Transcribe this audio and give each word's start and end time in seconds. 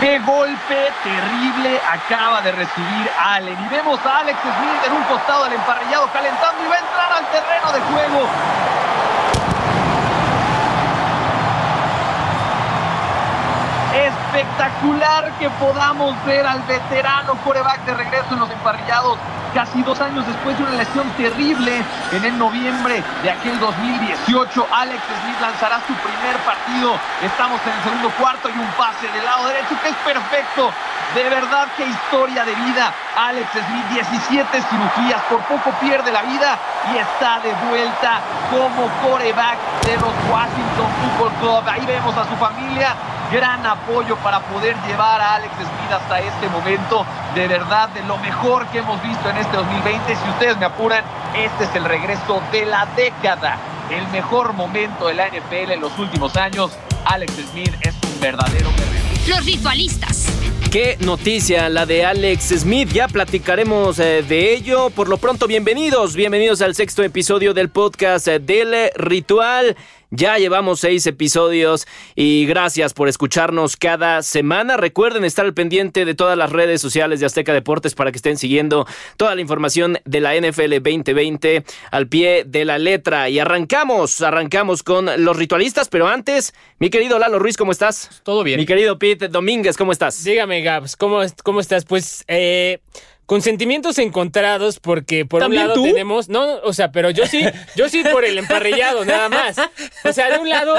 Qué 0.00 0.18
golpe 0.18 0.92
terrible 1.04 1.80
acaba 1.88 2.40
de 2.42 2.52
recibir 2.52 3.10
Allen. 3.18 3.56
Y 3.64 3.68
vemos 3.68 3.98
a 4.04 4.18
Alex 4.18 4.38
Smith 4.40 4.86
en 4.86 4.92
un 4.92 5.02
costado 5.04 5.44
del 5.44 5.54
emparrillado 5.54 6.10
calentando 6.12 6.64
y 6.64 6.68
va 6.68 6.74
a 6.74 6.78
entrar 6.78 7.12
al 7.12 7.26
terreno 7.30 7.72
de 7.72 7.80
juego. 7.80 8.28
Espectacular 14.34 15.30
que 15.38 15.48
podamos 15.48 16.12
ver 16.24 16.44
al 16.44 16.60
veterano 16.62 17.36
coreback 17.44 17.84
de 17.84 17.94
regreso 17.94 18.34
en 18.34 18.40
los 18.40 18.50
emparrillados 18.50 19.16
casi 19.54 19.80
dos 19.84 20.00
años 20.00 20.26
después 20.26 20.58
de 20.58 20.64
una 20.64 20.72
lesión 20.72 21.08
terrible 21.10 21.70
en 22.10 22.24
el 22.24 22.36
noviembre 22.36 23.00
de 23.22 23.30
aquel 23.30 23.60
2018. 23.60 24.66
Alex 24.72 25.00
Smith 25.22 25.40
lanzará 25.40 25.78
su 25.86 25.94
primer 25.94 26.36
partido. 26.42 26.98
Estamos 27.22 27.60
en 27.62 27.78
el 27.78 27.82
segundo 27.84 28.10
cuarto 28.18 28.48
y 28.50 28.58
un 28.58 28.66
pase 28.76 29.06
del 29.06 29.24
lado 29.24 29.46
derecho 29.46 29.78
que 29.80 29.90
es 29.90 29.96
perfecto. 30.02 30.72
De 31.14 31.30
verdad, 31.30 31.68
qué 31.76 31.86
historia 31.86 32.44
de 32.44 32.56
vida. 32.56 32.92
Alex 33.16 33.46
Smith, 33.52 33.86
17 33.94 34.50
cirugías, 34.50 35.22
por 35.30 35.38
poco 35.46 35.70
pierde 35.78 36.10
la 36.10 36.22
vida 36.22 36.58
y 36.92 36.98
está 36.98 37.38
de 37.38 37.54
vuelta 37.70 38.18
como 38.50 38.90
coreback 39.06 39.58
de 39.86 39.94
los 39.94 40.12
Washington 40.26 40.90
Football 40.98 41.32
Club. 41.38 41.62
Ahí 41.68 41.86
vemos 41.86 42.16
a 42.16 42.26
su 42.26 42.34
familia 42.34 42.96
gran 43.32 43.64
apoyo 43.66 44.16
para 44.16 44.40
poder 44.40 44.76
llevar 44.86 45.20
a 45.20 45.36
Alex 45.36 45.52
Smith 45.54 45.92
hasta 45.92 46.20
este 46.20 46.48
momento. 46.48 47.04
De 47.34 47.48
verdad, 47.48 47.88
de 47.90 48.02
lo 48.04 48.16
mejor 48.18 48.66
que 48.68 48.78
hemos 48.78 49.02
visto 49.02 49.28
en 49.28 49.36
este 49.36 49.56
2020. 49.56 50.16
Si 50.16 50.28
ustedes 50.30 50.56
me 50.58 50.66
apuran, 50.66 51.04
este 51.36 51.64
es 51.64 51.74
el 51.74 51.84
regreso 51.84 52.42
de 52.52 52.66
la 52.66 52.86
década. 52.96 53.58
El 53.90 54.06
mejor 54.08 54.52
momento 54.52 55.08
de 55.08 55.14
la 55.14 55.28
NFL 55.28 55.72
en 55.72 55.80
los 55.80 55.98
últimos 55.98 56.36
años. 56.36 56.70
Alex 57.04 57.32
Smith 57.50 57.74
es 57.82 57.94
un 58.02 58.20
verdadero 58.20 58.70
guerrero. 58.70 59.04
Los 59.28 59.44
ritualistas. 59.44 60.26
Qué 60.74 60.96
noticia 60.98 61.68
la 61.68 61.86
de 61.86 62.04
Alex 62.04 62.46
Smith, 62.58 62.90
ya 62.92 63.06
platicaremos 63.06 64.00
eh, 64.00 64.24
de 64.26 64.54
ello. 64.54 64.90
Por 64.90 65.08
lo 65.08 65.18
pronto, 65.18 65.46
bienvenidos, 65.46 66.16
bienvenidos 66.16 66.62
al 66.62 66.74
sexto 66.74 67.04
episodio 67.04 67.54
del 67.54 67.68
podcast 67.68 68.26
eh, 68.26 68.40
del 68.40 68.90
ritual. 68.96 69.76
Ya 70.16 70.38
llevamos 70.38 70.78
seis 70.78 71.04
episodios 71.08 71.88
y 72.14 72.46
gracias 72.46 72.94
por 72.94 73.08
escucharnos 73.08 73.76
cada 73.76 74.22
semana. 74.22 74.76
Recuerden 74.76 75.24
estar 75.24 75.44
al 75.44 75.54
pendiente 75.54 76.04
de 76.04 76.14
todas 76.14 76.38
las 76.38 76.52
redes 76.52 76.80
sociales 76.80 77.18
de 77.18 77.26
Azteca 77.26 77.52
Deportes 77.52 77.96
para 77.96 78.12
que 78.12 78.18
estén 78.18 78.36
siguiendo 78.36 78.86
toda 79.16 79.34
la 79.34 79.40
información 79.40 79.98
de 80.04 80.20
la 80.20 80.36
NFL 80.36 80.74
2020 80.74 81.64
al 81.90 82.06
pie 82.06 82.44
de 82.46 82.64
la 82.64 82.78
letra. 82.78 83.28
Y 83.28 83.40
arrancamos, 83.40 84.20
arrancamos 84.20 84.84
con 84.84 85.24
los 85.24 85.36
ritualistas, 85.36 85.88
pero 85.88 86.06
antes, 86.06 86.54
mi 86.78 86.90
querido 86.90 87.18
Lalo 87.18 87.40
Ruiz, 87.40 87.56
¿cómo 87.56 87.72
estás? 87.72 88.22
Todo 88.22 88.44
bien. 88.44 88.60
Mi 88.60 88.66
querido 88.66 89.00
Pete 89.00 89.26
Domínguez, 89.26 89.76
¿cómo 89.76 89.90
estás? 89.90 90.22
Dígame, 90.22 90.62
Gabs, 90.62 90.94
¿cómo, 90.94 91.22
cómo 91.42 91.58
estás? 91.58 91.84
Pues, 91.84 92.22
eh 92.28 92.78
con 93.26 93.42
sentimientos 93.42 93.98
encontrados 93.98 94.80
porque 94.80 95.24
por 95.24 95.42
un 95.42 95.54
lado 95.54 95.74
tenemos, 95.82 96.28
no, 96.28 96.56
o 96.62 96.72
sea, 96.72 96.92
pero 96.92 97.10
yo 97.10 97.26
sí, 97.26 97.44
yo 97.76 97.88
sí 97.88 98.02
por 98.10 98.24
el 98.24 98.38
emparrillado 98.38 99.04
nada 99.04 99.28
más. 99.28 99.56
O 100.04 100.12
sea, 100.12 100.30
de 100.30 100.38
un 100.38 100.48
lado 100.48 100.76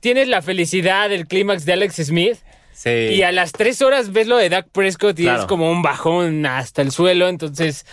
tienes 0.00 0.28
la 0.28 0.42
felicidad 0.42 1.08
del 1.08 1.26
clímax 1.26 1.64
de 1.64 1.72
Alex 1.72 1.96
Smith. 1.96 2.38
Sí. 2.72 2.90
Y 2.90 3.22
a 3.22 3.32
las 3.32 3.50
tres 3.50 3.82
horas 3.82 4.12
ves 4.12 4.28
lo 4.28 4.36
de 4.36 4.48
Dak 4.48 4.68
Prescott 4.70 5.18
y 5.18 5.28
es 5.28 5.44
como 5.46 5.70
un 5.70 5.82
bajón 5.82 6.46
hasta 6.46 6.82
el 6.82 6.92
suelo. 6.92 7.28
Entonces, 7.28 7.84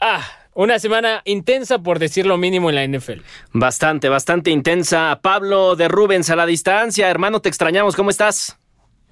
ah, 0.00 0.26
una 0.54 0.78
semana 0.78 1.22
intensa, 1.26 1.78
por 1.78 1.98
decir 1.98 2.26
lo 2.26 2.38
mínimo, 2.38 2.70
en 2.70 2.76
la 2.76 2.84
NFL. 2.86 3.20
Bastante, 3.52 4.08
bastante 4.08 4.50
intensa. 4.50 5.20
Pablo 5.22 5.76
de 5.76 5.88
Rubens 5.88 6.30
a 6.30 6.36
la 6.36 6.46
distancia. 6.46 7.08
Hermano, 7.10 7.40
te 7.40 7.50
extrañamos. 7.50 7.96
¿Cómo 7.96 8.08
estás? 8.08 8.59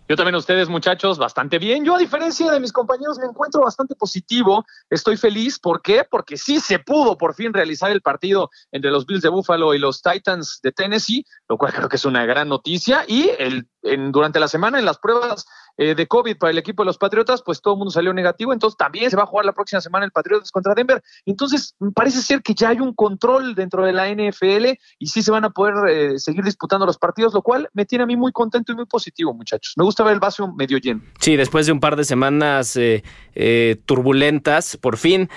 Yo 0.08 0.16
también 0.16 0.36
a 0.36 0.38
ustedes, 0.38 0.70
muchachos, 0.70 1.18
bastante 1.18 1.58
bien. 1.58 1.84
Yo, 1.84 1.96
a 1.96 1.98
diferencia 1.98 2.50
de 2.50 2.60
mis 2.60 2.72
compañeros, 2.72 3.18
me 3.18 3.26
encuentro 3.26 3.60
bastante 3.60 3.94
positivo. 3.94 4.64
Estoy 4.88 5.18
feliz. 5.18 5.58
¿Por 5.58 5.82
qué? 5.82 6.02
Porque 6.10 6.38
sí 6.38 6.60
se 6.60 6.78
pudo 6.78 7.18
por 7.18 7.34
fin 7.34 7.52
realizar 7.52 7.90
el 7.90 8.00
partido 8.00 8.48
entre 8.72 8.90
los 8.90 9.04
Bills 9.04 9.20
de 9.20 9.28
Buffalo 9.28 9.74
y 9.74 9.78
los 9.78 10.00
Titans 10.00 10.60
de 10.62 10.72
Tennessee, 10.72 11.26
lo 11.46 11.58
cual 11.58 11.74
creo 11.74 11.90
que 11.90 11.96
es 11.96 12.06
una 12.06 12.24
gran 12.24 12.48
noticia. 12.48 13.04
Y 13.06 13.30
el, 13.38 13.68
en, 13.82 14.12
durante 14.12 14.40
la 14.40 14.48
semana, 14.48 14.78
en 14.78 14.84
las 14.84 14.98
pruebas 14.98 15.46
eh, 15.80 15.94
de 15.94 16.08
COVID 16.08 16.36
para 16.38 16.50
el 16.50 16.58
equipo 16.58 16.82
de 16.82 16.86
los 16.86 16.98
Patriotas, 16.98 17.40
pues 17.42 17.62
todo 17.62 17.74
el 17.74 17.78
mundo 17.78 17.92
salió 17.92 18.12
negativo, 18.12 18.52
entonces 18.52 18.76
también 18.76 19.10
se 19.10 19.16
va 19.16 19.22
a 19.22 19.26
jugar 19.26 19.46
la 19.46 19.52
próxima 19.52 19.80
semana 19.80 20.04
el 20.04 20.10
Patriotas 20.10 20.50
contra 20.50 20.74
Denver. 20.74 21.00
Entonces, 21.24 21.76
parece 21.94 22.20
ser 22.20 22.42
que 22.42 22.52
ya 22.52 22.70
hay 22.70 22.80
un 22.80 22.92
control 22.94 23.54
dentro 23.54 23.84
de 23.84 23.92
la 23.92 24.08
NFL 24.08 24.76
y 24.98 25.06
sí 25.06 25.22
se 25.22 25.30
van 25.30 25.44
a 25.44 25.50
poder 25.50 25.74
eh, 25.88 26.18
seguir 26.18 26.42
disputando 26.42 26.84
los 26.84 26.98
partidos, 26.98 27.32
lo 27.32 27.42
cual 27.42 27.68
me 27.74 27.86
tiene 27.86 28.02
a 28.02 28.06
mí 28.06 28.16
muy 28.16 28.32
contento 28.32 28.72
y 28.72 28.74
muy 28.74 28.86
positivo, 28.86 29.32
muchachos. 29.32 29.74
Me 29.76 29.84
gusta 29.84 30.02
ver 30.02 30.14
el 30.14 30.20
vaso 30.20 30.52
medio 30.52 30.78
lleno. 30.78 31.00
Sí, 31.20 31.36
después 31.36 31.66
de 31.66 31.72
un 31.72 31.78
par 31.78 31.94
de 31.94 32.02
semanas 32.02 32.76
eh, 32.76 33.02
turbulentas, 33.86 34.76
por 34.76 34.96
fin 34.96 35.30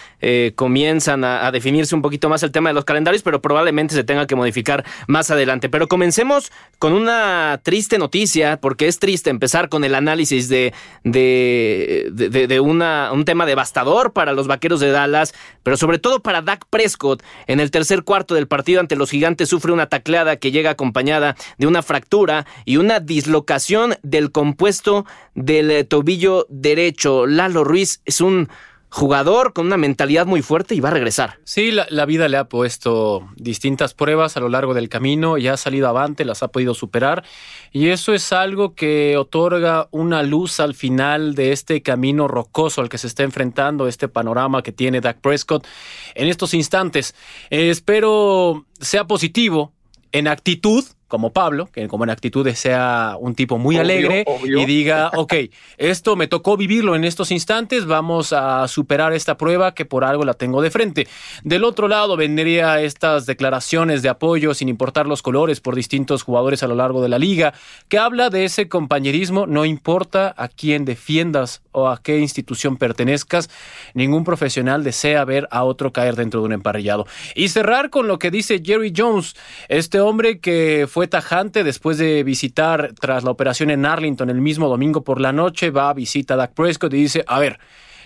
comienzan 0.56 1.24
a 1.24 1.52
definirse 1.52 1.94
un 1.94 2.02
poquito 2.02 2.30
más 2.30 2.42
el 2.44 2.52
tema 2.52 2.70
de 2.70 2.74
los 2.74 2.86
calendarios, 2.86 3.22
pero 3.22 3.42
probablemente 3.42 3.94
se 3.94 4.04
tenga 4.04 4.26
que 4.26 4.36
modificar 4.36 4.86
más 5.08 5.30
adelante. 5.30 5.70
Pero 5.70 5.88
comencemos 5.88 6.52
con 6.80 6.94
una 6.94 7.60
triste 7.64 7.98
noticia, 7.98 8.31
porque 8.62 8.88
es 8.88 9.00
triste 9.00 9.30
empezar 9.30 9.70
con 9.70 9.84
el 9.84 9.96
análisis 9.96 10.48
de, 10.50 10.74
de, 11.04 12.10
de, 12.12 12.60
una, 12.60 13.12
un 13.12 13.26
tema 13.26 13.46
devastador 13.46 14.14
para 14.14 14.34
los 14.34 14.48
vaqueros 14.48 14.80
de 14.80 14.92
Dallas, 14.92 15.34
pero 15.64 15.78
sobre 15.78 16.00
todo 16.00 16.22
para 16.22 16.42
Dak 16.42 16.66
Prescott. 16.70 17.24
En 17.48 17.60
el 17.60 17.72
tercer 17.72 18.04
cuarto 18.04 18.36
del 18.36 18.48
partido 18.48 18.80
ante 18.80 18.96
los 18.96 19.10
gigantes 19.10 19.50
sufre 19.50 19.72
una 19.72 19.88
tacleada 19.88 20.38
que 20.38 20.52
llega 20.52 20.72
acompañada 20.72 21.36
de 21.58 21.68
una 21.68 21.82
fractura 21.82 22.46
y 22.66 22.78
una 22.78 23.00
dislocación 23.00 23.96
del 24.04 24.32
compuesto 24.32 25.06
del 25.36 25.88
tobillo 25.88 26.46
derecho. 26.50 27.28
Lalo 27.28 27.64
Ruiz 27.64 28.02
es 28.06 28.22
un 28.22 28.50
jugador 28.94 29.54
con 29.54 29.68
una 29.68 29.78
mentalidad 29.78 30.26
muy 30.26 30.42
fuerte 30.42 30.76
y 30.76 30.82
va 30.82 30.90
a 30.90 30.92
regresar. 30.92 31.40
Sí, 31.46 31.72
la, 31.72 32.06
vida 32.06 32.28
le 32.28 32.36
ha 32.36 32.50
puesto 32.50 33.30
distintas 33.38 33.94
pruebas 33.94 34.36
a 34.36 34.42
lo 34.42 34.50
largo 34.50 34.74
del 34.74 34.90
camino 34.90 35.38
y 35.38 35.48
ha 35.48 35.56
salido 35.56 35.88
avante, 35.88 36.26
las 36.26 36.44
ha 36.44 36.50
podido 36.50 36.74
superar 36.74 37.24
y 37.72 37.88
eso 37.88 38.14
es 38.14 38.34
algo 38.34 38.76
que 38.76 39.16
otorga 39.16 39.88
una 39.92 40.24
luz 40.24 40.60
al 40.60 40.76
final 40.76 41.36
de 41.36 41.54
este 41.54 41.82
camino 41.82 42.28
rocoso 42.28 42.82
al 42.82 42.90
que 42.90 42.98
se 42.98 43.08
está 43.08 43.24
enfrentando, 43.24 43.88
este 43.88 44.10
panorama 44.10 44.62
que 44.62 44.74
tiene 44.74 45.00
Dak 45.00 45.22
Prescott 45.22 45.66
en 46.14 46.28
estos 46.28 46.54
instantes. 46.54 47.16
espero 47.50 48.66
sea 48.82 49.08
positivo 49.08 49.72
en 50.12 50.28
actitud, 50.28 50.84
como 51.12 51.34
Pablo, 51.34 51.68
que 51.74 51.90
como 51.90 52.06
en 52.06 52.10
actitudes 52.10 52.58
sea 52.58 53.18
un 53.20 53.36
tipo 53.36 53.58
muy 53.58 53.76
alegre 53.76 54.24
y 54.46 54.66
diga, 54.66 55.12
ok, 55.14 55.34
esto 55.78 56.16
me 56.16 56.28
tocó 56.28 56.56
vivirlo 56.56 56.96
en 56.96 57.04
estos 57.04 57.32
instantes, 57.32 57.86
vamos 57.86 58.32
a 58.32 58.66
superar 58.70 59.12
esta 59.12 59.36
prueba 59.36 59.74
que 59.74 59.84
por 59.84 60.06
algo 60.06 60.24
la 60.24 60.36
tengo 60.36 60.62
de 60.62 60.72
frente. 60.72 61.10
Del 61.44 61.66
otro 61.66 61.90
lado 61.90 62.16
vendría 62.16 62.82
estas 62.82 63.26
declaraciones 63.26 64.02
de 64.02 64.08
apoyo 64.08 64.54
sin 64.54 64.70
importar 64.70 65.06
los 65.06 65.22
colores 65.22 65.60
por 65.60 65.76
distintos 65.76 66.24
jugadores 66.24 66.64
a 66.64 66.68
lo 66.68 66.76
largo 66.76 67.04
de 67.04 67.10
la 67.10 67.20
liga, 67.20 67.54
que 67.90 68.00
habla 68.00 68.30
de 68.30 68.46
ese 68.46 68.70
compañerismo, 68.70 69.46
no 69.48 69.66
importa 69.66 70.34
a 70.38 70.48
quién 70.48 70.86
defiendas 70.86 71.62
o 71.74 71.90
a 71.90 72.02
qué 72.02 72.20
institución 72.20 72.78
pertenezcas, 72.78 73.50
ningún 73.94 74.24
profesional 74.24 74.86
desea 74.86 75.26
ver 75.26 75.50
a 75.52 75.66
otro 75.66 75.92
caer 75.92 76.16
dentro 76.16 76.40
de 76.40 76.46
un 76.46 76.54
emparrillado. 76.54 77.06
Y 77.36 77.50
cerrar 77.50 77.90
con 77.90 78.08
lo 78.08 78.18
que 78.18 78.32
dice 78.32 78.62
Jerry 78.64 78.94
Jones, 78.96 79.36
este 79.68 80.00
hombre 80.00 80.40
que 80.40 80.88
fue 80.90 81.01
fue 81.02 81.08
tajante 81.08 81.64
después 81.64 81.98
de 81.98 82.24
visitar, 82.24 82.94
tras 83.02 83.24
la 83.24 83.32
operación 83.32 83.72
en 83.72 83.88
Arlington 83.88 84.30
el 84.30 84.40
mismo 84.40 84.70
domingo 84.70 85.04
por 85.04 85.20
la 85.20 85.32
noche, 85.32 85.72
va 85.72 85.90
a 85.90 85.96
visitar 85.96 86.36
a 86.36 86.42
Dak 86.42 86.54
Prescott 86.54 86.94
y 86.94 86.98
dice, 86.98 87.24
a 87.26 87.40
ver, 87.40 87.60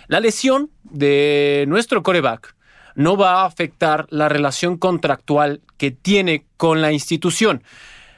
la 0.08 0.22
lesión 0.22 0.70
de 0.84 1.66
nuestro 1.68 2.04
coreback 2.04 2.56
no 2.96 3.18
va 3.18 3.42
a 3.42 3.46
afectar 3.48 4.08
la 4.12 4.30
relación 4.30 4.78
contractual 4.78 5.60
que 5.76 5.92
tiene 5.92 6.46
con 6.56 6.82
la 6.82 6.94
institución. 6.94 7.64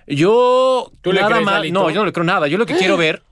Yo 0.05 0.91
nada 1.05 1.41
más, 1.41 1.71
no, 1.71 1.89
yo 1.89 2.01
no 2.01 2.05
le 2.05 2.13
creo 2.13 2.23
nada. 2.23 2.47
Yo 2.47 2.59
lo 2.59 2.67
que 2.67 2.75
quiero 2.75 2.97
ver 2.97 3.23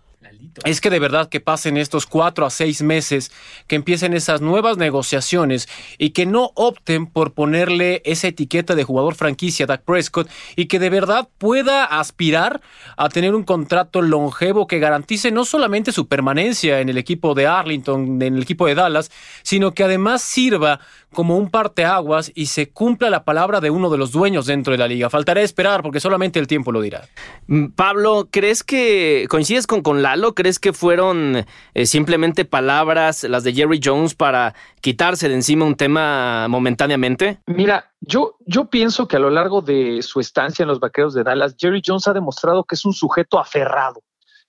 es 0.63 0.81
que 0.81 0.89
de 0.89 0.99
verdad 0.99 1.29
que 1.29 1.39
pasen 1.39 1.77
estos 1.77 2.05
cuatro 2.05 2.45
a 2.45 2.49
seis 2.49 2.81
meses, 2.81 3.31
que 3.67 3.75
empiecen 3.75 4.13
esas 4.13 4.41
nuevas 4.41 4.77
negociaciones 4.77 5.67
y 5.97 6.11
que 6.11 6.25
no 6.25 6.51
opten 6.55 7.07
por 7.07 7.33
ponerle 7.33 8.01
esa 8.05 8.27
etiqueta 8.27 8.75
de 8.75 8.83
jugador 8.83 9.15
franquicia 9.15 9.65
a 9.65 9.67
Dak 9.67 9.83
Prescott 9.83 10.29
y 10.55 10.65
que 10.65 10.79
de 10.79 10.89
verdad 10.89 11.27
pueda 11.37 11.83
aspirar 11.83 12.61
a 12.97 13.09
tener 13.09 13.35
un 13.35 13.43
contrato 13.43 14.01
longevo 14.01 14.67
que 14.67 14.79
garantice 14.79 15.31
no 15.31 15.45
solamente 15.45 15.91
su 15.91 16.07
permanencia 16.07 16.79
en 16.79 16.89
el 16.89 16.97
equipo 16.97 17.33
de 17.33 17.47
Arlington, 17.47 18.21
en 18.21 18.35
el 18.35 18.43
equipo 18.43 18.67
de 18.67 18.75
Dallas, 18.75 19.11
sino 19.43 19.73
que 19.73 19.83
además 19.83 20.21
sirva 20.21 20.79
como 21.15 21.37
un 21.37 21.49
parteaguas 21.49 22.31
y 22.35 22.47
se 22.47 22.69
cumpla 22.69 23.09
la 23.09 23.23
palabra 23.23 23.61
de 23.61 23.71
uno 23.71 23.89
de 23.89 23.97
los 23.97 24.11
dueños 24.11 24.45
dentro 24.45 24.71
de 24.71 24.77
la 24.77 24.87
liga. 24.87 25.09
Faltará 25.09 25.41
esperar 25.41 25.81
porque 25.81 25.99
solamente 25.99 26.39
el 26.39 26.45
tiempo 26.45 26.71
lo 26.71 26.81
dirá. 26.81 27.07
Mm, 27.47 27.67
Pablo, 27.67 28.27
¿crees 28.29 28.63
que 28.63 29.25
coincides 29.29 29.65
con, 29.65 29.81
con 29.81 30.01
Lalo? 30.01 30.35
¿Crees 30.35 30.44
que 30.59 30.73
fueron 30.73 31.45
eh, 31.73 31.85
simplemente 31.85 32.45
palabras 32.45 33.23
las 33.23 33.43
de 33.43 33.53
Jerry 33.53 33.79
Jones 33.83 34.15
para 34.15 34.53
quitarse 34.81 35.27
de 35.27 35.35
encima 35.35 35.65
un 35.65 35.75
tema 35.75 36.47
momentáneamente? 36.47 37.39
Mira, 37.47 37.93
yo, 38.01 38.37
yo 38.45 38.69
pienso 38.69 39.07
que 39.07 39.17
a 39.17 39.19
lo 39.19 39.29
largo 39.29 39.61
de 39.61 40.01
su 40.01 40.19
estancia 40.19 40.63
en 40.63 40.69
los 40.69 40.79
Vaqueros 40.79 41.13
de 41.13 41.23
Dallas, 41.23 41.55
Jerry 41.57 41.81
Jones 41.85 42.07
ha 42.07 42.13
demostrado 42.13 42.63
que 42.63 42.75
es 42.75 42.85
un 42.85 42.93
sujeto 42.93 43.39
aferrado 43.39 44.01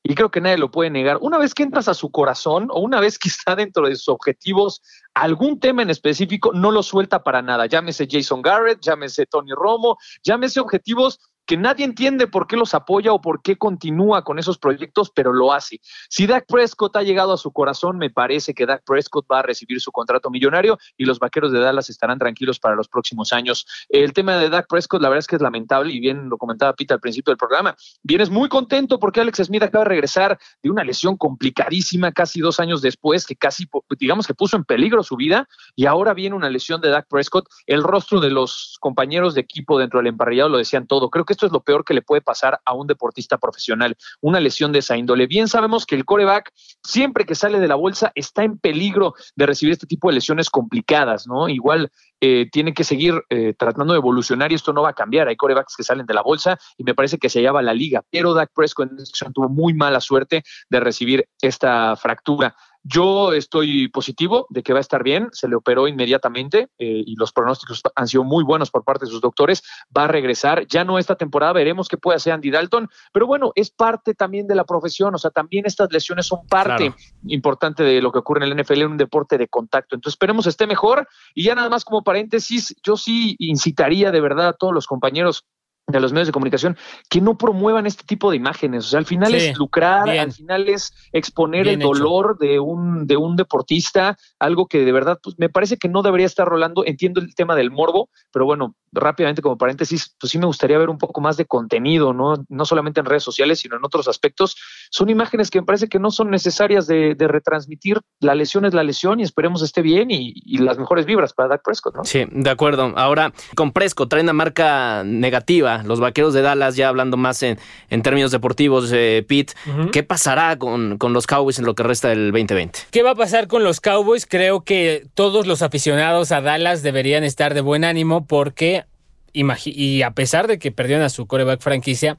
y 0.08 0.14
creo 0.14 0.30
que 0.30 0.40
nadie 0.40 0.58
lo 0.58 0.70
puede 0.70 0.90
negar. 0.90 1.18
Una 1.20 1.36
vez 1.36 1.52
que 1.52 1.64
entras 1.64 1.88
a 1.88 1.94
su 1.94 2.10
corazón 2.10 2.68
o 2.70 2.80
una 2.80 3.00
vez 3.00 3.18
que 3.18 3.28
está 3.28 3.56
dentro 3.56 3.88
de 3.88 3.96
sus 3.96 4.08
objetivos, 4.08 4.80
algún 5.14 5.58
tema 5.58 5.82
en 5.82 5.90
específico 5.90 6.52
no 6.52 6.70
lo 6.70 6.82
suelta 6.82 7.22
para 7.22 7.42
nada. 7.42 7.66
Llámese 7.66 8.06
Jason 8.08 8.40
Garrett, 8.42 8.80
llámese 8.80 9.26
Tony 9.26 9.52
Romo, 9.52 9.98
llámese 10.22 10.60
objetivos 10.60 11.18
que 11.46 11.56
nadie 11.56 11.84
entiende 11.84 12.26
por 12.26 12.46
qué 12.46 12.56
los 12.56 12.74
apoya 12.74 13.12
o 13.12 13.20
por 13.20 13.42
qué 13.42 13.56
continúa 13.56 14.24
con 14.24 14.38
esos 14.38 14.58
proyectos, 14.58 15.10
pero 15.14 15.32
lo 15.32 15.52
hace. 15.52 15.80
Si 16.08 16.26
Dak 16.26 16.46
Prescott 16.46 16.96
ha 16.96 17.02
llegado 17.02 17.32
a 17.32 17.36
su 17.36 17.52
corazón, 17.52 17.98
me 17.98 18.10
parece 18.10 18.52
que 18.52 18.66
Dak 18.66 18.82
Prescott 18.84 19.26
va 19.30 19.38
a 19.38 19.42
recibir 19.42 19.80
su 19.80 19.92
contrato 19.92 20.28
millonario 20.30 20.78
y 20.96 21.04
los 21.04 21.18
vaqueros 21.18 21.52
de 21.52 21.60
Dallas 21.60 21.88
estarán 21.88 22.18
tranquilos 22.18 22.58
para 22.58 22.74
los 22.74 22.88
próximos 22.88 23.32
años. 23.32 23.66
El 23.88 24.12
tema 24.12 24.36
de 24.36 24.50
Dak 24.50 24.66
Prescott, 24.68 25.00
la 25.00 25.08
verdad 25.08 25.20
es 25.20 25.26
que 25.26 25.36
es 25.36 25.42
lamentable 25.42 25.92
y 25.92 26.00
bien 26.00 26.28
lo 26.28 26.36
comentaba 26.36 26.74
Pita 26.74 26.94
al 26.94 27.00
principio 27.00 27.30
del 27.30 27.38
programa. 27.38 27.76
Vienes 28.02 28.28
muy 28.30 28.48
contento 28.48 28.98
porque 28.98 29.20
Alex 29.20 29.44
Smith 29.44 29.62
acaba 29.62 29.84
de 29.84 29.90
regresar 29.90 30.38
de 30.62 30.70
una 30.70 30.82
lesión 30.82 31.16
complicadísima 31.16 32.12
casi 32.12 32.40
dos 32.40 32.58
años 32.58 32.82
después, 32.82 33.24
que 33.26 33.36
casi, 33.36 33.68
digamos 33.98 34.26
que 34.26 34.34
puso 34.34 34.56
en 34.56 34.64
peligro 34.64 35.02
su 35.02 35.16
vida 35.16 35.48
y 35.76 35.86
ahora 35.86 36.12
viene 36.14 36.34
una 36.34 36.50
lesión 36.50 36.80
de 36.80 36.88
Dak 36.88 37.06
Prescott. 37.08 37.46
El 37.66 37.82
rostro 37.82 38.20
de 38.20 38.30
los 38.30 38.76
compañeros 38.80 39.34
de 39.34 39.42
equipo 39.42 39.78
dentro 39.78 40.00
del 40.00 40.08
emparrillado 40.08 40.48
lo 40.48 40.58
decían 40.58 40.86
todo. 40.86 41.10
Creo 41.10 41.24
que 41.24 41.35
esto 41.36 41.46
es 41.46 41.52
lo 41.52 41.60
peor 41.60 41.84
que 41.84 41.94
le 41.94 42.02
puede 42.02 42.22
pasar 42.22 42.60
a 42.64 42.72
un 42.72 42.86
deportista 42.86 43.38
profesional, 43.38 43.96
una 44.20 44.40
lesión 44.40 44.72
de 44.72 44.80
esa 44.80 44.96
índole. 44.96 45.26
Bien 45.26 45.48
sabemos 45.48 45.84
que 45.84 45.94
el 45.94 46.04
coreback, 46.04 46.50
siempre 46.82 47.24
que 47.24 47.34
sale 47.34 47.60
de 47.60 47.68
la 47.68 47.74
bolsa, 47.74 48.10
está 48.14 48.42
en 48.42 48.58
peligro 48.58 49.14
de 49.36 49.46
recibir 49.46 49.72
este 49.72 49.86
tipo 49.86 50.08
de 50.08 50.14
lesiones 50.14 50.50
complicadas, 50.50 51.26
¿no? 51.26 51.48
Igual 51.48 51.90
eh, 52.20 52.48
tiene 52.50 52.72
que 52.72 52.84
seguir 52.84 53.22
eh, 53.28 53.52
tratando 53.58 53.92
de 53.92 53.98
evolucionar 53.98 54.50
y 54.50 54.54
esto 54.54 54.72
no 54.72 54.82
va 54.82 54.90
a 54.90 54.94
cambiar. 54.94 55.28
Hay 55.28 55.36
corebacks 55.36 55.76
que 55.76 55.82
salen 55.82 56.06
de 56.06 56.14
la 56.14 56.22
bolsa 56.22 56.58
y 56.78 56.84
me 56.84 56.94
parece 56.94 57.18
que 57.18 57.28
se 57.28 57.40
hallaba 57.40 57.60
la 57.60 57.74
liga, 57.74 58.02
pero 58.10 58.32
Dak 58.32 58.50
Prescott 58.54 58.90
tuvo 59.34 59.48
muy 59.48 59.74
mala 59.74 60.00
suerte 60.00 60.42
de 60.70 60.80
recibir 60.80 61.28
esta 61.42 61.94
fractura. 61.96 62.56
Yo 62.88 63.32
estoy 63.32 63.88
positivo 63.88 64.46
de 64.48 64.62
que 64.62 64.72
va 64.72 64.78
a 64.78 64.80
estar 64.80 65.02
bien, 65.02 65.28
se 65.32 65.48
le 65.48 65.56
operó 65.56 65.88
inmediatamente 65.88 66.68
eh, 66.78 67.02
y 67.04 67.16
los 67.16 67.32
pronósticos 67.32 67.82
han 67.96 68.06
sido 68.06 68.22
muy 68.22 68.44
buenos 68.44 68.70
por 68.70 68.84
parte 68.84 69.06
de 69.06 69.10
sus 69.10 69.20
doctores. 69.20 69.64
Va 69.96 70.04
a 70.04 70.06
regresar, 70.06 70.68
ya 70.68 70.84
no 70.84 70.96
esta 70.96 71.16
temporada, 71.16 71.52
veremos 71.52 71.88
qué 71.88 71.96
puede 71.96 72.16
hacer 72.16 72.32
Andy 72.32 72.48
Dalton, 72.48 72.88
pero 73.12 73.26
bueno, 73.26 73.50
es 73.56 73.72
parte 73.72 74.14
también 74.14 74.46
de 74.46 74.54
la 74.54 74.62
profesión, 74.62 75.12
o 75.16 75.18
sea, 75.18 75.32
también 75.32 75.66
estas 75.66 75.90
lesiones 75.90 76.26
son 76.26 76.46
parte 76.46 76.94
importante 77.26 77.82
de 77.82 78.00
lo 78.00 78.12
que 78.12 78.20
ocurre 78.20 78.46
en 78.46 78.52
el 78.52 78.62
NFL 78.62 78.82
en 78.82 78.92
un 78.92 78.96
deporte 78.96 79.36
de 79.36 79.48
contacto. 79.48 79.96
Entonces, 79.96 80.14
esperemos 80.14 80.46
esté 80.46 80.68
mejor 80.68 81.08
y 81.34 81.42
ya 81.42 81.56
nada 81.56 81.68
más 81.68 81.84
como 81.84 82.04
paréntesis, 82.04 82.72
yo 82.84 82.96
sí 82.96 83.34
incitaría 83.40 84.12
de 84.12 84.20
verdad 84.20 84.46
a 84.46 84.52
todos 84.52 84.72
los 84.72 84.86
compañeros 84.86 85.44
de 85.86 86.00
los 86.00 86.12
medios 86.12 86.26
de 86.26 86.32
comunicación 86.32 86.76
que 87.08 87.20
no 87.20 87.38
promuevan 87.38 87.86
este 87.86 88.04
tipo 88.04 88.30
de 88.30 88.36
imágenes. 88.36 88.86
O 88.86 88.88
sea, 88.88 88.98
al 88.98 89.06
final 89.06 89.34
es 89.34 89.56
lucrar, 89.56 90.08
al 90.08 90.32
final 90.32 90.68
es 90.68 90.92
exponer 91.12 91.68
el 91.68 91.78
dolor 91.78 92.38
de 92.38 92.58
un, 92.58 93.06
de 93.06 93.16
un 93.16 93.36
deportista, 93.36 94.16
algo 94.38 94.66
que 94.66 94.84
de 94.84 94.92
verdad 94.92 95.18
pues, 95.22 95.36
me 95.38 95.48
parece 95.48 95.76
que 95.76 95.88
no 95.88 96.02
debería 96.02 96.26
estar 96.26 96.46
rolando. 96.46 96.84
Entiendo 96.84 97.20
el 97.20 97.34
tema 97.34 97.54
del 97.54 97.70
morbo, 97.70 98.10
pero 98.32 98.44
bueno, 98.44 98.74
rápidamente 98.92 99.42
como 99.42 99.58
paréntesis, 99.58 100.16
pues 100.18 100.30
sí 100.32 100.38
me 100.38 100.46
gustaría 100.46 100.78
ver 100.78 100.90
un 100.90 100.98
poco 100.98 101.20
más 101.20 101.36
de 101.36 101.46
contenido, 101.46 102.12
¿no? 102.12 102.44
No 102.48 102.64
solamente 102.64 103.00
en 103.00 103.06
redes 103.06 103.22
sociales, 103.22 103.60
sino 103.60 103.76
en 103.76 103.84
otros 103.84 104.08
aspectos. 104.08 104.56
Son 104.90 105.08
imágenes 105.08 105.50
que 105.50 105.60
me 105.60 105.66
parece 105.66 105.88
que 105.88 105.98
no 105.98 106.10
son 106.10 106.30
necesarias 106.30 106.86
de, 106.86 107.14
retransmitir. 107.26 108.00
La 108.20 108.34
lesión 108.34 108.64
es 108.64 108.74
la 108.74 108.84
lesión 108.84 109.20
y 109.20 109.22
esperemos 109.24 109.62
esté 109.62 109.82
bien 109.82 110.10
y, 110.10 110.32
y, 110.34 110.58
las 110.58 110.78
mejores 110.78 111.06
vibras 111.06 111.32
para 111.32 111.48
Dak 111.48 111.62
Prescott, 111.64 111.96
¿no? 111.96 112.04
Sí, 112.04 112.24
de 112.30 112.50
acuerdo. 112.50 112.92
Ahora, 112.96 113.32
con 113.54 113.72
Prescott 113.72 114.08
trae 114.08 114.22
una 114.22 114.32
marca 114.32 115.02
negativa 115.04 115.75
los 115.84 116.00
vaqueros 116.00 116.34
de 116.34 116.42
Dallas, 116.42 116.76
ya 116.76 116.88
hablando 116.88 117.16
más 117.16 117.42
en, 117.42 117.58
en 117.90 118.02
términos 118.02 118.30
deportivos, 118.30 118.90
eh, 118.92 119.24
Pete, 119.26 119.54
¿qué 119.92 120.02
pasará 120.02 120.56
con, 120.58 120.98
con, 120.98 121.12
los 121.12 121.26
Cowboys 121.26 121.58
en 121.58 121.64
lo 121.64 121.74
que 121.74 121.82
resta 121.82 122.08
del 122.08 122.32
2020? 122.32 122.80
¿Qué 122.90 123.02
va 123.02 123.10
a 123.10 123.14
pasar 123.14 123.46
con 123.46 123.64
los 123.64 123.80
Cowboys? 123.80 124.26
Creo 124.26 124.62
que 124.62 125.06
todos 125.14 125.46
los 125.46 125.62
aficionados 125.62 126.32
a 126.32 126.40
Dallas 126.40 126.82
deberían 126.82 127.24
estar 127.24 127.54
de 127.54 127.60
buen 127.60 127.84
ánimo 127.84 128.26
porque, 128.26 128.84
y 129.32 130.02
a 130.02 130.10
pesar 130.12 130.46
de 130.46 130.58
que 130.58 130.72
perdieron 130.72 131.04
a 131.04 131.08
su 131.08 131.26
coreback 131.26 131.60
franquicia, 131.60 132.16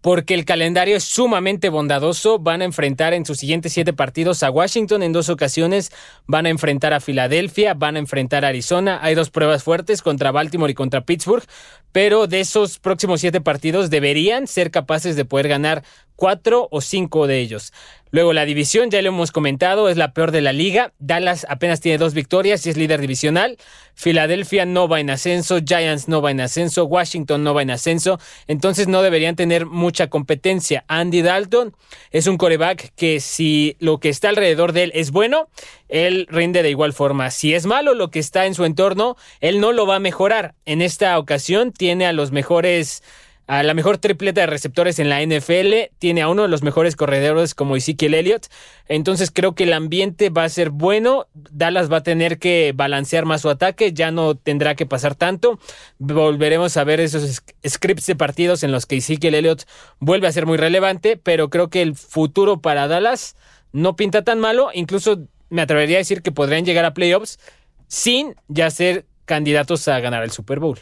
porque 0.00 0.34
el 0.34 0.44
calendario 0.44 0.96
es 0.96 1.04
sumamente 1.04 1.68
bondadoso. 1.68 2.38
Van 2.38 2.62
a 2.62 2.64
enfrentar 2.64 3.14
en 3.14 3.24
sus 3.24 3.38
siguientes 3.38 3.72
siete 3.72 3.92
partidos 3.92 4.42
a 4.42 4.50
Washington 4.50 5.02
en 5.02 5.12
dos 5.12 5.28
ocasiones, 5.28 5.92
van 6.26 6.46
a 6.46 6.50
enfrentar 6.50 6.92
a 6.92 7.00
Filadelfia, 7.00 7.74
van 7.74 7.96
a 7.96 7.98
enfrentar 7.98 8.44
a 8.44 8.48
Arizona. 8.48 8.98
Hay 9.02 9.14
dos 9.14 9.30
pruebas 9.30 9.62
fuertes 9.62 10.02
contra 10.02 10.32
Baltimore 10.32 10.70
y 10.70 10.74
contra 10.74 11.00
Pittsburgh, 11.00 11.44
pero 11.92 12.26
de 12.26 12.40
esos 12.40 12.78
próximos 12.78 13.20
siete 13.20 13.40
partidos 13.40 13.90
deberían 13.90 14.46
ser 14.46 14.70
capaces 14.70 15.16
de 15.16 15.24
poder 15.24 15.48
ganar 15.48 15.82
cuatro 16.16 16.68
o 16.70 16.80
cinco 16.80 17.26
de 17.26 17.40
ellos. 17.40 17.72
Luego 18.10 18.32
la 18.32 18.44
división, 18.44 18.90
ya 18.90 19.02
lo 19.02 19.08
hemos 19.08 19.32
comentado, 19.32 19.88
es 19.88 19.96
la 19.96 20.12
peor 20.12 20.30
de 20.30 20.40
la 20.40 20.52
liga. 20.52 20.92
Dallas 20.98 21.44
apenas 21.48 21.80
tiene 21.80 21.98
dos 21.98 22.14
victorias 22.14 22.64
y 22.64 22.70
es 22.70 22.76
líder 22.76 23.00
divisional. 23.00 23.58
Filadelfia 23.94 24.64
no 24.64 24.88
va 24.88 25.00
en 25.00 25.10
ascenso, 25.10 25.58
Giants 25.64 26.06
no 26.06 26.22
va 26.22 26.30
en 26.30 26.40
ascenso, 26.40 26.84
Washington 26.84 27.42
no 27.42 27.52
va 27.52 27.62
en 27.62 27.70
ascenso. 27.70 28.20
Entonces 28.46 28.86
no 28.86 29.02
deberían 29.02 29.34
tener 29.34 29.66
mucha 29.66 30.06
competencia. 30.06 30.84
Andy 30.86 31.22
Dalton 31.22 31.74
es 32.10 32.26
un 32.26 32.36
coreback 32.36 32.92
que 32.94 33.20
si 33.20 33.76
lo 33.80 33.98
que 33.98 34.08
está 34.08 34.28
alrededor 34.28 34.72
de 34.72 34.84
él 34.84 34.92
es 34.94 35.10
bueno, 35.10 35.48
él 35.88 36.26
rinde 36.30 36.62
de 36.62 36.70
igual 36.70 36.92
forma. 36.92 37.30
Si 37.30 37.54
es 37.54 37.66
malo 37.66 37.94
lo 37.94 38.10
que 38.10 38.18
está 38.18 38.46
en 38.46 38.54
su 38.54 38.64
entorno, 38.64 39.16
él 39.40 39.60
no 39.60 39.72
lo 39.72 39.86
va 39.86 39.96
a 39.96 40.00
mejorar. 40.00 40.54
En 40.64 40.80
esta 40.80 41.18
ocasión 41.18 41.72
tiene 41.72 42.06
a 42.06 42.12
los 42.12 42.30
mejores 42.30 43.02
a 43.46 43.62
la 43.62 43.74
mejor 43.74 43.98
tripleta 43.98 44.40
de 44.40 44.46
receptores 44.48 44.98
en 44.98 45.08
la 45.08 45.22
NFL, 45.22 45.94
tiene 45.98 46.22
a 46.22 46.28
uno 46.28 46.42
de 46.42 46.48
los 46.48 46.62
mejores 46.62 46.96
corredores 46.96 47.54
como 47.54 47.76
Ezekiel 47.76 48.14
Elliott, 48.14 48.46
entonces 48.88 49.30
creo 49.30 49.54
que 49.54 49.64
el 49.64 49.72
ambiente 49.72 50.30
va 50.30 50.44
a 50.44 50.48
ser 50.48 50.70
bueno, 50.70 51.28
Dallas 51.34 51.90
va 51.90 51.98
a 51.98 52.02
tener 52.02 52.38
que 52.38 52.72
balancear 52.74 53.24
más 53.24 53.42
su 53.42 53.48
ataque, 53.50 53.92
ya 53.92 54.10
no 54.10 54.34
tendrá 54.34 54.74
que 54.74 54.86
pasar 54.86 55.14
tanto, 55.14 55.60
volveremos 55.98 56.76
a 56.76 56.84
ver 56.84 57.00
esos 57.00 57.42
scripts 57.66 58.06
de 58.06 58.16
partidos 58.16 58.62
en 58.64 58.72
los 58.72 58.86
que 58.86 58.96
Ezekiel 58.96 59.34
Elliott 59.34 59.62
vuelve 60.00 60.26
a 60.26 60.32
ser 60.32 60.46
muy 60.46 60.56
relevante, 60.56 61.16
pero 61.16 61.48
creo 61.48 61.70
que 61.70 61.82
el 61.82 61.94
futuro 61.94 62.60
para 62.60 62.88
Dallas 62.88 63.36
no 63.72 63.94
pinta 63.94 64.22
tan 64.22 64.40
malo, 64.40 64.70
incluso 64.74 65.28
me 65.50 65.62
atrevería 65.62 65.98
a 65.98 65.98
decir 65.98 66.22
que 66.22 66.32
podrían 66.32 66.64
llegar 66.64 66.84
a 66.84 66.94
playoffs 66.94 67.38
sin 67.86 68.34
ya 68.48 68.70
ser 68.70 69.06
candidatos 69.26 69.86
a 69.88 70.00
ganar 70.00 70.24
el 70.24 70.30
Super 70.30 70.58
Bowl. 70.60 70.78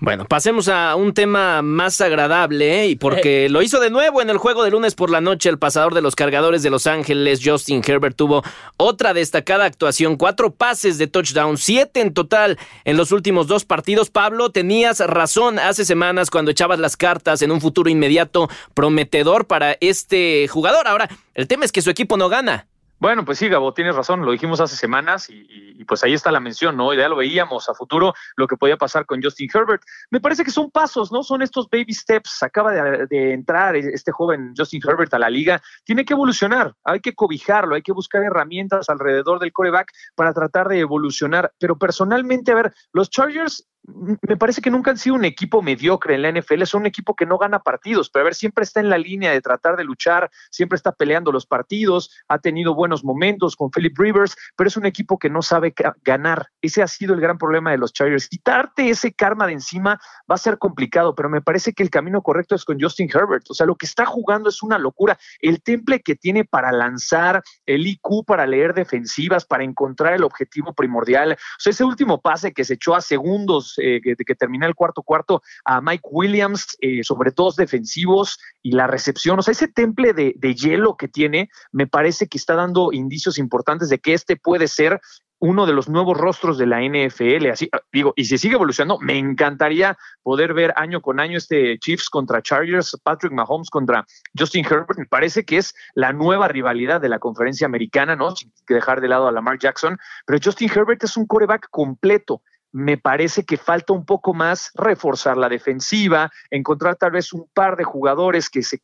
Bueno, 0.00 0.24
pasemos 0.24 0.68
a 0.68 0.96
un 0.96 1.14
tema 1.14 1.62
más 1.62 2.00
agradable, 2.00 2.82
¿eh? 2.82 2.88
y 2.88 2.96
porque 2.96 3.48
lo 3.50 3.62
hizo 3.62 3.78
de 3.78 3.90
nuevo 3.90 4.20
en 4.20 4.28
el 4.28 4.38
juego 4.38 4.64
de 4.64 4.70
lunes 4.70 4.94
por 4.94 5.08
la 5.08 5.20
noche, 5.20 5.48
el 5.48 5.58
pasador 5.58 5.94
de 5.94 6.02
los 6.02 6.16
cargadores 6.16 6.62
de 6.62 6.70
Los 6.70 6.86
Ángeles, 6.86 7.40
Justin 7.42 7.80
Herbert, 7.86 8.16
tuvo 8.16 8.42
otra 8.76 9.14
destacada 9.14 9.64
actuación, 9.64 10.16
cuatro 10.16 10.50
pases 10.52 10.98
de 10.98 11.06
touchdown, 11.06 11.56
siete 11.56 12.00
en 12.00 12.12
total 12.12 12.58
en 12.84 12.96
los 12.96 13.12
últimos 13.12 13.46
dos 13.46 13.64
partidos. 13.64 14.10
Pablo, 14.10 14.50
tenías 14.50 14.98
razón 14.98 15.58
hace 15.58 15.84
semanas 15.84 16.28
cuando 16.28 16.50
echabas 16.50 16.80
las 16.80 16.96
cartas 16.96 17.40
en 17.42 17.52
un 17.52 17.60
futuro 17.60 17.88
inmediato 17.88 18.48
prometedor 18.74 19.46
para 19.46 19.76
este 19.80 20.48
jugador. 20.48 20.88
Ahora, 20.88 21.08
el 21.34 21.46
tema 21.46 21.64
es 21.64 21.72
que 21.72 21.82
su 21.82 21.90
equipo 21.90 22.16
no 22.16 22.28
gana. 22.28 22.66
Bueno, 22.98 23.24
pues 23.24 23.38
sí, 23.38 23.48
Gabo, 23.48 23.74
tienes 23.74 23.96
razón, 23.96 24.24
lo 24.24 24.32
dijimos 24.32 24.60
hace 24.60 24.76
semanas 24.76 25.28
y, 25.28 25.63
pues 25.84 26.02
ahí 26.04 26.14
está 26.14 26.30
la 26.30 26.40
mención, 26.40 26.76
¿no? 26.76 26.92
Ya 26.94 27.08
lo 27.08 27.16
veíamos 27.16 27.68
a 27.68 27.74
futuro 27.74 28.14
lo 28.36 28.46
que 28.46 28.56
podía 28.56 28.76
pasar 28.76 29.06
con 29.06 29.22
Justin 29.22 29.48
Herbert. 29.52 29.82
Me 30.10 30.20
parece 30.20 30.44
que 30.44 30.50
son 30.50 30.70
pasos, 30.70 31.12
¿no? 31.12 31.22
Son 31.22 31.42
estos 31.42 31.68
baby 31.70 31.92
steps. 31.92 32.42
Acaba 32.42 32.72
de, 32.72 33.32
entrar 33.32 33.76
este 33.76 34.12
joven 34.12 34.54
Justin 34.56 34.82
Herbert 34.86 35.12
a 35.14 35.18
la 35.18 35.30
liga. 35.30 35.62
Tiene 35.84 36.04
que 36.04 36.14
evolucionar, 36.14 36.74
hay 36.84 37.00
que 37.00 37.14
cobijarlo, 37.14 37.74
hay 37.74 37.82
que 37.82 37.92
buscar 37.92 38.22
herramientas 38.22 38.88
alrededor 38.88 39.38
del 39.38 39.52
coreback 39.52 39.90
para 40.14 40.32
tratar 40.32 40.68
de 40.68 40.80
evolucionar. 40.80 41.52
Pero 41.58 41.76
personalmente, 41.76 42.52
a 42.52 42.56
ver, 42.56 42.74
los 42.92 43.10
Chargers 43.10 43.66
me 43.86 44.36
parece 44.36 44.62
que 44.62 44.70
nunca 44.70 44.90
han 44.90 44.98
sido 44.98 45.14
un 45.14 45.24
equipo 45.24 45.60
mediocre 45.60 46.14
en 46.14 46.22
la 46.22 46.32
NFL, 46.32 46.64
son 46.64 46.82
un 46.82 46.86
equipo 46.86 47.14
que 47.14 47.26
no 47.26 47.36
gana 47.36 47.58
partidos, 47.58 48.08
pero 48.10 48.22
a 48.22 48.24
ver, 48.24 48.34
siempre 48.34 48.64
está 48.64 48.80
en 48.80 48.88
la 48.88 48.98
línea 48.98 49.30
de 49.30 49.40
tratar 49.40 49.76
de 49.76 49.84
luchar, 49.84 50.30
siempre 50.50 50.76
está 50.76 50.92
peleando 50.92 51.32
los 51.32 51.46
partidos, 51.46 52.10
ha 52.28 52.38
tenido 52.38 52.74
buenos 52.74 53.04
momentos 53.04 53.56
con 53.56 53.70
Philip 53.70 53.96
Rivers, 53.98 54.36
pero 54.56 54.68
es 54.68 54.76
un 54.76 54.86
equipo 54.86 55.18
que 55.18 55.28
no 55.28 55.42
sabe 55.42 55.74
ganar. 56.02 56.48
Ese 56.62 56.82
ha 56.82 56.86
sido 56.86 57.14
el 57.14 57.20
gran 57.20 57.36
problema 57.36 57.72
de 57.72 57.78
los 57.78 57.92
Chargers. 57.92 58.28
Quitarte 58.28 58.88
ese 58.88 59.12
karma 59.12 59.46
de 59.46 59.52
encima 59.52 60.00
va 60.30 60.34
a 60.34 60.38
ser 60.38 60.58
complicado, 60.58 61.14
pero 61.14 61.28
me 61.28 61.42
parece 61.42 61.72
que 61.72 61.82
el 61.82 61.90
camino 61.90 62.22
correcto 62.22 62.54
es 62.54 62.64
con 62.64 62.80
Justin 62.80 63.10
Herbert. 63.12 63.44
O 63.50 63.54
sea, 63.54 63.66
lo 63.66 63.76
que 63.76 63.86
está 63.86 64.06
jugando 64.06 64.48
es 64.48 64.62
una 64.62 64.78
locura. 64.78 65.18
El 65.40 65.62
temple 65.62 66.00
que 66.00 66.16
tiene 66.16 66.44
para 66.44 66.72
lanzar, 66.72 67.42
el 67.66 67.86
IQ 67.86 68.24
para 68.26 68.46
leer 68.46 68.72
defensivas, 68.72 69.44
para 69.44 69.64
encontrar 69.64 70.14
el 70.14 70.24
objetivo 70.24 70.72
primordial. 70.72 71.32
O 71.32 71.36
sea, 71.58 71.70
ese 71.70 71.84
último 71.84 72.20
pase 72.20 72.52
que 72.52 72.64
se 72.64 72.74
echó 72.74 72.94
a 72.94 73.00
segundos 73.00 73.73
eh, 73.78 74.00
que, 74.02 74.16
que 74.16 74.34
termina 74.34 74.66
el 74.66 74.74
cuarto 74.74 75.02
cuarto 75.02 75.42
a 75.64 75.80
Mike 75.80 76.08
Williams, 76.10 76.76
eh, 76.80 77.02
sobre 77.02 77.32
todo 77.32 77.52
defensivos 77.56 78.38
y 78.62 78.72
la 78.72 78.86
recepción. 78.86 79.38
O 79.38 79.42
sea, 79.42 79.52
ese 79.52 79.68
temple 79.68 80.12
de, 80.12 80.34
de 80.36 80.54
hielo 80.54 80.96
que 80.96 81.08
tiene, 81.08 81.50
me 81.72 81.86
parece 81.86 82.26
que 82.28 82.38
está 82.38 82.54
dando 82.54 82.92
indicios 82.92 83.38
importantes 83.38 83.88
de 83.88 83.98
que 83.98 84.14
este 84.14 84.36
puede 84.36 84.68
ser 84.68 85.00
uno 85.44 85.66
de 85.66 85.74
los 85.74 85.90
nuevos 85.90 86.16
rostros 86.16 86.56
de 86.56 86.66
la 86.66 86.80
NFL. 86.80 87.50
Así, 87.50 87.68
ah, 87.72 87.80
digo, 87.92 88.14
y 88.16 88.24
si 88.24 88.38
sigue 88.38 88.54
evolucionando, 88.54 88.98
me 89.00 89.18
encantaría 89.18 89.96
poder 90.22 90.54
ver 90.54 90.72
año 90.76 91.02
con 91.02 91.20
año 91.20 91.36
este 91.36 91.78
Chiefs 91.78 92.08
contra 92.08 92.40
Chargers, 92.40 92.96
Patrick 93.02 93.32
Mahomes 93.32 93.68
contra 93.68 94.06
Justin 94.38 94.64
Herbert. 94.64 94.98
Me 94.98 95.04
parece 95.04 95.44
que 95.44 95.58
es 95.58 95.74
la 95.94 96.14
nueva 96.14 96.48
rivalidad 96.48 96.98
de 97.00 97.10
la 97.10 97.18
conferencia 97.18 97.66
americana, 97.66 98.16
¿no? 98.16 98.34
Sin 98.34 98.50
dejar 98.66 99.02
de 99.02 99.08
lado 99.08 99.28
a 99.28 99.32
Lamar 99.32 99.58
Jackson. 99.58 99.98
Pero 100.24 100.38
Justin 100.42 100.70
Herbert 100.74 101.04
es 101.04 101.14
un 101.16 101.26
coreback 101.26 101.68
completo 101.70 102.40
me 102.74 102.98
parece 102.98 103.44
que 103.44 103.56
falta 103.56 103.92
un 103.92 104.04
poco 104.04 104.34
más 104.34 104.72
reforzar 104.74 105.36
la 105.36 105.48
defensiva, 105.48 106.32
encontrar 106.50 106.96
tal 106.96 107.12
vez 107.12 107.32
un 107.32 107.48
par 107.54 107.76
de 107.76 107.84
jugadores 107.84 108.50
que 108.50 108.64
se 108.64 108.80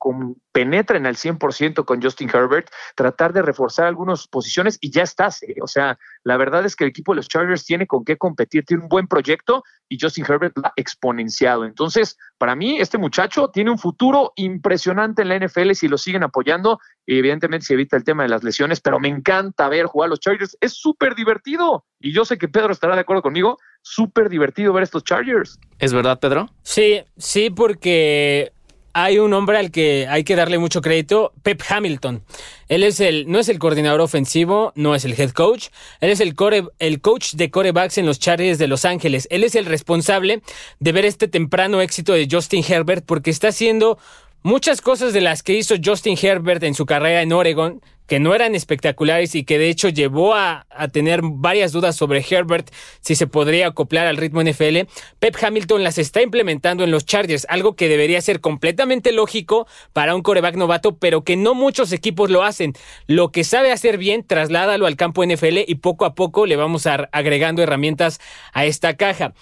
penetren 0.53 1.07
al 1.07 1.17
100% 1.17 1.85
con 1.85 2.01
Justin 2.01 2.31
Herbert, 2.33 2.71
tratar 2.95 3.33
de 3.33 3.43
reforzar 3.43 3.87
algunas 3.87 4.29
posiciones 4.29 4.79
y 4.81 4.93
ya 4.93 5.03
está. 5.03 5.31
O 5.61 5.67
sea, 5.67 5.99
la 6.23 6.37
verdad 6.37 6.65
es 6.65 6.77
que 6.77 6.85
el 6.85 6.91
equipo 6.91 7.11
de 7.11 7.17
los 7.17 7.29
Chargers 7.29 7.65
tiene 7.65 7.89
con 7.89 8.05
qué 8.05 8.17
competir, 8.17 8.65
tiene 8.65 8.85
un 8.85 8.89
buen 8.89 9.09
proyecto 9.09 9.65
y 9.89 9.99
Justin 10.01 10.25
Herbert 10.25 10.57
lo 10.57 10.67
ha 10.67 10.73
exponenciado. 10.77 11.65
Entonces, 11.65 12.17
para 12.39 12.55
mí, 12.55 12.79
este 12.79 12.97
muchacho 12.97 13.49
tiene 13.49 13.73
un 13.73 13.79
futuro 13.79 14.33
impresionante 14.37 15.23
en 15.23 15.29
la 15.31 15.39
NFL 15.39 15.73
si 15.73 15.89
lo 15.89 15.99
siguen 15.99 16.23
apoyando 16.23 16.79
y 17.11 17.19
evidentemente 17.19 17.67
se 17.67 17.75
evita 17.75 17.97
el 17.97 18.05
tema 18.05 18.23
de 18.23 18.29
las 18.29 18.45
lesiones, 18.45 18.81
pero 18.81 19.01
me 19.01 19.09
encanta 19.09 19.69
ver 19.69 19.87
jugar 19.87 20.07
a 20.07 20.11
los 20.11 20.21
Chargers. 20.21 20.57
Es 20.61 20.75
súper 20.75 21.17
divertido 21.17 21.85
y 21.99 22.13
yo 22.13 22.25
sé 22.25 22.39
que 22.39 22.47
Pedro 22.47 22.73
estará 22.73 22.95
de 22.95 23.01
acuerdo 23.01 23.21
conmigo 23.21 23.59
súper 23.83 24.29
divertido 24.29 24.73
ver 24.73 24.85
estos 24.85 25.03
Chargers. 25.03 25.59
¿Es 25.81 25.93
verdad, 25.93 26.21
Pedro? 26.21 26.47
Sí, 26.63 27.03
sí, 27.17 27.51
porque 27.51 28.53
hay 28.93 29.19
un 29.19 29.33
hombre 29.33 29.59
al 29.59 29.73
que 29.73 30.07
hay 30.09 30.23
que 30.23 30.37
darle 30.37 30.59
mucho 30.59 30.81
crédito, 30.81 31.33
Pep 31.43 31.61
Hamilton. 31.69 32.23
Él 32.69 32.85
es 32.85 33.01
el, 33.01 33.29
no 33.29 33.41
es 33.41 33.49
el 33.49 33.59
coordinador 33.59 34.03
ofensivo, 34.03 34.73
no 34.77 34.95
es 34.95 35.05
el 35.05 35.21
head 35.21 35.31
coach, 35.31 35.71
él 36.01 36.11
es 36.11 36.21
el, 36.21 36.37
core, 36.37 36.69
el 36.79 37.01
coach 37.01 37.35
de 37.35 37.51
corebacks 37.51 37.99
en 37.99 38.07
los 38.07 38.21
Chargers 38.21 38.59
de 38.59 38.69
Los 38.69 38.85
Ángeles. 38.85 39.27
Él 39.33 39.43
es 39.43 39.57
el 39.57 39.67
responsable 39.67 40.43
de 40.79 40.93
ver 40.93 41.07
este 41.07 41.27
temprano 41.27 41.81
éxito 41.81 42.13
de 42.13 42.29
Justin 42.31 42.65
Herbert 42.69 43.05
porque 43.05 43.31
está 43.31 43.49
haciendo 43.49 43.99
muchas 44.43 44.81
cosas 44.81 45.13
de 45.13 45.21
las 45.21 45.43
que 45.43 45.55
hizo 45.55 45.75
Justin 45.83 46.19
Herbert 46.21 46.63
en 46.63 46.75
su 46.75 46.87
carrera 46.87 47.23
en 47.23 47.33
Oregon, 47.33 47.81
que 48.11 48.19
no 48.19 48.35
eran 48.35 48.57
espectaculares 48.57 49.37
y 49.37 49.45
que 49.45 49.57
de 49.57 49.69
hecho 49.69 49.89
llevó 49.89 50.35
a, 50.35 50.67
tener 50.93 51.21
varias 51.23 51.71
dudas 51.71 51.95
sobre 51.95 52.25
Herbert 52.29 52.69
si 53.01 53.15
se 53.15 53.29
podría 53.29 53.69
acoplar 53.69 54.09
al 54.09 54.17
ritmo 54.17 54.43
NFL, 54.43 54.79
Pep 55.21 55.37
Hamilton 55.41 55.85
las 55.85 55.97
está 55.97 56.21
implementando 56.21 56.83
en 56.83 56.91
los 56.91 57.07
Chargers, 57.07 57.47
algo 57.49 57.77
que 57.77 57.89
debería 57.89 58.21
ser 58.21 58.41
completamente 58.41 59.13
lógico 59.13 59.69
para 59.93 60.17
un 60.17 60.23
coreback 60.23 60.57
novato, 60.57 60.97
pero 60.97 61.23
que 61.23 61.37
no 61.37 61.55
muchos 61.55 61.93
equipos 61.93 62.31
lo 62.31 62.43
hacen. 62.43 62.73
Lo 63.07 63.31
que 63.31 63.45
sabe 63.45 63.71
hacer 63.71 63.97
bien, 63.97 64.27
trasládalo 64.27 64.87
al 64.87 64.97
campo 64.97 65.25
NFL 65.25 65.59
y 65.69 65.77
poco 65.77 66.05
a 66.05 66.17
poco 66.17 66.47
le 66.47 66.57
vamos 66.57 66.89
a 66.89 67.09
agregando 67.13 67.63
herramientas 67.63 68.21
a 68.53 68.65
esta 68.65 68.97
caja 68.97 69.35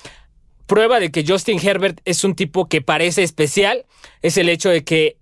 prueba 0.68 1.00
de 1.00 1.10
que 1.10 1.24
Justin 1.26 1.58
Herbert 1.60 2.00
es 2.04 2.22
un 2.22 2.36
tipo 2.36 2.68
que 2.68 2.82
parece 2.82 3.24
especial 3.24 3.86
es 4.22 4.36
el 4.36 4.48
hecho 4.48 4.68
de 4.68 4.84
que 4.84 5.16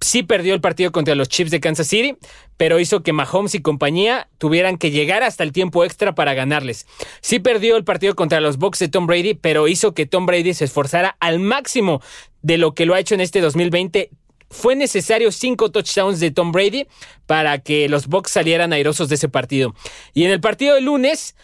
sí 0.00 0.22
perdió 0.22 0.54
el 0.54 0.60
partido 0.60 0.92
contra 0.92 1.14
los 1.14 1.28
Chiefs 1.28 1.50
de 1.50 1.60
Kansas 1.60 1.86
City, 1.86 2.16
pero 2.58 2.78
hizo 2.78 3.02
que 3.02 3.14
Mahomes 3.14 3.54
y 3.54 3.62
compañía 3.62 4.28
tuvieran 4.36 4.76
que 4.76 4.90
llegar 4.90 5.22
hasta 5.22 5.42
el 5.42 5.52
tiempo 5.52 5.84
extra 5.84 6.14
para 6.14 6.34
ganarles. 6.34 6.86
Sí 7.22 7.38
perdió 7.38 7.76
el 7.76 7.84
partido 7.84 8.14
contra 8.14 8.40
los 8.40 8.58
Bucks 8.58 8.78
de 8.80 8.88
Tom 8.88 9.06
Brady, 9.06 9.32
pero 9.32 9.66
hizo 9.66 9.94
que 9.94 10.04
Tom 10.04 10.26
Brady 10.26 10.52
se 10.52 10.66
esforzara 10.66 11.16
al 11.18 11.40
máximo 11.40 12.02
de 12.42 12.58
lo 12.58 12.74
que 12.74 12.84
lo 12.84 12.94
ha 12.94 13.00
hecho 13.00 13.14
en 13.14 13.22
este 13.22 13.40
2020 13.40 14.10
fue 14.50 14.76
necesario 14.76 15.32
cinco 15.32 15.70
touchdowns 15.72 16.20
de 16.20 16.30
Tom 16.30 16.52
Brady 16.52 16.86
para 17.26 17.58
que 17.58 17.88
los 17.88 18.06
Bucks 18.06 18.30
salieran 18.30 18.72
airosos 18.72 19.08
de 19.08 19.16
ese 19.16 19.28
partido. 19.28 19.74
Y 20.12 20.24
en 20.24 20.30
el 20.30 20.40
partido 20.40 20.74
de 20.74 20.82
lunes 20.82 21.34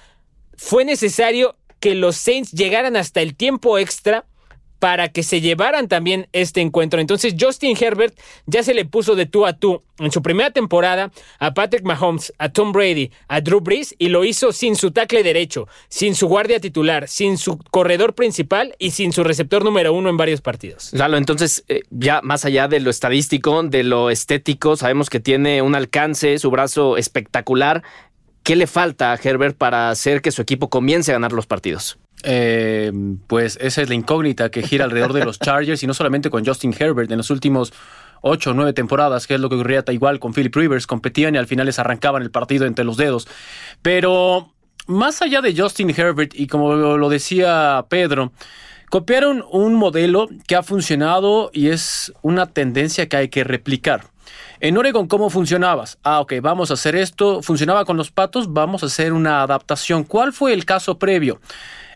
fue 0.57 0.85
necesario 0.85 1.57
que 1.81 1.95
los 1.95 2.17
Saints 2.17 2.53
llegaran 2.53 2.97
hasta 2.97 3.21
el 3.23 3.35
tiempo 3.35 3.79
extra 3.79 4.25
para 4.81 5.11
que 5.11 5.23
se 5.23 5.41
llevaran 5.41 5.87
también 5.87 6.27
este 6.33 6.61
encuentro. 6.61 7.01
Entonces 7.01 7.37
Justin 7.39 7.77
Herbert 7.79 8.19
ya 8.47 8.65
se 8.65 8.75
le 8.75 8.85
puso 8.87 9.15
de 9.15 9.27
tú 9.27 9.47
a 9.47 9.53
tú 9.53 9.83
en 9.99 10.11
su 10.11 10.23
primera 10.23 10.51
temporada 10.51 11.13
a 11.39 11.53
Patrick 11.53 11.85
Mahomes, 11.85 12.33
a 12.39 12.49
Tom 12.49 12.73
Brady, 12.73 13.11
a 13.29 13.43
Drew 13.43 13.61
Brees 13.61 13.95
y 13.99 14.09
lo 14.09 14.25
hizo 14.25 14.53
sin 14.53 14.75
su 14.77 14.91
tackle 14.91 15.23
derecho, 15.23 15.69
sin 15.89 16.15
su 16.15 16.27
guardia 16.27 16.59
titular, 16.61 17.07
sin 17.09 17.37
su 17.37 17.59
corredor 17.71 18.15
principal 18.15 18.75
y 18.79 18.93
sin 18.93 19.13
su 19.13 19.23
receptor 19.23 19.63
número 19.63 19.93
uno 19.93 20.09
en 20.09 20.17
varios 20.17 20.41
partidos. 20.41 20.91
Lalo, 20.95 21.19
entonces 21.19 21.63
eh, 21.69 21.83
ya 21.91 22.23
más 22.23 22.47
allá 22.47 22.67
de 22.67 22.81
lo 22.81 22.89
estadístico, 22.89 23.63
de 23.63 23.85
lo 23.85 24.09
estético, 24.09 24.77
sabemos 24.77 25.11
que 25.11 25.21
tiene 25.21 25.61
un 25.61 25.75
alcance, 25.75 26.39
su 26.39 26.51
brazo 26.51 26.97
espectacular. 26.97 27.83
¿Qué 28.51 28.57
le 28.57 28.67
falta 28.67 29.13
a 29.13 29.15
Herbert 29.15 29.57
para 29.57 29.91
hacer 29.91 30.23
que 30.23 30.33
su 30.33 30.43
equipo 30.43 30.69
comience 30.71 31.13
a 31.13 31.15
ganar 31.15 31.31
los 31.31 31.47
partidos? 31.47 32.01
Eh, 32.25 32.91
pues 33.29 33.57
esa 33.61 33.81
es 33.81 33.89
la 33.89 33.95
incógnita 33.95 34.51
que 34.51 34.65
gira 34.65 34.87
alrededor 34.87 35.13
de 35.13 35.25
los 35.25 35.39
Chargers 35.39 35.81
y 35.85 35.87
no 35.87 35.95
solamente 35.95 36.31
con 36.31 36.45
Justin 36.45 36.75
Herbert 36.77 37.13
en 37.13 37.19
los 37.19 37.31
últimos 37.31 37.73
ocho 38.23 38.51
o 38.51 38.55
nueve 38.55 38.73
temporadas, 38.73 39.29
que 39.29 39.35
es 39.35 39.41
lo 39.41 39.49
que 39.49 39.55
ocurría 39.55 39.85
igual 39.93 40.19
con 40.19 40.33
Philip 40.35 40.53
Rivers, 40.57 40.89
competían 40.89 41.37
y 41.37 41.39
al 41.39 41.47
final 41.47 41.67
les 41.67 41.79
arrancaban 41.79 42.23
el 42.23 42.33
partido 42.33 42.67
entre 42.67 42.85
los 42.85 42.97
dedos. 42.97 43.29
Pero 43.83 44.53
más 44.89 45.23
allá 45.23 45.43
de 45.43 45.57
Justin 45.57 45.91
Herbert 45.97 46.33
y 46.35 46.49
como 46.49 46.75
lo 46.75 47.09
decía 47.09 47.87
Pedro, 47.89 48.33
copiaron 48.91 49.45
un 49.53 49.77
modelo 49.77 50.29
que 50.49 50.57
ha 50.57 50.65
funcionado 50.65 51.51
y 51.53 51.69
es 51.69 52.13
una 52.21 52.47
tendencia 52.47 53.09
que 53.09 53.17
hay 53.17 53.29
que 53.29 53.45
replicar. 53.45 54.07
En 54.63 54.77
Oregon, 54.77 55.09
¿cómo 55.09 55.31
funcionabas? 55.31 55.99
Ah, 56.03 56.21
ok, 56.21 56.35
vamos 56.43 56.71
a 56.71 56.75
hacer 56.75 56.95
esto. 56.95 57.41
Funcionaba 57.41 57.87
con 57.87 57.97
los 57.97 58.11
patos, 58.11 58.53
vamos 58.53 58.83
a 58.83 58.87
hacer 58.87 59.15
una 59.15 59.41
adaptación. 59.41 60.05
¿Cuál 60.05 60.35
fue 60.35 60.53
el 60.53 60.67
caso 60.67 60.99
previo? 60.99 61.41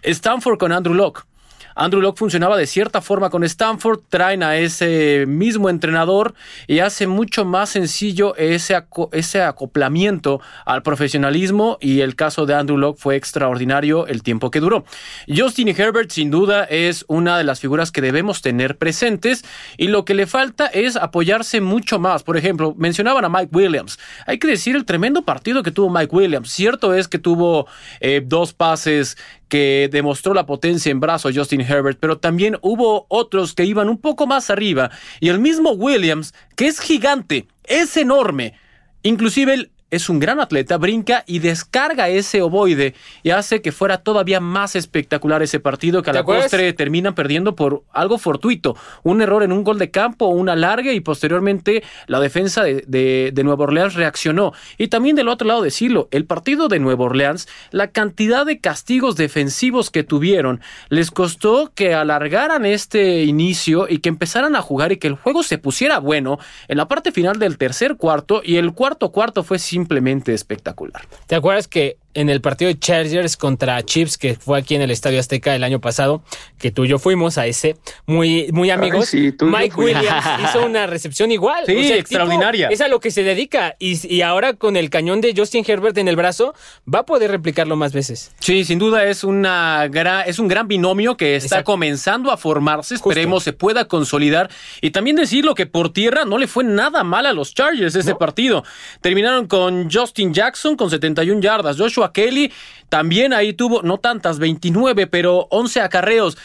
Stanford 0.03 0.57
con 0.57 0.73
Andrew 0.73 0.95
Locke. 0.95 1.25
Andrew 1.75 2.01
Locke 2.01 2.19
funcionaba 2.19 2.57
de 2.57 2.67
cierta 2.67 3.01
forma 3.01 3.31
con 3.31 3.43
Stanford, 3.45 4.01
traen 4.09 4.43
a 4.43 4.57
ese 4.57 5.25
mismo 5.27 5.69
entrenador 5.69 6.35
y 6.67 6.79
hace 6.79 7.07
mucho 7.07 7.45
más 7.45 7.71
sencillo 7.71 8.37
ese, 8.37 8.77
ese 9.13 9.43
acoplamiento 9.43 10.41
al 10.65 10.83
profesionalismo 10.83 11.79
y 11.81 12.01
el 12.01 12.15
caso 12.15 12.47
de 12.47 12.55
Andrew 12.55 12.79
Locke 12.79 13.01
fue 13.01 13.17
extraordinario 13.17 14.07
el 14.07 14.23
tiempo 14.23 14.51
que 14.51 14.61
duró. 14.61 14.85
Justin 15.29 15.69
Herbert 15.69 16.11
sin 16.11 16.31
duda 16.31 16.65
es 16.65 17.05
una 17.09 17.39
de 17.39 17.45
las 17.45 17.61
figuras 17.61 17.91
que 17.91 18.01
debemos 18.01 18.41
tener 18.41 18.77
presentes 18.77 19.45
y 19.77 19.89
lo 19.89 20.05
que 20.05 20.15
le 20.15 20.27
falta 20.27 20.67
es 20.67 20.97
apoyarse 20.97 21.61
mucho 21.61 21.99
más. 21.99 22.23
Por 22.23 22.37
ejemplo, 22.37 22.75
mencionaban 22.77 23.25
a 23.25 23.29
Mike 23.29 23.51
Williams. 23.53 23.99
Hay 24.27 24.39
que 24.39 24.47
decir 24.47 24.77
el 24.77 24.85
tremendo 24.85 25.23
partido 25.23 25.63
que 25.63 25.71
tuvo 25.71 25.91
Mike 25.91 26.15
Williams. 26.15 26.51
Cierto 26.51 26.95
es 26.95 27.09
que 27.09 27.19
tuvo 27.19 27.67
eh, 28.01 28.23
dos 28.25 28.53
pases 28.53 29.17
que 29.49 29.89
demostró 29.93 30.35
la 30.35 30.47
potencia 30.47 30.91
en 30.91 31.01
brazo 31.01 31.31
Justin 31.33 31.64
Herbert, 31.65 31.99
pero 32.01 32.19
también 32.19 32.57
hubo 32.63 33.07
otros 33.09 33.55
que 33.55 33.65
iban 33.65 33.89
un 33.89 33.99
poco 33.99 34.27
más 34.27 34.51
arriba. 34.51 34.91
Y 35.21 35.29
el 35.29 35.39
mismo 35.39 35.71
Williams, 35.73 36.35
que 36.57 36.67
es 36.67 36.81
gigante, 36.81 37.49
es 37.65 37.97
enorme. 37.97 38.55
Inclusive 39.03 39.55
el 39.55 39.71
es 39.95 40.09
un 40.09 40.19
gran 40.19 40.41
atleta, 40.41 40.77
brinca 40.77 41.25
y 41.27 41.39
descarga 41.39 42.09
ese 42.09 42.43
ovoide 42.43 42.95
y 43.23 43.31
hace 43.31 43.63
que 43.63 43.73
fuera 43.73 43.99
todavía 43.99 44.41
más 44.41 44.77
espectacular 44.77 45.43
ese 45.43 45.61
partido 45.61 46.03
que 46.03 46.11
a 46.11 46.13
la 46.13 46.25
postre 46.25 46.73
terminan 46.73 47.15
perdiendo 47.15 47.55
por 47.55 47.83
algo 47.93 48.19
fortuito, 48.19 48.77
un 49.03 49.23
error 49.23 49.43
en 49.43 49.53
un 49.53 49.65
gol 49.65 49.79
de 49.79 49.91
campo, 49.91 50.27
una 50.27 50.57
larga 50.57 50.93
y 50.93 51.01
posteriormente 51.01 51.83
la 52.07 52.21
defensa 52.21 52.63
de, 52.63 52.85
de, 53.33 53.45
Nueva 53.45 53.65
Orleans 53.65 53.95
reaccionó. 53.95 54.53
Y 54.79 54.89
también 54.89 55.17
del 55.17 55.29
otro 55.29 55.47
lado 55.47 55.63
decirlo, 55.63 56.09
el 56.11 56.25
partido 56.25 56.69
de 56.69 56.79
Nueva 56.79 57.05
Orleans, 57.05 57.47
la 57.71 57.89
cantidad 57.89 58.47
de 58.47 58.59
castigos 58.59 59.17
defensivos 59.17 59.91
que 59.91 60.03
tuvieron 60.03 60.61
les 60.89 61.11
costó 61.11 61.73
que 61.75 61.95
alargaran 61.95 62.65
este 62.65 63.25
inicio 63.25 63.87
y 63.89 63.99
que 63.99 64.09
empezaran 64.09 64.57
a 64.57 64.63
jugar 64.63 64.93
y 64.93 64.97
que 64.97 65.09
el 65.09 65.15
juego 65.15 65.43
se 65.43 65.59
pusiera 65.59 65.99
bueno 65.99 66.39
en 66.69 66.79
la 66.79 66.89
parte 66.89 67.13
final 67.13 67.39
del 67.39 67.59
tercer 67.59 67.97
cuarto 67.97 68.41
y 68.45 68.57
el 68.57 68.73
cuarto 68.73 69.13
cuarto 69.13 69.43
fue 69.43 69.59
sin 69.59 69.84
simplemente 69.85 70.33
espectacular. 70.33 71.03
¿Te 71.27 71.35
acuerdas 71.35 71.69
que 71.69 71.99
en 72.15 72.31
el 72.31 72.41
partido 72.41 72.69
de 72.69 72.79
Chargers 72.79 73.37
contra 73.37 73.83
Chiefs, 73.85 74.17
que 74.17 74.35
fue 74.35 74.59
aquí 74.59 74.75
en 74.75 74.83
el 74.83 74.91
Estadio 74.91 75.21
Azteca 75.21 75.55
el 75.55 75.65
año 75.65 75.81
pasado, 75.81 76.23
que 76.59 76.71
tú 76.71 76.85
y 76.85 76.89
yo 76.89 76.99
fuimos 76.99 77.39
a 77.39 77.47
ese, 77.47 77.77
muy, 78.07 78.49
muy 78.53 78.71
amigos. 78.71 79.13
Mike 79.13 79.75
Williams 79.77 80.25
hizo 80.45 80.65
una 80.65 80.87
recepción 80.87 81.31
igual. 81.33 81.65
Sí, 81.67 81.93
extraordinaria. 81.93 82.69
Es 82.69 82.81
a 82.81 82.89
lo 82.89 83.01
que 83.01 83.11
se 83.11 83.23
dedica. 83.23 83.77
Y, 83.79 84.23
ahora 84.23 84.55
con 84.55 84.77
el 84.77 84.91
cañón 84.91 85.21
de 85.21 85.35
Justin 85.37 85.65
Herbert 85.67 85.99
en 85.99 86.09
el 86.09 86.17
brazo, 86.17 86.55
va 86.93 87.01
a 87.01 87.07
poder 87.07 87.31
replicarlo 87.31 87.77
más 87.77 87.93
veces. 87.93 88.33
Sí, 88.41 88.65
sin 88.65 88.79
duda 88.79 89.05
es, 89.05 89.25
una 89.25 89.91
es 90.27 90.39
un 90.39 90.49
gran 90.49 90.69
binomio 90.69 91.17
que 91.17 91.37
está 91.37 91.65
comenzando 91.65 92.31
a 92.31 92.37
formarse. 92.37 92.95
Esperemos 92.95 93.43
se 93.43 93.53
pueda 93.53 93.87
consolidar. 93.87 94.51
Y 94.81 94.91
también 94.91 95.17
decirlo 95.17 95.55
que 95.55 95.67
por 95.67 95.93
tierra 95.93 96.25
no 96.25 96.39
le 96.39 96.47
fue 96.47 96.65
nada 96.65 97.05
mal 97.05 97.27
a 97.27 97.33
los 97.33 97.55
Chargers 97.55 97.95
ese 97.95 98.15
partido. 98.15 98.65
Terminaron 99.01 99.47
con 99.47 99.91
Justin 99.91 100.33
Jackson 100.33 100.77
con 100.77 100.91
71 100.91 101.41
yardas. 101.41 101.77
Joshua 101.79 102.04
Kelly 102.13 102.53
también 102.89 103.33
ahí 103.33 103.53
tuvo, 103.53 103.83
no 103.83 103.99
tantas, 103.99 104.39
29, 104.39 105.07
pero 105.07 105.47
11 105.51 105.81
acarreos. 105.81 106.39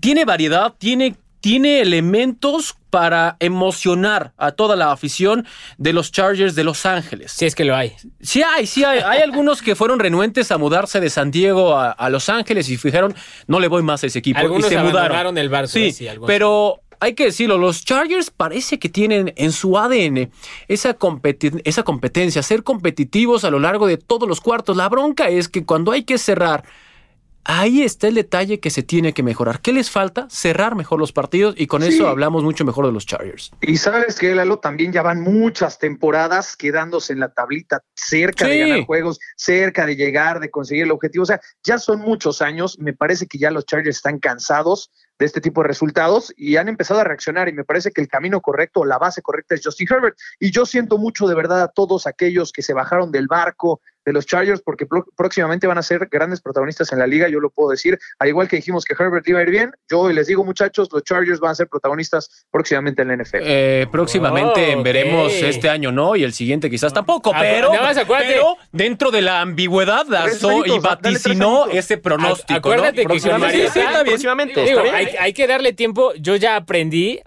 tiene 0.00 0.24
variedad, 0.24 0.74
tiene 0.76 1.16
tiene 1.44 1.82
elementos 1.82 2.74
para 2.88 3.36
emocionar 3.38 4.32
a 4.38 4.52
toda 4.52 4.76
la 4.76 4.92
afición 4.92 5.46
de 5.76 5.92
los 5.92 6.10
Chargers 6.10 6.54
de 6.54 6.64
Los 6.64 6.86
Ángeles. 6.86 7.32
Si 7.32 7.44
es 7.44 7.54
que 7.54 7.66
lo 7.66 7.76
hay. 7.76 7.92
Sí 8.22 8.42
hay, 8.42 8.66
sí 8.66 8.82
hay. 8.82 9.00
Hay 9.00 9.20
algunos 9.20 9.60
que 9.60 9.74
fueron 9.74 9.98
renuentes 9.98 10.50
a 10.50 10.56
mudarse 10.56 11.00
de 11.00 11.10
San 11.10 11.30
Diego 11.30 11.76
a, 11.76 12.08
Los 12.08 12.30
Ángeles 12.30 12.70
y 12.70 12.78
fijaron, 12.78 13.14
no 13.46 13.60
le 13.60 13.68
voy 13.68 13.82
más 13.82 14.02
a 14.04 14.06
ese 14.06 14.20
equipo. 14.20 14.38
Algunos 14.38 14.68
y 14.68 14.70
se 14.70 14.78
mudaron 14.78 15.36
el 15.36 15.50
barco. 15.50 15.68
Sí, 15.68 15.94
pero 16.26 16.80
hay 17.04 17.14
que 17.14 17.24
decirlo, 17.26 17.58
los 17.58 17.84
Chargers 17.84 18.30
parece 18.30 18.78
que 18.78 18.88
tienen 18.88 19.32
en 19.36 19.52
su 19.52 19.78
ADN 19.78 20.30
esa, 20.68 20.96
esa 21.64 21.82
competencia, 21.82 22.42
ser 22.42 22.62
competitivos 22.62 23.44
a 23.44 23.50
lo 23.50 23.58
largo 23.58 23.86
de 23.86 23.96
todos 23.96 24.28
los 24.28 24.40
cuartos. 24.40 24.76
La 24.76 24.88
bronca 24.88 25.28
es 25.28 25.48
que 25.48 25.64
cuando 25.64 25.92
hay 25.92 26.04
que 26.04 26.18
cerrar 26.18 26.64
Ahí 27.46 27.82
está 27.82 28.08
el 28.08 28.14
detalle 28.14 28.58
que 28.58 28.70
se 28.70 28.82
tiene 28.82 29.12
que 29.12 29.22
mejorar. 29.22 29.60
¿Qué 29.60 29.74
les 29.74 29.90
falta? 29.90 30.26
Cerrar 30.30 30.74
mejor 30.76 30.98
los 30.98 31.12
partidos 31.12 31.54
y 31.58 31.66
con 31.66 31.82
eso 31.82 32.08
hablamos 32.08 32.42
mucho 32.42 32.64
mejor 32.64 32.86
de 32.86 32.92
los 32.92 33.04
Chargers. 33.04 33.52
Y 33.60 33.76
sabes 33.76 34.18
que 34.18 34.34
Lalo 34.34 34.60
también 34.60 34.92
ya 34.92 35.02
van 35.02 35.20
muchas 35.20 35.78
temporadas 35.78 36.56
quedándose 36.56 37.12
en 37.12 37.20
la 37.20 37.28
tablita, 37.28 37.82
cerca 37.94 38.48
de 38.48 38.60
ganar 38.60 38.84
juegos, 38.86 39.20
cerca 39.36 39.84
de 39.84 39.94
llegar, 39.94 40.40
de 40.40 40.50
conseguir 40.50 40.84
el 40.84 40.90
objetivo. 40.90 41.24
O 41.24 41.26
sea, 41.26 41.40
ya 41.62 41.76
son 41.78 42.00
muchos 42.00 42.40
años. 42.40 42.78
Me 42.78 42.94
parece 42.94 43.26
que 43.26 43.36
ya 43.36 43.50
los 43.50 43.66
Chargers 43.66 43.96
están 43.96 44.20
cansados 44.20 44.90
de 45.18 45.26
este 45.26 45.40
tipo 45.40 45.62
de 45.62 45.68
resultados 45.68 46.32
y 46.36 46.56
han 46.56 46.68
empezado 46.68 47.00
a 47.00 47.04
reaccionar 47.04 47.48
y 47.48 47.52
me 47.52 47.64
parece 47.64 47.92
que 47.92 48.00
el 48.00 48.08
camino 48.08 48.40
correcto, 48.40 48.84
la 48.84 48.98
base 48.98 49.22
correcta 49.22 49.54
es 49.54 49.60
Justin 49.64 49.88
Herbert. 49.90 50.16
Y 50.40 50.50
yo 50.50 50.66
siento 50.66 50.98
mucho 50.98 51.26
de 51.28 51.34
verdad 51.34 51.62
a 51.62 51.68
todos 51.68 52.06
aquellos 52.06 52.52
que 52.52 52.62
se 52.62 52.74
bajaron 52.74 53.12
del 53.12 53.28
barco, 53.28 53.80
de 54.04 54.12
los 54.12 54.26
Chargers 54.26 54.60
porque 54.62 54.86
próximamente 55.16 55.66
van 55.66 55.78
a 55.78 55.82
ser 55.82 56.08
grandes 56.10 56.40
protagonistas 56.40 56.92
en 56.92 56.98
la 56.98 57.06
liga, 57.06 57.28
yo 57.28 57.40
lo 57.40 57.50
puedo 57.50 57.70
decir, 57.70 57.98
al 58.18 58.28
igual 58.28 58.48
que 58.48 58.56
dijimos 58.56 58.84
que 58.84 58.94
Herbert 58.98 59.26
iba 59.28 59.40
a 59.40 59.42
ir 59.42 59.50
bien, 59.50 59.72
yo 59.90 60.10
les 60.10 60.26
digo 60.26 60.44
muchachos, 60.44 60.88
los 60.92 61.02
Chargers 61.02 61.40
van 61.40 61.52
a 61.52 61.54
ser 61.54 61.68
protagonistas 61.68 62.46
próximamente 62.50 63.02
en 63.02 63.08
la 63.08 63.16
NFL. 63.16 63.38
Eh, 63.42 63.86
próximamente 63.90 64.74
oh, 64.76 64.82
veremos 64.82 65.32
este 65.32 65.68
año 65.68 65.92
no 65.92 66.16
y 66.16 66.24
el 66.24 66.32
siguiente 66.32 66.70
quizás 66.70 66.92
tampoco, 66.92 67.32
ah, 67.34 67.40
pero, 67.40 68.56
dentro 68.72 69.10
de 69.10 69.22
la 69.22 69.40
ambigüedad 69.40 70.06
lanzó 70.08 70.64
y 70.64 70.78
vaticinó 70.78 71.66
ese 71.66 71.98
pronóstico. 71.98 72.58
Acuérdate 72.58 73.02
que 73.02 73.08
próximamente, 74.04 74.60
hay, 74.92 75.08
hay 75.18 75.32
que 75.32 75.46
darle 75.46 75.72
tiempo, 75.72 76.12
yo 76.14 76.36
ya 76.36 76.56
aprendí, 76.56 77.20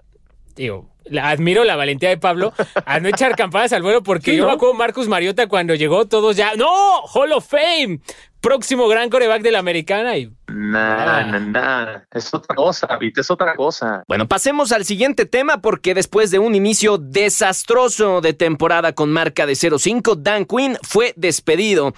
digo, 0.58 0.88
admiro 1.22 1.64
la 1.64 1.76
valentía 1.76 2.08
de 2.08 2.18
Pablo 2.18 2.52
a 2.84 3.00
no 3.00 3.08
echar 3.08 3.34
campanas 3.36 3.72
al 3.72 3.82
vuelo 3.82 4.02
porque 4.02 4.36
yo 4.36 4.46
me 4.46 4.52
acuerdo 4.52 4.74
Marcus 4.74 5.08
Mariota 5.08 5.46
cuando 5.46 5.74
llegó 5.74 6.06
todos 6.06 6.36
ya, 6.36 6.54
no, 6.56 7.02
Hall 7.14 7.32
of 7.32 7.48
Fame, 7.48 8.00
próximo 8.40 8.88
gran 8.88 9.08
coreback 9.08 9.42
de 9.42 9.52
la 9.52 9.60
americana 9.60 10.16
y... 10.16 10.30
Nada, 10.48 11.18
ah. 11.18 11.38
nada, 11.38 12.06
es 12.12 12.32
otra 12.34 12.54
cosa, 12.54 12.98
es 13.00 13.30
otra 13.30 13.54
cosa. 13.54 14.02
Bueno, 14.08 14.26
pasemos 14.26 14.72
al 14.72 14.84
siguiente 14.84 15.26
tema 15.26 15.60
porque 15.60 15.94
después 15.94 16.30
de 16.30 16.38
un 16.38 16.54
inicio 16.54 16.98
desastroso 16.98 18.20
de 18.20 18.32
temporada 18.32 18.92
con 18.92 19.12
marca 19.12 19.46
de 19.46 19.54
0-5, 19.54 20.16
Dan 20.16 20.44
Quinn 20.44 20.76
fue 20.82 21.12
despedido 21.16 21.94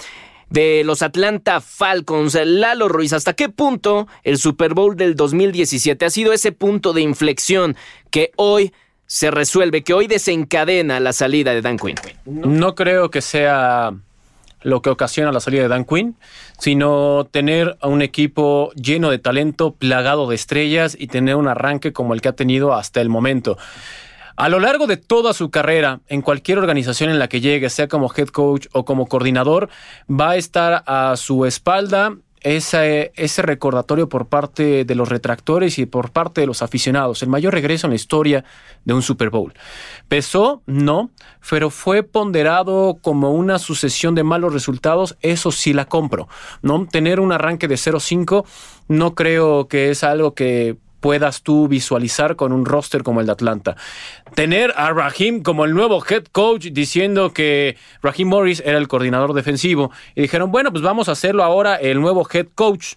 de 0.50 0.82
los 0.84 1.02
Atlanta 1.02 1.60
Falcons. 1.60 2.34
Lalo 2.34 2.88
Ruiz, 2.88 3.12
¿hasta 3.12 3.32
qué 3.32 3.48
punto 3.48 4.06
el 4.22 4.38
Super 4.38 4.74
Bowl 4.74 4.96
del 4.96 5.14
2017 5.14 6.04
ha 6.04 6.10
sido 6.10 6.32
ese 6.32 6.52
punto 6.52 6.92
de 6.92 7.00
inflexión 7.00 7.76
que 8.10 8.32
hoy 8.36 8.72
se 9.06 9.30
resuelve, 9.30 9.82
que 9.82 9.94
hoy 9.94 10.06
desencadena 10.06 11.00
la 11.00 11.12
salida 11.12 11.52
de 11.54 11.62
Dan 11.62 11.78
Quinn? 11.78 11.96
No 12.26 12.74
creo 12.74 13.10
que 13.10 13.22
sea 13.22 13.92
lo 14.62 14.82
que 14.82 14.90
ocasiona 14.90 15.32
la 15.32 15.40
salida 15.40 15.62
de 15.62 15.68
Dan 15.68 15.84
Quinn, 15.84 16.16
sino 16.58 17.26
tener 17.30 17.76
a 17.80 17.88
un 17.88 18.02
equipo 18.02 18.72
lleno 18.74 19.10
de 19.10 19.18
talento, 19.18 19.72
plagado 19.72 20.28
de 20.28 20.34
estrellas 20.34 20.96
y 20.98 21.06
tener 21.06 21.36
un 21.36 21.48
arranque 21.48 21.92
como 21.92 22.14
el 22.14 22.20
que 22.20 22.28
ha 22.28 22.34
tenido 22.34 22.74
hasta 22.74 23.00
el 23.00 23.08
momento. 23.08 23.56
A 24.40 24.48
lo 24.48 24.58
largo 24.58 24.86
de 24.86 24.96
toda 24.96 25.34
su 25.34 25.50
carrera, 25.50 26.00
en 26.08 26.22
cualquier 26.22 26.56
organización 26.56 27.10
en 27.10 27.18
la 27.18 27.28
que 27.28 27.42
llegue, 27.42 27.68
sea 27.68 27.88
como 27.88 28.10
head 28.10 28.28
coach 28.28 28.68
o 28.72 28.86
como 28.86 29.04
coordinador, 29.04 29.68
va 30.10 30.30
a 30.30 30.36
estar 30.36 30.82
a 30.86 31.14
su 31.18 31.44
espalda 31.44 32.16
ese, 32.40 33.12
recordatorio 33.42 34.08
por 34.08 34.28
parte 34.28 34.86
de 34.86 34.94
los 34.94 35.10
retractores 35.10 35.78
y 35.78 35.84
por 35.84 36.10
parte 36.10 36.40
de 36.40 36.46
los 36.46 36.62
aficionados. 36.62 37.22
El 37.22 37.28
mayor 37.28 37.52
regreso 37.52 37.86
en 37.86 37.90
la 37.90 37.96
historia 37.96 38.46
de 38.86 38.94
un 38.94 39.02
Super 39.02 39.28
Bowl. 39.28 39.52
¿Pesó? 40.08 40.62
No, 40.64 41.10
pero 41.50 41.68
fue 41.68 42.02
ponderado 42.02 42.96
como 43.02 43.32
una 43.32 43.58
sucesión 43.58 44.14
de 44.14 44.24
malos 44.24 44.54
resultados. 44.54 45.18
Eso 45.20 45.52
sí 45.52 45.74
la 45.74 45.84
compro. 45.84 46.28
¿no? 46.62 46.86
Tener 46.86 47.20
un 47.20 47.32
arranque 47.32 47.68
de 47.68 47.74
0-5 47.74 48.46
no 48.88 49.14
creo 49.14 49.68
que 49.68 49.90
es 49.90 50.02
algo 50.02 50.34
que 50.34 50.78
puedas 51.00 51.42
tú 51.42 51.68
visualizar 51.68 52.36
con 52.36 52.52
un 52.52 52.64
roster 52.64 53.02
como 53.02 53.20
el 53.20 53.26
de 53.26 53.32
Atlanta. 53.32 53.76
Tener 54.34 54.72
a 54.76 54.92
Raheem 54.92 55.42
como 55.42 55.64
el 55.64 55.74
nuevo 55.74 56.02
head 56.08 56.24
coach 56.32 56.66
diciendo 56.66 57.32
que 57.32 57.76
Raheem 58.02 58.28
Morris 58.28 58.62
era 58.64 58.78
el 58.78 58.88
coordinador 58.88 59.32
defensivo 59.32 59.90
y 60.14 60.22
dijeron, 60.22 60.52
bueno, 60.52 60.70
pues 60.70 60.82
vamos 60.82 61.08
a 61.08 61.12
hacerlo 61.12 61.42
ahora 61.42 61.76
el 61.76 62.00
nuevo 62.00 62.26
head 62.32 62.46
coach. 62.54 62.94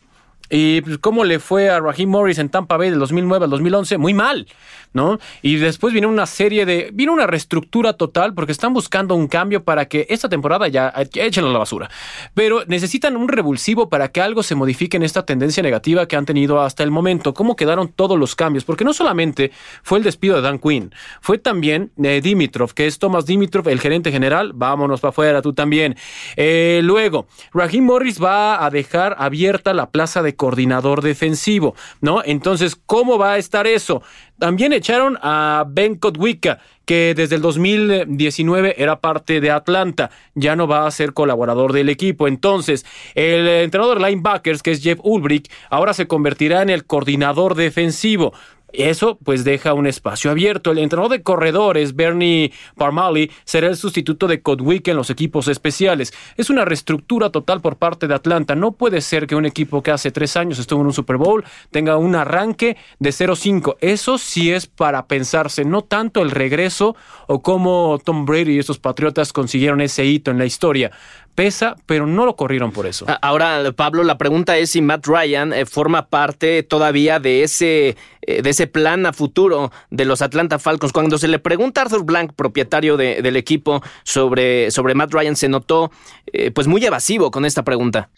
Y 0.56 0.82
pues, 0.82 1.00
cómo 1.00 1.24
le 1.24 1.39
fue 1.39 1.72
a 1.72 1.80
Raheem 1.80 2.10
Morris 2.10 2.38
en 2.38 2.50
Tampa 2.50 2.78
Bay 2.78 2.92
del 2.92 3.00
2009 3.00 3.46
al 3.46 3.50
2011, 3.50 3.98
muy 3.98 4.13
mal. 4.13 4.46
¿no? 4.94 5.20
Y 5.42 5.58
después 5.58 5.92
viene 5.92 6.08
una 6.08 6.26
serie 6.26 6.66
de. 6.66 6.92
Viene 6.94 7.12
una 7.12 7.28
reestructura 7.28 7.94
total 7.94 8.34
porque 8.34 8.52
están 8.52 8.74
buscando 8.74 9.16
un 9.16 9.28
cambio 9.28 9.63
para 9.63 9.86
que 9.88 10.06
esta 10.10 10.30
temporada 10.30 10.68
ya 10.68 10.94
échenlo 11.13 11.50
a 11.50 11.54
la 11.54 11.60
basura. 11.60 11.89
Pero 12.34 12.63
necesitan 12.68 13.18
un 13.18 13.28
revulsivo 13.28 13.89
para 13.89 14.10
que 14.10 14.22
algo 14.22 14.44
se 14.44 14.56
modifique 14.56 14.98
en 14.98 15.04
esta 15.04 15.26
tendencia 15.26 15.63
negativa 15.63 16.08
que 16.08 16.16
han 16.16 16.26
tenido 16.26 16.62
hasta 16.62 16.84
el 16.84 16.92
momento. 16.92 17.34
¿Cómo 17.34 17.56
quedaron 17.56 17.89
todos 17.89 18.18
los 18.18 18.36
cambios? 18.36 18.63
Porque 18.63 18.86
no 18.86 18.94
solamente 18.94 19.52
fue 19.82 19.98
el 19.98 20.04
despido 20.04 20.36
de 20.36 20.42
Dan 20.42 20.60
Quinn, 20.60 20.94
fue 21.22 21.39
también 21.39 21.92
de 21.96 22.22
Dimitrov, 22.22 22.74
que 22.74 22.86
es 22.86 23.00
Thomas 23.00 23.26
Dimitrov, 23.26 23.68
el 23.70 23.80
gerente 23.80 24.12
general. 24.12 24.52
Vámonos 24.54 25.02
para 25.02 25.10
afuera, 25.10 25.42
tú 25.42 25.54
también. 25.54 25.96
Eh, 26.36 26.82
luego, 26.84 27.28
Raheem 27.54 27.84
Morris 27.84 28.22
va 28.22 28.63
a 28.63 28.70
dejar 28.70 29.16
abierta 29.18 29.74
la 29.74 29.89
plaza 29.89 30.22
de 30.22 30.36
coordinador 30.43 31.01
defensivo, 31.01 31.73
¿no? 32.01 32.21
Entonces, 32.25 32.75
¿cómo 32.75 33.17
va 33.17 33.32
a 33.32 33.38
estar 33.38 33.65
eso? 33.65 34.03
También 34.38 34.73
echaron 34.73 35.17
a 35.21 35.63
Ben 35.69 35.95
Kotwicka, 35.95 36.60
que 36.84 37.13
desde 37.15 37.38
el 37.38 37.41
2019 37.41 38.75
era 38.77 38.99
parte 38.99 39.39
de 39.39 39.51
Atlanta, 39.51 40.12
ya 40.36 40.58
no 40.58 40.67
va 40.67 40.86
a 40.86 40.91
ser 40.91 41.13
colaborador 41.13 41.71
del 41.71 41.88
equipo. 41.88 42.27
Entonces, 42.27 42.86
el 43.15 43.47
entrenador 43.47 44.01
linebackers, 44.01 44.62
que 44.62 44.71
es 44.71 44.84
Jeff 44.84 44.99
Ulbrich, 45.01 45.49
ahora 45.69 45.93
se 45.93 46.08
convertirá 46.08 46.62
en 46.62 46.69
el 46.69 46.84
coordinador 46.84 47.56
defensivo. 47.56 48.34
Eso 48.74 49.20
pues 49.24 49.44
deja 49.44 49.74
un 49.74 49.88
espacio 49.88 50.32
abierto. 50.32 50.72
El 50.72 50.80
entrenador 50.80 51.12
de 51.12 51.22
corredores, 51.22 51.96
Bernie 51.96 52.52
Parmali, 52.76 53.32
será 53.46 53.68
el 53.68 53.78
sustituto 53.78 54.28
de 54.28 54.42
Codwick 54.42 54.88
en 54.88 54.98
los 54.98 55.10
equipos 55.10 55.48
especiales. 55.48 56.14
Es 56.38 56.50
una 56.50 56.66
reestructura 56.66 57.30
total 57.30 57.62
por 57.62 57.78
parte 57.78 58.08
de 58.08 58.16
Atlanta. 58.16 58.56
No 58.56 58.72
puede 58.72 59.02
ser 59.02 59.28
que 59.28 59.36
un 59.36 59.46
equipo 59.46 59.84
que 59.84 59.92
hace 59.92 60.12
tres 60.12 60.36
años 60.36 60.60
estuvo 60.60 60.82
en 60.82 60.88
un 60.88 60.94
Super 60.94 61.18
Bowl 61.18 61.44
tenga 61.72 61.98
un 61.98 62.16
arranque 62.16 62.76
de 63.00 63.10
0-5. 63.12 63.78
Eso 63.80 64.18
sí 64.18 64.52
es 64.52 64.68
para 64.68 65.06
pensarse, 65.06 65.66
no 65.66 65.84
tanto 65.84 66.22
el 66.22 66.32
regreso 66.32 66.96
o 67.28 67.42
cómo 67.42 68.00
Tom 68.04 68.26
Brady 68.26 68.56
y 68.56 68.60
estos 68.60 68.80
Patriotas 68.80 69.34
consiguieron 69.34 69.82
ese 69.82 70.06
hito 70.06 70.32
en 70.32 70.40
la 70.40 70.46
historia 70.46 70.92
pesa, 71.36 71.76
pero 71.86 72.06
no 72.06 72.26
lo 72.26 72.36
corrieron 72.36 72.72
por 72.72 72.86
eso. 72.86 73.06
Ahora, 73.22 73.72
Pablo, 73.76 74.04
la 74.04 74.18
pregunta 74.18 74.58
es 74.58 74.72
si 74.72 74.82
Matt 74.82 75.06
Ryan 75.08 75.54
eh, 75.54 75.66
forma 75.66 76.08
parte 76.08 76.64
todavía 76.64 77.20
de 77.20 77.44
ese, 77.44 77.98
de 78.28 78.50
ese 78.50 78.68
plan 78.68 79.06
a 79.06 79.14
futuro 79.14 79.72
de 79.90 80.06
los 80.06 80.22
Atlanta 80.22 80.60
Falcons. 80.60 80.94
Cuando 80.94 81.18
se 81.18 81.28
le 81.28 81.40
pregunta 81.40 81.82
a 81.82 81.84
Arthur 81.86 82.04
Blank, 82.04 82.34
propietario 82.34 82.98
del 82.98 83.36
equipo, 83.36 83.82
sobre, 84.04 84.72
sobre 84.72 84.96
Matt 84.96 85.14
Ryan, 85.14 85.36
se 85.36 85.50
notó 85.50 85.92
eh, 86.28 86.52
pues 86.52 86.68
muy 86.68 86.84
evasivo 86.86 87.32
con 87.32 87.46
esta 87.46 87.64
pregunta. 87.64 88.10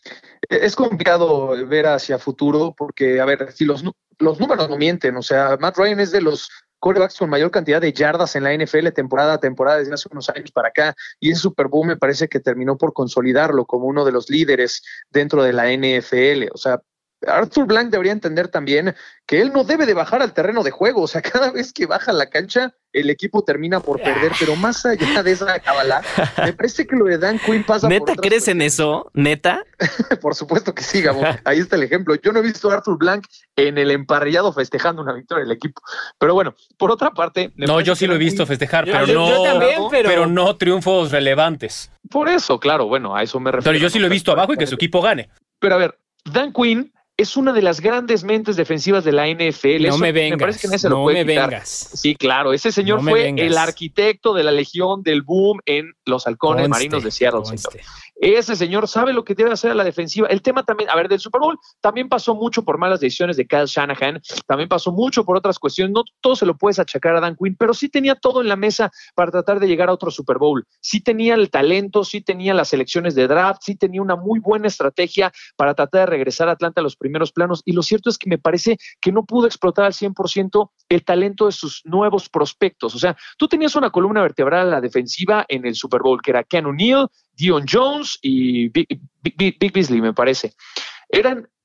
Es 0.49 0.75
complicado 0.75 1.55
ver 1.67 1.87
hacia 1.87 2.19
futuro 2.19 2.73
porque, 2.77 3.19
a 3.19 3.25
ver, 3.25 3.51
si 3.51 3.65
los, 3.65 3.83
los 4.19 4.39
números 4.39 4.69
no 4.69 4.77
mienten, 4.77 5.15
o 5.17 5.21
sea, 5.21 5.57
Matt 5.59 5.77
Ryan 5.77 5.99
es 5.99 6.11
de 6.11 6.21
los 6.21 6.49
corebacks 6.79 7.17
con 7.17 7.29
mayor 7.29 7.49
cantidad 7.49 7.81
de 7.81 7.93
yardas 7.93 8.35
en 8.35 8.43
la 8.43 8.53
NFL 8.53 8.89
temporada 8.89 9.33
a 9.33 9.39
temporada 9.39 9.79
desde 9.79 9.93
hace 9.93 10.07
unos 10.11 10.29
años 10.29 10.51
para 10.51 10.67
acá. 10.67 10.95
Y 11.19 11.31
ese 11.31 11.41
Super 11.41 11.67
Bowl 11.67 11.87
me 11.87 11.97
parece 11.97 12.27
que 12.27 12.39
terminó 12.39 12.77
por 12.77 12.93
consolidarlo 12.93 13.65
como 13.65 13.85
uno 13.85 14.05
de 14.05 14.11
los 14.11 14.29
líderes 14.29 14.83
dentro 15.09 15.41
de 15.41 15.53
la 15.53 15.71
NFL. 15.71 16.51
O 16.53 16.57
sea, 16.57 16.79
Arthur 17.27 17.65
Blank 17.65 17.89
debería 17.89 18.11
entender 18.11 18.47
también 18.47 18.95
que 19.25 19.41
él 19.41 19.51
no 19.53 19.63
debe 19.63 19.85
de 19.85 19.93
bajar 19.93 20.21
al 20.21 20.33
terreno 20.33 20.63
de 20.63 20.71
juego. 20.71 21.01
O 21.01 21.07
sea, 21.07 21.21
cada 21.21 21.51
vez 21.51 21.73
que 21.73 21.85
baja 21.85 22.13
la 22.13 22.29
cancha, 22.29 22.73
el 22.93 23.09
equipo 23.09 23.43
termina 23.43 23.79
por 23.79 24.01
perder. 24.01 24.31
Pero 24.39 24.55
más 24.55 24.85
allá 24.85 25.23
de 25.23 25.31
esa 25.31 25.59
cabala, 25.59 26.01
me 26.43 26.53
parece 26.53 26.85
que 26.85 26.95
lo 26.95 27.05
de 27.05 27.17
Dan 27.17 27.39
Quinn 27.39 27.63
pasa 27.63 27.87
¿Neta 27.87 28.15
crees 28.15 28.47
en 28.47 28.61
eso? 28.61 29.09
¿Neta? 29.13 29.63
por 30.21 30.35
supuesto 30.35 30.73
que 30.73 30.83
sí, 30.83 31.01
Gabo. 31.01 31.21
Ahí 31.43 31.59
está 31.59 31.75
el 31.75 31.83
ejemplo. 31.83 32.15
Yo 32.15 32.31
no 32.31 32.39
he 32.39 32.43
visto 32.43 32.69
a 32.71 32.75
Arthur 32.75 32.97
Blank 32.97 33.25
en 33.55 33.77
el 33.77 33.91
emparrillado 33.91 34.53
festejando 34.53 35.01
una 35.01 35.13
victoria 35.13 35.43
del 35.43 35.51
equipo. 35.51 35.81
Pero 36.19 36.33
bueno, 36.33 36.55
por 36.77 36.91
otra 36.91 37.11
parte. 37.11 37.51
No, 37.55 37.81
yo 37.81 37.95
sí 37.95 38.07
lo 38.07 38.15
he 38.15 38.19
visto 38.19 38.45
festejar, 38.45 38.85
pero, 38.85 39.07
no, 39.07 39.89
pero... 39.89 40.27
no 40.27 40.55
triunfos 40.55 41.11
relevantes. 41.11 41.91
Por 42.09 42.29
eso, 42.29 42.59
claro, 42.59 42.87
bueno, 42.87 43.15
a 43.15 43.23
eso 43.23 43.39
me 43.39 43.51
refiero. 43.51 43.71
Pero 43.71 43.81
yo 43.81 43.89
sí 43.89 43.99
lo 43.99 44.07
he 44.07 44.09
visto 44.09 44.31
abajo 44.31 44.53
y 44.53 44.57
que 44.57 44.67
su 44.67 44.75
equipo 44.75 45.01
gane. 45.01 45.29
Pero 45.59 45.75
a 45.75 45.77
ver, 45.77 45.97
Dan 46.23 46.53
Quinn 46.53 46.93
es 47.17 47.37
una 47.37 47.53
de 47.53 47.61
las 47.61 47.79
grandes 47.79 48.23
mentes 48.23 48.55
defensivas 48.57 49.03
de 49.05 49.13
la 49.13 49.27
NFL. 49.27 49.87
No 49.87 49.97
me 49.97 50.11
vengas. 50.11 50.37
Me 50.37 50.41
parece 50.41 50.67
que 50.67 50.77
se 50.77 50.89
no 50.89 50.97
lo 50.97 51.03
puede 51.03 51.23
me 51.23 51.33
quitar. 51.33 51.49
vengas. 51.49 51.69
Sí, 51.93 52.15
claro. 52.15 52.51
Ese 52.51 52.71
señor 52.71 53.01
No 53.03 53.09
fue 53.11 53.29
el 53.29 53.57
arquitecto 53.57 54.33
de 54.33 54.43
la 54.43 54.51
legión 54.51 55.01
del 55.01 55.21
boom 55.21 55.59
en 55.65 55.93
los 56.05 56.27
halcones 56.27 56.63
Conste, 56.63 56.69
marinos 56.69 57.03
de 57.03 57.11
Seattle. 57.11 57.45
señor. 57.45 57.83
Ese 58.17 58.55
señor 58.55 58.87
sabe 58.87 59.11
lo 59.11 59.25
que 59.25 59.35
debe 59.35 59.51
hacer 59.51 59.71
a 59.71 59.75
la 59.75 59.83
defensiva. 59.83 60.27
El 60.27 60.41
tema 60.41 60.63
también, 60.63 60.89
a 60.89 60.95
ver, 60.95 61.09
del 61.09 61.19
Super 61.19 61.41
Bowl 61.41 61.57
también 61.81 62.07
pasó 62.07 62.33
mucho 62.33 62.63
por 62.63 62.77
malas 62.77 63.01
decisiones 63.01 63.35
de 63.35 63.45
Kyle 63.45 63.65
Shanahan, 63.65 64.21
también 64.47 64.69
pasó 64.69 64.93
mucho 64.93 65.25
por 65.25 65.35
otras 65.35 65.59
cuestiones. 65.59 65.93
No 65.93 66.03
todo 66.21 66.35
se 66.37 66.45
lo 66.45 66.55
puedes 66.57 66.79
achacar 66.79 67.15
a 67.17 67.19
Dan 67.19 67.35
Quinn, 67.35 67.57
pero 67.59 67.73
sí 67.73 67.89
tenía 67.89 68.15
todo 68.15 68.41
en 68.41 68.47
la 68.47 68.55
mesa 68.55 68.89
para 69.15 69.31
tratar 69.31 69.59
de 69.59 69.67
llegar 69.67 69.89
a 69.89 69.93
otro 69.93 70.11
Super 70.11 70.37
Bowl. 70.37 70.65
Sí 70.79 71.01
tenía 71.01 71.33
el 71.35 71.49
talento, 71.49 72.05
sí 72.05 72.21
tenía 72.21 72.53
las 72.53 72.69
selecciones 72.69 73.15
de 73.15 73.27
draft, 73.27 73.61
sí 73.65 73.75
tenía 73.75 74.01
una 74.01 74.15
muy 74.15 74.39
buena 74.39 74.67
estrategia 74.67 75.33
para 75.57 75.73
tratar 75.73 76.01
de 76.01 76.05
regresar 76.05 76.47
a 76.47 76.53
Atlanta 76.53 76.79
a 76.79 76.83
los 76.83 76.95
primeros 77.05 77.31
planos. 77.31 77.61
Y 77.65 77.73
lo 77.73 77.83
cierto 77.83 78.09
es 78.09 78.17
que 78.17 78.29
me 78.29 78.37
parece 78.37 78.77
que 78.99 79.11
no 79.11 79.23
pudo 79.25 79.45
explotar 79.47 79.85
al 79.85 79.93
100% 79.93 80.69
el 80.89 81.03
talento 81.03 81.45
de 81.45 81.51
sus 81.51 81.81
nuevos 81.85 82.29
prospectos. 82.29 82.95
O 82.95 82.99
sea, 82.99 83.15
tú 83.37 83.47
tenías 83.47 83.75
una 83.75 83.91
columna 83.91 84.21
vertebral 84.21 84.67
a 84.67 84.71
la 84.71 84.81
defensiva 84.81 85.45
en 85.47 85.65
el 85.67 85.75
Super 85.75 86.01
Bowl, 86.01 86.21
que 86.21 86.31
era 86.31 86.43
Ken 86.43 86.65
O'Neill, 86.65 87.05
Dion 87.33 87.65
Jones 87.71 88.17
y 88.21 88.69
Big, 88.69 88.87
Big- 88.87 89.37
Big- 89.37 89.57
Big 89.59 89.71
Beasley, 89.73 90.01
me 90.01 90.13
parece. 90.13 90.53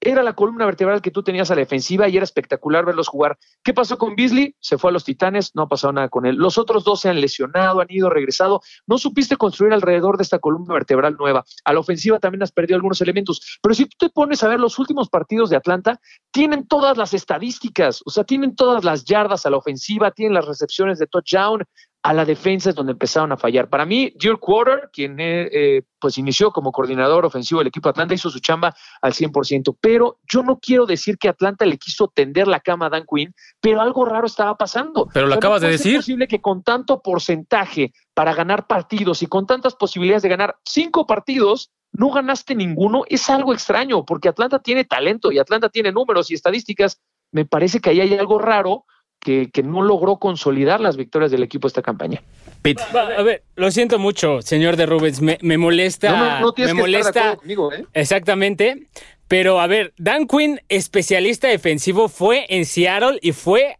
Era 0.03 0.23
la 0.23 0.33
columna 0.33 0.65
vertebral 0.65 1.03
que 1.03 1.11
tú 1.11 1.23
tenías 1.23 1.51
a 1.51 1.55
la 1.55 1.61
defensiva 1.61 2.09
y 2.09 2.17
era 2.17 2.25
espectacular 2.25 2.87
verlos 2.87 3.09
jugar. 3.09 3.37
¿Qué 3.63 3.75
pasó 3.75 3.99
con 3.99 4.17
Beasley? 4.17 4.55
Se 4.61 4.79
fue 4.79 4.91
a 4.91 4.93
los 4.93 5.05
Titanes, 5.05 5.55
no 5.55 5.63
ha 5.63 5.69
pasado 5.69 5.93
nada 5.93 6.09
con 6.09 6.25
él. 6.25 6.37
Los 6.37 6.57
otros 6.57 6.85
dos 6.85 7.01
se 7.01 7.11
han 7.11 7.21
lesionado, 7.21 7.81
han 7.81 7.89
ido, 7.91 8.09
regresado. 8.09 8.63
No 8.87 8.97
supiste 8.97 9.37
construir 9.37 9.75
alrededor 9.75 10.17
de 10.17 10.23
esta 10.23 10.39
columna 10.39 10.73
vertebral 10.73 11.17
nueva. 11.19 11.45
A 11.65 11.73
la 11.73 11.81
ofensiva 11.81 12.19
también 12.19 12.43
has 12.43 12.53
perdido 12.53 12.77
algunos 12.77 13.01
elementos. 13.01 13.59
Pero 13.61 13.75
si 13.75 13.87
tú 13.87 13.97
te 13.99 14.09
pones 14.09 14.43
a 14.43 14.49
ver 14.49 14.61
los 14.61 14.79
últimos 14.79 15.11
partidos 15.11 15.51
de 15.51 15.57
Atlanta, 15.57 16.01
tienen 16.31 16.67
todas 16.67 16.97
las 16.97 17.13
estadísticas, 17.13 18.01
o 18.07 18.11
sea, 18.11 18.25
tienen 18.25 18.55
todas 18.55 18.85
las 18.85 19.05
yardas 19.05 19.45
a 19.45 19.51
la 19.51 19.57
ofensiva, 19.59 20.13
tienen 20.13 20.35
las 20.35 20.47
recepciones 20.47 20.99
de 20.99 21.09
touchdown, 21.09 21.65
a 22.03 22.15
la 22.15 22.25
defensa 22.25 22.71
es 22.71 22.77
donde 22.77 22.93
empezaron 22.93 23.31
a 23.33 23.37
fallar. 23.37 23.69
Para 23.69 23.85
mí, 23.85 24.13
Dirk 24.19 24.41
Quarter, 24.41 24.91
quien 24.93 25.21
eh, 25.21 25.49
eh, 25.53 25.83
pues 25.99 26.17
inició 26.17 26.51
como 26.51 26.73
coordinador 26.73 27.27
ofensivo 27.27 27.61
del 27.61 27.69
equipo 27.69 27.89
de 27.89 27.91
Atlanta, 27.91 28.15
hizo 28.15 28.31
su 28.31 28.41
chamba 28.41 28.75
al 29.03 29.13
100%, 29.13 29.77
pero 29.81 30.19
yo 30.27 30.43
no 30.43 30.59
quiero 30.59 30.87
decir 30.87 31.19
que 31.19 31.29
Atlanta 31.29 31.67
le 31.67 31.77
quiso 31.77 32.09
tender 32.09 32.49
la 32.49 32.61
cama 32.61 32.87
a 32.87 32.91
Dan 32.91 33.05
Quinn, 33.05 33.35
pero 33.61 33.83
algo 33.83 34.07
raro 34.07 34.27
estaba 34.27 34.57
pasando. 34.57 35.09
Pero 35.13 35.27
lo 35.27 35.35
acabas 35.35 35.61
no 35.61 35.67
de 35.67 35.73
decir. 35.73 35.97
posible 35.97 36.27
que 36.27 36.41
con 36.41 36.63
tanto 36.63 37.03
porcentaje 37.03 37.93
para 38.15 38.35
ganar 38.35 38.67
partidos 38.67 39.23
y 39.23 39.27
con 39.27 39.47
tantas 39.47 39.75
posibilidades 39.75 40.23
de 40.23 40.31
ganar 40.31 40.57
cinco 40.65 41.07
partidos, 41.07 41.71
no 41.93 42.11
ganaste 42.11 42.55
ninguno, 42.55 43.03
es 43.09 43.29
algo 43.29 43.53
extraño, 43.53 44.05
porque 44.07 44.29
Atlanta 44.29 44.61
tiene 44.61 44.85
talento 44.85 45.33
y 45.33 45.39
Atlanta 45.39 45.69
tiene 45.69 45.93
números 45.93 46.31
y 46.31 46.35
estadísticas. 46.35 46.99
Me 47.31 47.45
parece 47.45 47.81
que 47.81 47.91
ahí 47.91 48.01
hay 48.01 48.15
algo 48.15 48.39
raro 48.39 48.85
que, 49.21 49.51
que 49.51 49.63
no 49.63 49.83
logró 49.83 50.17
consolidar 50.17 50.81
las 50.81 50.97
victorias 50.97 51.31
del 51.31 51.43
equipo 51.43 51.69
esta 51.69 51.83
campaña. 51.83 52.23
Pete. 52.63 52.83
A 52.95 53.23
ver, 53.23 53.43
lo 53.57 53.71
siento 53.71 53.99
mucho, 53.99 54.43
señor 54.43 54.77
de 54.77 54.87
Rubens. 54.87 55.21
Me, 55.21 55.39
me 55.43 55.57
molesta. 55.59 56.11
No, 56.11 56.17
no, 56.19 56.41
no 56.41 56.53
tienes 56.53 56.75
me 56.75 56.83
que 56.83 56.87
estar 56.89 57.01
molesta. 57.03 57.21
acuerdo 57.21 57.39
conmigo, 57.39 57.73
¿eh? 57.73 57.87
Exactamente. 57.95 58.87
Pero 59.29 59.61
a 59.61 59.67
ver, 59.67 59.93
Dan 59.97 60.27
Quinn, 60.27 60.61
especialista 60.69 61.47
defensivo, 61.49 62.09
fue 62.09 62.47
en 62.49 62.65
Seattle 62.65 63.19
y 63.23 63.33
fue. 63.33 63.77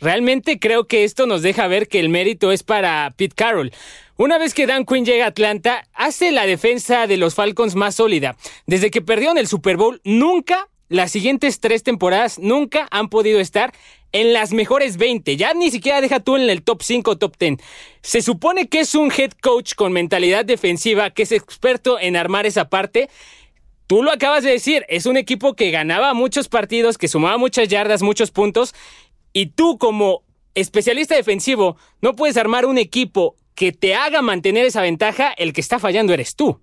Realmente 0.00 0.58
creo 0.58 0.86
que 0.86 1.04
esto 1.04 1.26
nos 1.26 1.42
deja 1.42 1.66
ver 1.66 1.88
que 1.88 2.00
el 2.00 2.08
mérito 2.08 2.52
es 2.52 2.62
para 2.62 3.14
Pete 3.16 3.34
Carroll. 3.34 3.72
Una 4.16 4.38
vez 4.38 4.54
que 4.54 4.66
Dan 4.66 4.84
Quinn 4.84 5.04
llega 5.04 5.24
a 5.24 5.28
Atlanta, 5.28 5.86
hace 5.94 6.30
la 6.30 6.46
defensa 6.46 7.06
de 7.06 7.16
los 7.16 7.34
Falcons 7.34 7.74
más 7.74 7.94
sólida. 7.94 8.36
Desde 8.66 8.90
que 8.90 9.02
perdieron 9.02 9.38
el 9.38 9.46
Super 9.46 9.76
Bowl, 9.76 10.00
nunca, 10.04 10.68
las 10.88 11.10
siguientes 11.10 11.60
tres 11.60 11.82
temporadas, 11.82 12.38
nunca 12.38 12.86
han 12.90 13.08
podido 13.08 13.40
estar 13.40 13.72
en 14.14 14.32
las 14.32 14.52
mejores 14.52 14.96
20. 14.96 15.36
Ya 15.36 15.52
ni 15.54 15.70
siquiera 15.70 16.00
deja 16.00 16.20
tú 16.20 16.36
en 16.36 16.48
el 16.48 16.62
top 16.62 16.82
5 16.82 17.10
o 17.10 17.18
top 17.18 17.36
10. 17.36 17.58
Se 18.00 18.22
supone 18.22 18.68
que 18.68 18.80
es 18.80 18.94
un 18.94 19.12
head 19.12 19.32
coach 19.42 19.74
con 19.74 19.92
mentalidad 19.92 20.44
defensiva, 20.44 21.10
que 21.10 21.24
es 21.24 21.32
experto 21.32 21.98
en 22.00 22.16
armar 22.16 22.46
esa 22.46 22.70
parte. 22.70 23.10
Tú 23.88 24.04
lo 24.04 24.12
acabas 24.12 24.44
de 24.44 24.52
decir, 24.52 24.86
es 24.88 25.06
un 25.06 25.16
equipo 25.16 25.54
que 25.54 25.72
ganaba 25.72 26.14
muchos 26.14 26.48
partidos, 26.48 26.96
que 26.96 27.08
sumaba 27.08 27.36
muchas 27.38 27.68
yardas, 27.68 28.02
muchos 28.02 28.30
puntos, 28.30 28.72
y 29.32 29.46
tú 29.46 29.78
como 29.78 30.22
especialista 30.54 31.16
defensivo 31.16 31.76
no 32.00 32.14
puedes 32.14 32.36
armar 32.36 32.66
un 32.66 32.78
equipo 32.78 33.34
que 33.56 33.72
te 33.72 33.96
haga 33.96 34.22
mantener 34.22 34.64
esa 34.64 34.80
ventaja, 34.80 35.32
el 35.36 35.52
que 35.52 35.60
está 35.60 35.80
fallando 35.80 36.14
eres 36.14 36.36
tú. 36.36 36.60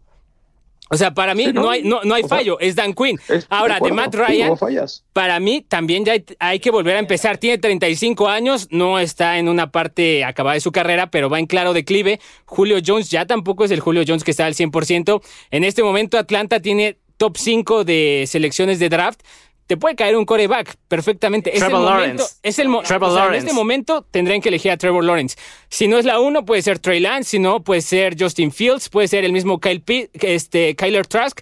O 0.91 0.97
sea, 0.97 1.13
para 1.13 1.33
mí 1.33 1.45
Sí, 1.45 1.53
¿no? 1.53 1.61
no, 1.63 1.69
hay, 1.69 1.83
no, 1.83 2.01
no 2.03 2.13
hay 2.15 2.21
sea, 2.23 2.29
fallo, 2.37 2.59
es 2.59 2.75
Dan 2.75 2.93
Quinn. 2.93 3.17
Es- 3.29 3.47
Ahora, 3.49 3.79
de 3.79 3.91
Matt 3.93 4.13
Ryan, 4.13 4.57
fallas. 4.57 5.05
para 5.13 5.39
mí 5.39 5.65
también 5.67 6.03
ya 6.03 6.11
hay, 6.13 6.25
hay 6.39 6.59
que 6.59 6.69
volver 6.69 6.97
a 6.97 6.99
empezar. 6.99 7.37
Tiene 7.37 7.57
35 7.57 8.27
años, 8.27 8.67
no 8.71 8.99
está 8.99 9.37
en 9.39 9.47
una 9.47 9.71
parte 9.71 10.25
acabada 10.25 10.55
de 10.55 10.59
su 10.61 10.71
carrera, 10.71 11.09
pero 11.09 11.29
va 11.29 11.39
en 11.39 11.45
claro 11.47 11.73
declive. 11.73 12.19
Julio 12.45 12.77
Jones 12.85 13.09
ya 13.09 13.25
tampoco 13.25 13.63
es 13.63 13.71
el 13.71 13.79
Julio 13.79 14.03
Jones 14.05 14.23
que 14.25 14.31
está 14.31 14.45
al 14.45 14.53
100%. 14.53 15.21
En 15.49 15.63
este 15.63 15.81
momento 15.81 16.17
Atlanta 16.17 16.59
tiene 16.59 16.97
top 17.17 17.37
5 17.37 17.83
de 17.85 18.25
selecciones 18.27 18.79
de 18.79 18.89
draft. 18.89 19.21
Te 19.71 19.77
puede 19.77 19.95
caer 19.95 20.17
un 20.17 20.25
coreback 20.25 20.75
perfectamente. 20.89 21.49
Es 21.51 21.61
el 21.61 21.69
Trevor 21.69 21.79
momento. 21.83 22.01
Lawrence. 22.23 22.35
Es 22.43 22.59
el 22.59 22.67
mo- 22.67 22.81
Trevor 22.81 23.07
o 23.07 23.13
sea, 23.13 23.21
En 23.21 23.25
Lawrence. 23.27 23.47
este 23.47 23.55
momento 23.57 24.05
tendrían 24.11 24.41
que 24.41 24.49
elegir 24.49 24.69
a 24.69 24.75
Trevor 24.75 25.01
Lawrence. 25.05 25.37
Si 25.69 25.87
no 25.87 25.97
es 25.97 26.03
la 26.03 26.19
uno, 26.19 26.43
puede 26.43 26.61
ser 26.61 26.77
Trey 26.79 26.99
Lance. 26.99 27.29
Si 27.29 27.39
no, 27.39 27.63
puede 27.63 27.79
ser 27.79 28.17
Justin 28.19 28.51
Fields. 28.51 28.89
Puede 28.89 29.07
ser 29.07 29.23
el 29.23 29.31
mismo 29.31 29.61
Kyle 29.61 29.79
Pitt- 29.79 30.09
este, 30.25 30.75
Kyler 30.75 31.07
Trask. 31.07 31.39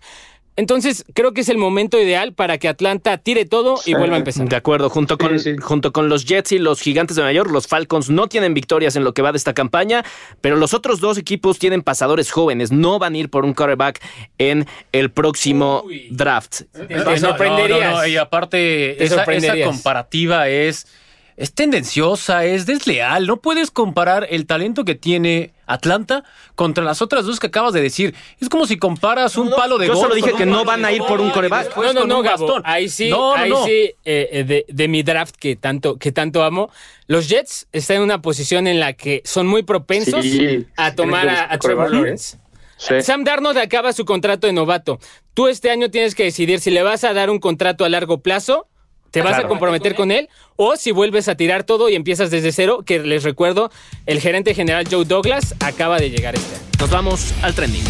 Entonces, 0.60 1.06
creo 1.14 1.34
que 1.34 1.40
es 1.42 1.48
el 1.48 1.58
momento 1.58 1.98
ideal 1.98 2.34
para 2.34 2.58
que 2.58 2.68
Atlanta 2.68 3.18
tire 3.18 3.46
todo 3.46 3.80
y 3.86 3.94
vuelva 3.94 4.16
a 4.18 4.20
empezar. 4.20 4.50
De 4.50 4.58
acuerdo, 4.58 4.90
junto 4.90 5.18
con, 5.18 5.40
Sí, 5.40 5.54
sí. 5.56 5.58
junto 5.62 5.94
con 5.94 6.10
los 6.10 6.26
Jets 6.26 6.52
y 6.52 6.60
los 6.60 6.82
Gigantes 6.82 7.16
de 7.16 7.22
Nueva 7.22 7.32
York, 7.34 7.50
los 7.50 7.68
Falcons 7.68 8.10
no 8.10 8.28
tienen 8.28 8.54
victorias 8.54 8.98
en 8.98 9.06
lo 9.06 9.14
que 9.14 9.22
va 9.22 9.32
de 9.32 9.38
esta 9.38 9.54
campaña, 9.54 10.04
pero 10.42 10.58
los 10.58 10.74
otros 10.74 11.00
dos 11.00 11.18
equipos 11.18 11.60
tienen 11.60 11.82
pasadores 11.82 12.30
jóvenes, 12.32 12.74
no 12.74 13.00
van 13.00 13.14
a 13.14 13.18
ir 13.18 13.30
por 13.30 13.46
un 13.46 13.54
quarterback 13.54 14.02
en 14.38 14.68
el 14.92 15.12
próximo 15.12 15.84
Uy. 15.86 16.10
draft. 16.12 16.64
Te 16.74 16.96
No, 16.96 17.06
no, 17.06 17.18
sorprenderías. 17.18 17.92
no, 17.94 17.98
no, 18.02 18.08
Y 18.08 18.18
aparte, 18.18 18.96
Te 18.98 19.04
esa, 19.06 19.24
esa 19.24 19.64
comparativa 19.64 20.50
es, 20.50 20.88
es 21.40 21.54
tendenciosa, 21.54 22.44
es 22.44 22.66
desleal. 22.66 23.26
No 23.26 23.38
puedes 23.38 23.72
comparar 23.72 24.28
el 24.30 24.46
talento 24.46 24.84
que 24.84 24.94
tiene 24.94 25.54
Atlanta 25.66 26.26
contra 26.54 26.84
las 26.84 27.02
otras 27.02 27.26
dos 27.26 27.40
que 27.40 27.48
acabas 27.48 27.72
de 27.74 27.82
decir. 27.82 28.14
Es 28.42 28.50
como 28.50 28.68
si 28.68 28.78
comparas 28.78 29.38
un 29.38 29.50
palo 29.50 29.78
de 29.78 29.88
yo 29.88 29.94
golf 29.94 30.04
solo 30.04 30.16
dije 30.16 30.34
que 30.34 30.46
no 30.46 30.66
van 30.66 30.84
a 30.84 30.92
ir 30.92 31.02
por 31.02 31.22
un 31.22 31.30
coreback. 31.32 31.76
No, 31.78 31.94
no, 31.94 32.06
no, 32.06 32.18
un 32.20 32.26
Gabo. 32.26 32.60
Ahí 32.66 32.90
sí, 32.90 33.10
No, 33.10 33.36
no, 33.38 33.42
ahí 33.42 33.50
no. 33.50 33.64
sí, 33.66 33.72
eh, 33.72 33.96
eh, 34.06 34.44
de, 34.44 34.66
de 34.68 34.88
mi 34.90 35.02
draft 35.02 35.36
que 35.40 35.56
tanto, 35.56 35.98
que 35.98 36.12
tanto 36.12 36.44
amo. 36.44 36.70
Los 37.08 37.30
Jets 37.30 37.68
están 37.72 37.98
en 37.98 38.04
una 38.04 38.22
posición 38.22 38.68
en 38.68 38.80
la 38.82 38.92
que 38.94 39.22
son 39.24 39.48
muy 39.48 39.64
propensos 39.64 40.24
Sí, 40.24 40.66
a 40.76 40.94
tomar 40.94 41.30
a, 41.30 41.54
a 41.54 41.58
Trevor 41.58 41.86
coreback. 41.86 41.94
Lawrence. 41.94 42.38
Sí. 42.78 43.02
Sam 43.02 43.26
Darnold 43.26 43.58
acaba 43.58 43.92
su 43.92 44.06
contrato 44.06 44.48
de 44.48 44.54
novato. 44.54 45.00
Tú 45.34 45.48
este 45.50 45.70
año 45.70 45.92
tienes 45.92 46.16
que 46.16 46.24
decidir 46.24 46.62
si 46.62 46.72
le 46.72 46.82
vas 46.82 47.04
a 47.04 47.14
dar 47.14 47.30
un 47.30 47.40
contrato 47.40 47.84
a 47.84 47.90
largo 47.90 48.22
plazo, 48.22 48.68
te 49.12 49.22
vas 49.22 49.32
Claro. 49.34 49.46
a 49.46 49.50
comprometer 49.50 49.96
con 49.96 50.12
él, 50.12 50.30
o 50.56 50.76
si 50.76 50.92
vuelves 50.92 51.28
a 51.28 51.36
tirar 51.36 51.64
todo 51.64 51.90
y 51.90 51.96
empiezas 51.96 52.32
desde 52.32 52.52
cero, 52.52 52.84
que 52.86 53.00
les 53.00 53.24
recuerdo, 53.24 53.72
el 54.06 54.20
gerente 54.20 54.54
general 54.54 54.88
Joe 54.90 55.06
Douglas 55.06 55.56
acaba 55.60 56.00
de 56.00 56.10
llegar 56.10 56.36
este 56.36 56.56
año. 56.56 56.66
Nos 56.80 56.90
vamos 56.90 57.34
al 57.42 57.54
trending. 57.54 57.84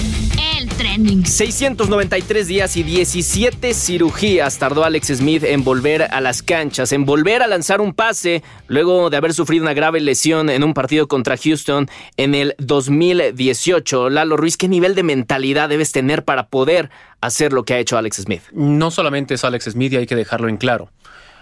El 0.58 0.68
trending. 0.70 1.26
693 1.26 2.48
días 2.48 2.76
y 2.76 2.84
17 2.84 3.74
cirugías 3.74 4.58
tardó 4.58 4.84
Alex 4.84 5.08
Smith 5.08 5.44
en 5.44 5.64
volver 5.64 6.04
a 6.04 6.20
las 6.22 6.42
canchas, 6.44 6.92
en 6.92 7.06
volver 7.06 7.42
a 7.44 7.48
lanzar 7.48 7.82
un 7.82 7.94
pase 7.94 8.44
luego 8.68 9.10
de 9.10 9.18
haber 9.18 9.34
sufrido 9.34 9.64
una 9.64 9.74
grave 9.74 10.00
lesión 10.02 10.50
en 10.50 10.64
un 10.64 10.74
partido 10.74 11.08
contra 11.08 11.38
Houston 11.38 11.88
en 12.18 12.36
el 12.36 12.56
2018. 12.58 14.10
Lalo 14.10 14.38
Ruiz, 14.38 14.58
¿qué 14.58 14.68
nivel 14.68 14.96
de 14.96 15.04
mentalidad 15.04 15.70
debes 15.70 15.92
tener 15.92 16.24
para 16.26 16.48
poder 16.48 16.90
hacer 17.22 17.54
lo 17.54 17.64
que 17.64 17.74
ha 17.76 17.80
hecho 17.80 17.98
Alex 17.98 18.18
Smith? 18.18 18.42
No 18.52 18.92
solamente 18.92 19.36
es 19.36 19.44
Alex 19.44 19.66
Smith 19.66 19.94
y 19.94 19.98
hay 19.98 20.08
que 20.08 20.16
dejarlo 20.16 20.50
en 20.50 20.58
claro. 20.58 20.90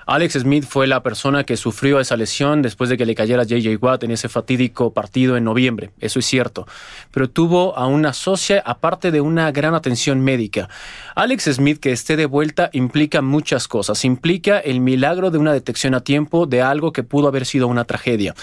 Alex 0.07 0.35
Smith 0.35 0.65
fue 0.65 0.87
la 0.87 1.03
persona 1.03 1.43
que 1.43 1.57
sufrió 1.57 1.99
esa 1.99 2.15
lesión 2.15 2.61
después 2.61 2.89
de 2.89 2.95
que 2.95 3.05
le 3.05 3.13
cayera 3.13 3.43
JJ 3.43 3.75
Watt 3.81 4.05
en 4.05 4.11
ese 4.11 4.29
fatídico 4.29 4.93
partido 4.93 5.35
en 5.35 5.43
noviembre. 5.43 5.91
Eso 5.99 6.19
es 6.19 6.25
cierto. 6.25 6.65
Pero 7.11 7.29
tuvo 7.29 7.77
a 7.77 7.87
una 7.87 8.13
socia 8.13 8.63
aparte 8.65 9.11
de 9.11 9.19
una 9.19 9.51
gran 9.51 9.75
atención 9.75 10.21
médica. 10.21 10.69
Alex 11.13 11.49
Smith 11.55 11.79
que 11.79 11.91
esté 11.91 12.15
de 12.15 12.25
vuelta 12.25 12.69
implica 12.71 13.21
muchas 13.21 13.67
cosas. 13.67 14.05
Implica 14.05 14.59
el 14.59 14.79
milagro 14.79 15.29
de 15.29 15.39
una 15.39 15.51
detección 15.51 15.93
a 15.93 15.99
tiempo 15.99 16.45
de 16.45 16.61
algo 16.61 16.93
que 16.93 17.03
pudo 17.03 17.27
haber 17.27 17.45
sido 17.45 17.67
una 17.67 17.83
tragedia. 17.83 18.33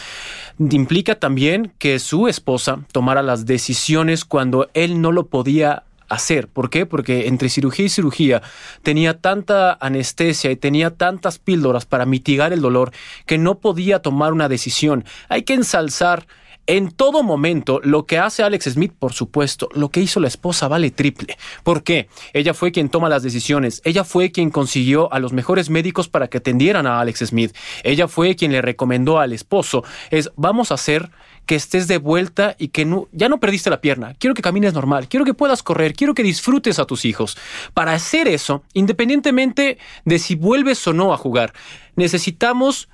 Implica 0.58 1.14
también 1.14 1.72
que 1.78 1.98
su 1.98 2.28
esposa 2.28 2.80
tomara 2.92 3.22
las 3.22 3.46
decisiones 3.46 4.26
cuando 4.26 4.68
él 4.74 5.00
no 5.00 5.12
lo 5.12 5.28
podía 5.28 5.84
hacer. 6.14 6.48
¿Por 6.48 6.70
qué? 6.70 6.86
Porque 6.86 7.28
entre 7.28 7.48
cirugía 7.48 7.86
y 7.86 7.88
cirugía 7.88 8.42
tenía 8.82 9.20
tanta 9.20 9.76
anestesia 9.80 10.50
y 10.50 10.56
tenía 10.56 10.90
tantas 10.90 11.38
píldoras 11.38 11.86
para 11.86 12.06
mitigar 12.06 12.52
el 12.52 12.60
dolor 12.60 12.92
que 13.26 13.38
no 13.38 13.58
podía 13.58 14.00
tomar 14.00 14.32
una 14.32 14.48
decisión. 14.48 15.04
Hay 15.28 15.42
que 15.42 15.54
ensalzar 15.54 16.26
En 16.66 16.90
todo 16.92 17.22
momento, 17.22 17.78
lo 17.84 18.06
que 18.06 18.18
hace 18.18 18.42
Alex 18.42 18.64
Smith, 18.72 18.94
por 18.98 19.12
supuesto, 19.12 19.68
lo 19.74 19.90
que 19.90 20.00
hizo 20.00 20.18
la 20.18 20.28
esposa 20.28 20.66
vale 20.66 20.90
triple. 20.90 21.36
¿Por 21.62 21.82
qué? 21.82 22.08
Ella 22.32 22.54
fue 22.54 22.72
quien 22.72 22.88
toma 22.88 23.10
las 23.10 23.22
decisiones. 23.22 23.82
Ella 23.84 24.02
fue 24.02 24.32
quien 24.32 24.48
consiguió 24.48 25.12
a 25.12 25.18
los 25.18 25.34
mejores 25.34 25.68
médicos 25.68 26.08
para 26.08 26.28
que 26.28 26.38
atendieran 26.38 26.86
a 26.86 27.00
Alex 27.00 27.18
Smith. 27.26 27.54
Ella 27.82 28.08
fue 28.08 28.34
quien 28.34 28.50
le 28.50 28.62
recomendó 28.62 29.18
al 29.18 29.34
esposo. 29.34 29.84
Es, 30.10 30.30
vamos 30.36 30.70
a 30.70 30.74
hacer 30.76 31.10
que 31.46 31.54
estés 31.54 31.88
de 31.88 31.98
vuelta 31.98 32.56
y 32.58 32.68
que 32.68 32.84
no, 32.84 33.08
ya 33.12 33.28
no 33.28 33.40
perdiste 33.40 33.70
la 33.70 33.80
pierna. 33.80 34.14
Quiero 34.18 34.34
que 34.34 34.42
camines 34.42 34.74
normal, 34.74 35.08
quiero 35.08 35.24
que 35.24 35.34
puedas 35.34 35.62
correr, 35.62 35.94
quiero 35.94 36.14
que 36.14 36.22
disfrutes 36.22 36.78
a 36.78 36.84
tus 36.84 37.04
hijos. 37.04 37.36
Para 37.74 37.92
hacer 37.92 38.28
eso, 38.28 38.62
independientemente 38.72 39.78
de 40.04 40.18
si 40.18 40.34
vuelves 40.34 40.86
o 40.86 40.92
no 40.92 41.12
a 41.12 41.16
jugar, 41.16 41.52
necesitamos 41.96 42.88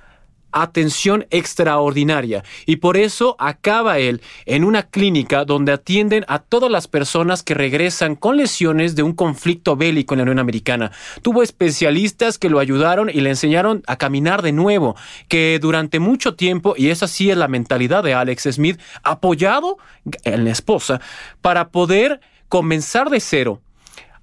atención 0.51 1.25
extraordinaria 1.29 2.43
y 2.65 2.77
por 2.77 2.97
eso 2.97 3.35
acaba 3.39 3.99
él 3.99 4.21
en 4.45 4.63
una 4.63 4.83
clínica 4.83 5.45
donde 5.45 5.71
atienden 5.71 6.25
a 6.27 6.39
todas 6.39 6.71
las 6.71 6.87
personas 6.87 7.43
que 7.43 7.53
regresan 7.53 8.15
con 8.15 8.37
lesiones 8.37 8.95
de 8.95 9.03
un 9.03 9.13
conflicto 9.13 9.75
bélico 9.75 10.13
en 10.13 10.19
la 10.19 10.23
Unión 10.23 10.39
Americana. 10.39 10.91
Tuvo 11.21 11.43
especialistas 11.43 12.37
que 12.37 12.49
lo 12.49 12.59
ayudaron 12.59 13.09
y 13.09 13.21
le 13.21 13.29
enseñaron 13.29 13.83
a 13.87 13.97
caminar 13.97 14.41
de 14.41 14.51
nuevo, 14.51 14.95
que 15.27 15.59
durante 15.61 15.99
mucho 15.99 16.35
tiempo, 16.35 16.73
y 16.77 16.89
esa 16.89 17.07
sí 17.07 17.29
es 17.29 17.37
la 17.37 17.47
mentalidad 17.47 18.03
de 18.03 18.13
Alex 18.13 18.43
Smith, 18.51 18.79
apoyado 19.03 19.77
en 20.23 20.45
la 20.45 20.51
esposa 20.51 21.01
para 21.41 21.69
poder 21.69 22.21
comenzar 22.49 23.09
de 23.09 23.19
cero, 23.19 23.61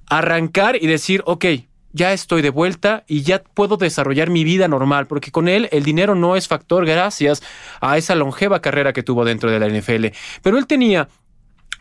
arrancar 0.08 0.76
y 0.76 0.86
decir, 0.86 1.22
ok, 1.26 1.44
ya 1.92 2.12
estoy 2.12 2.42
de 2.42 2.50
vuelta 2.50 3.04
y 3.06 3.22
ya 3.22 3.42
puedo 3.42 3.76
desarrollar 3.76 4.30
mi 4.30 4.44
vida 4.44 4.68
normal, 4.68 5.06
porque 5.06 5.30
con 5.30 5.48
él 5.48 5.68
el 5.72 5.84
dinero 5.84 6.14
no 6.14 6.36
es 6.36 6.48
factor 6.48 6.86
gracias 6.86 7.42
a 7.80 7.96
esa 7.96 8.14
longeva 8.14 8.60
carrera 8.60 8.92
que 8.92 9.02
tuvo 9.02 9.24
dentro 9.24 9.50
de 9.50 9.58
la 9.58 9.68
NFL. 9.68 10.06
Pero 10.42 10.58
él 10.58 10.66
tenía 10.66 11.08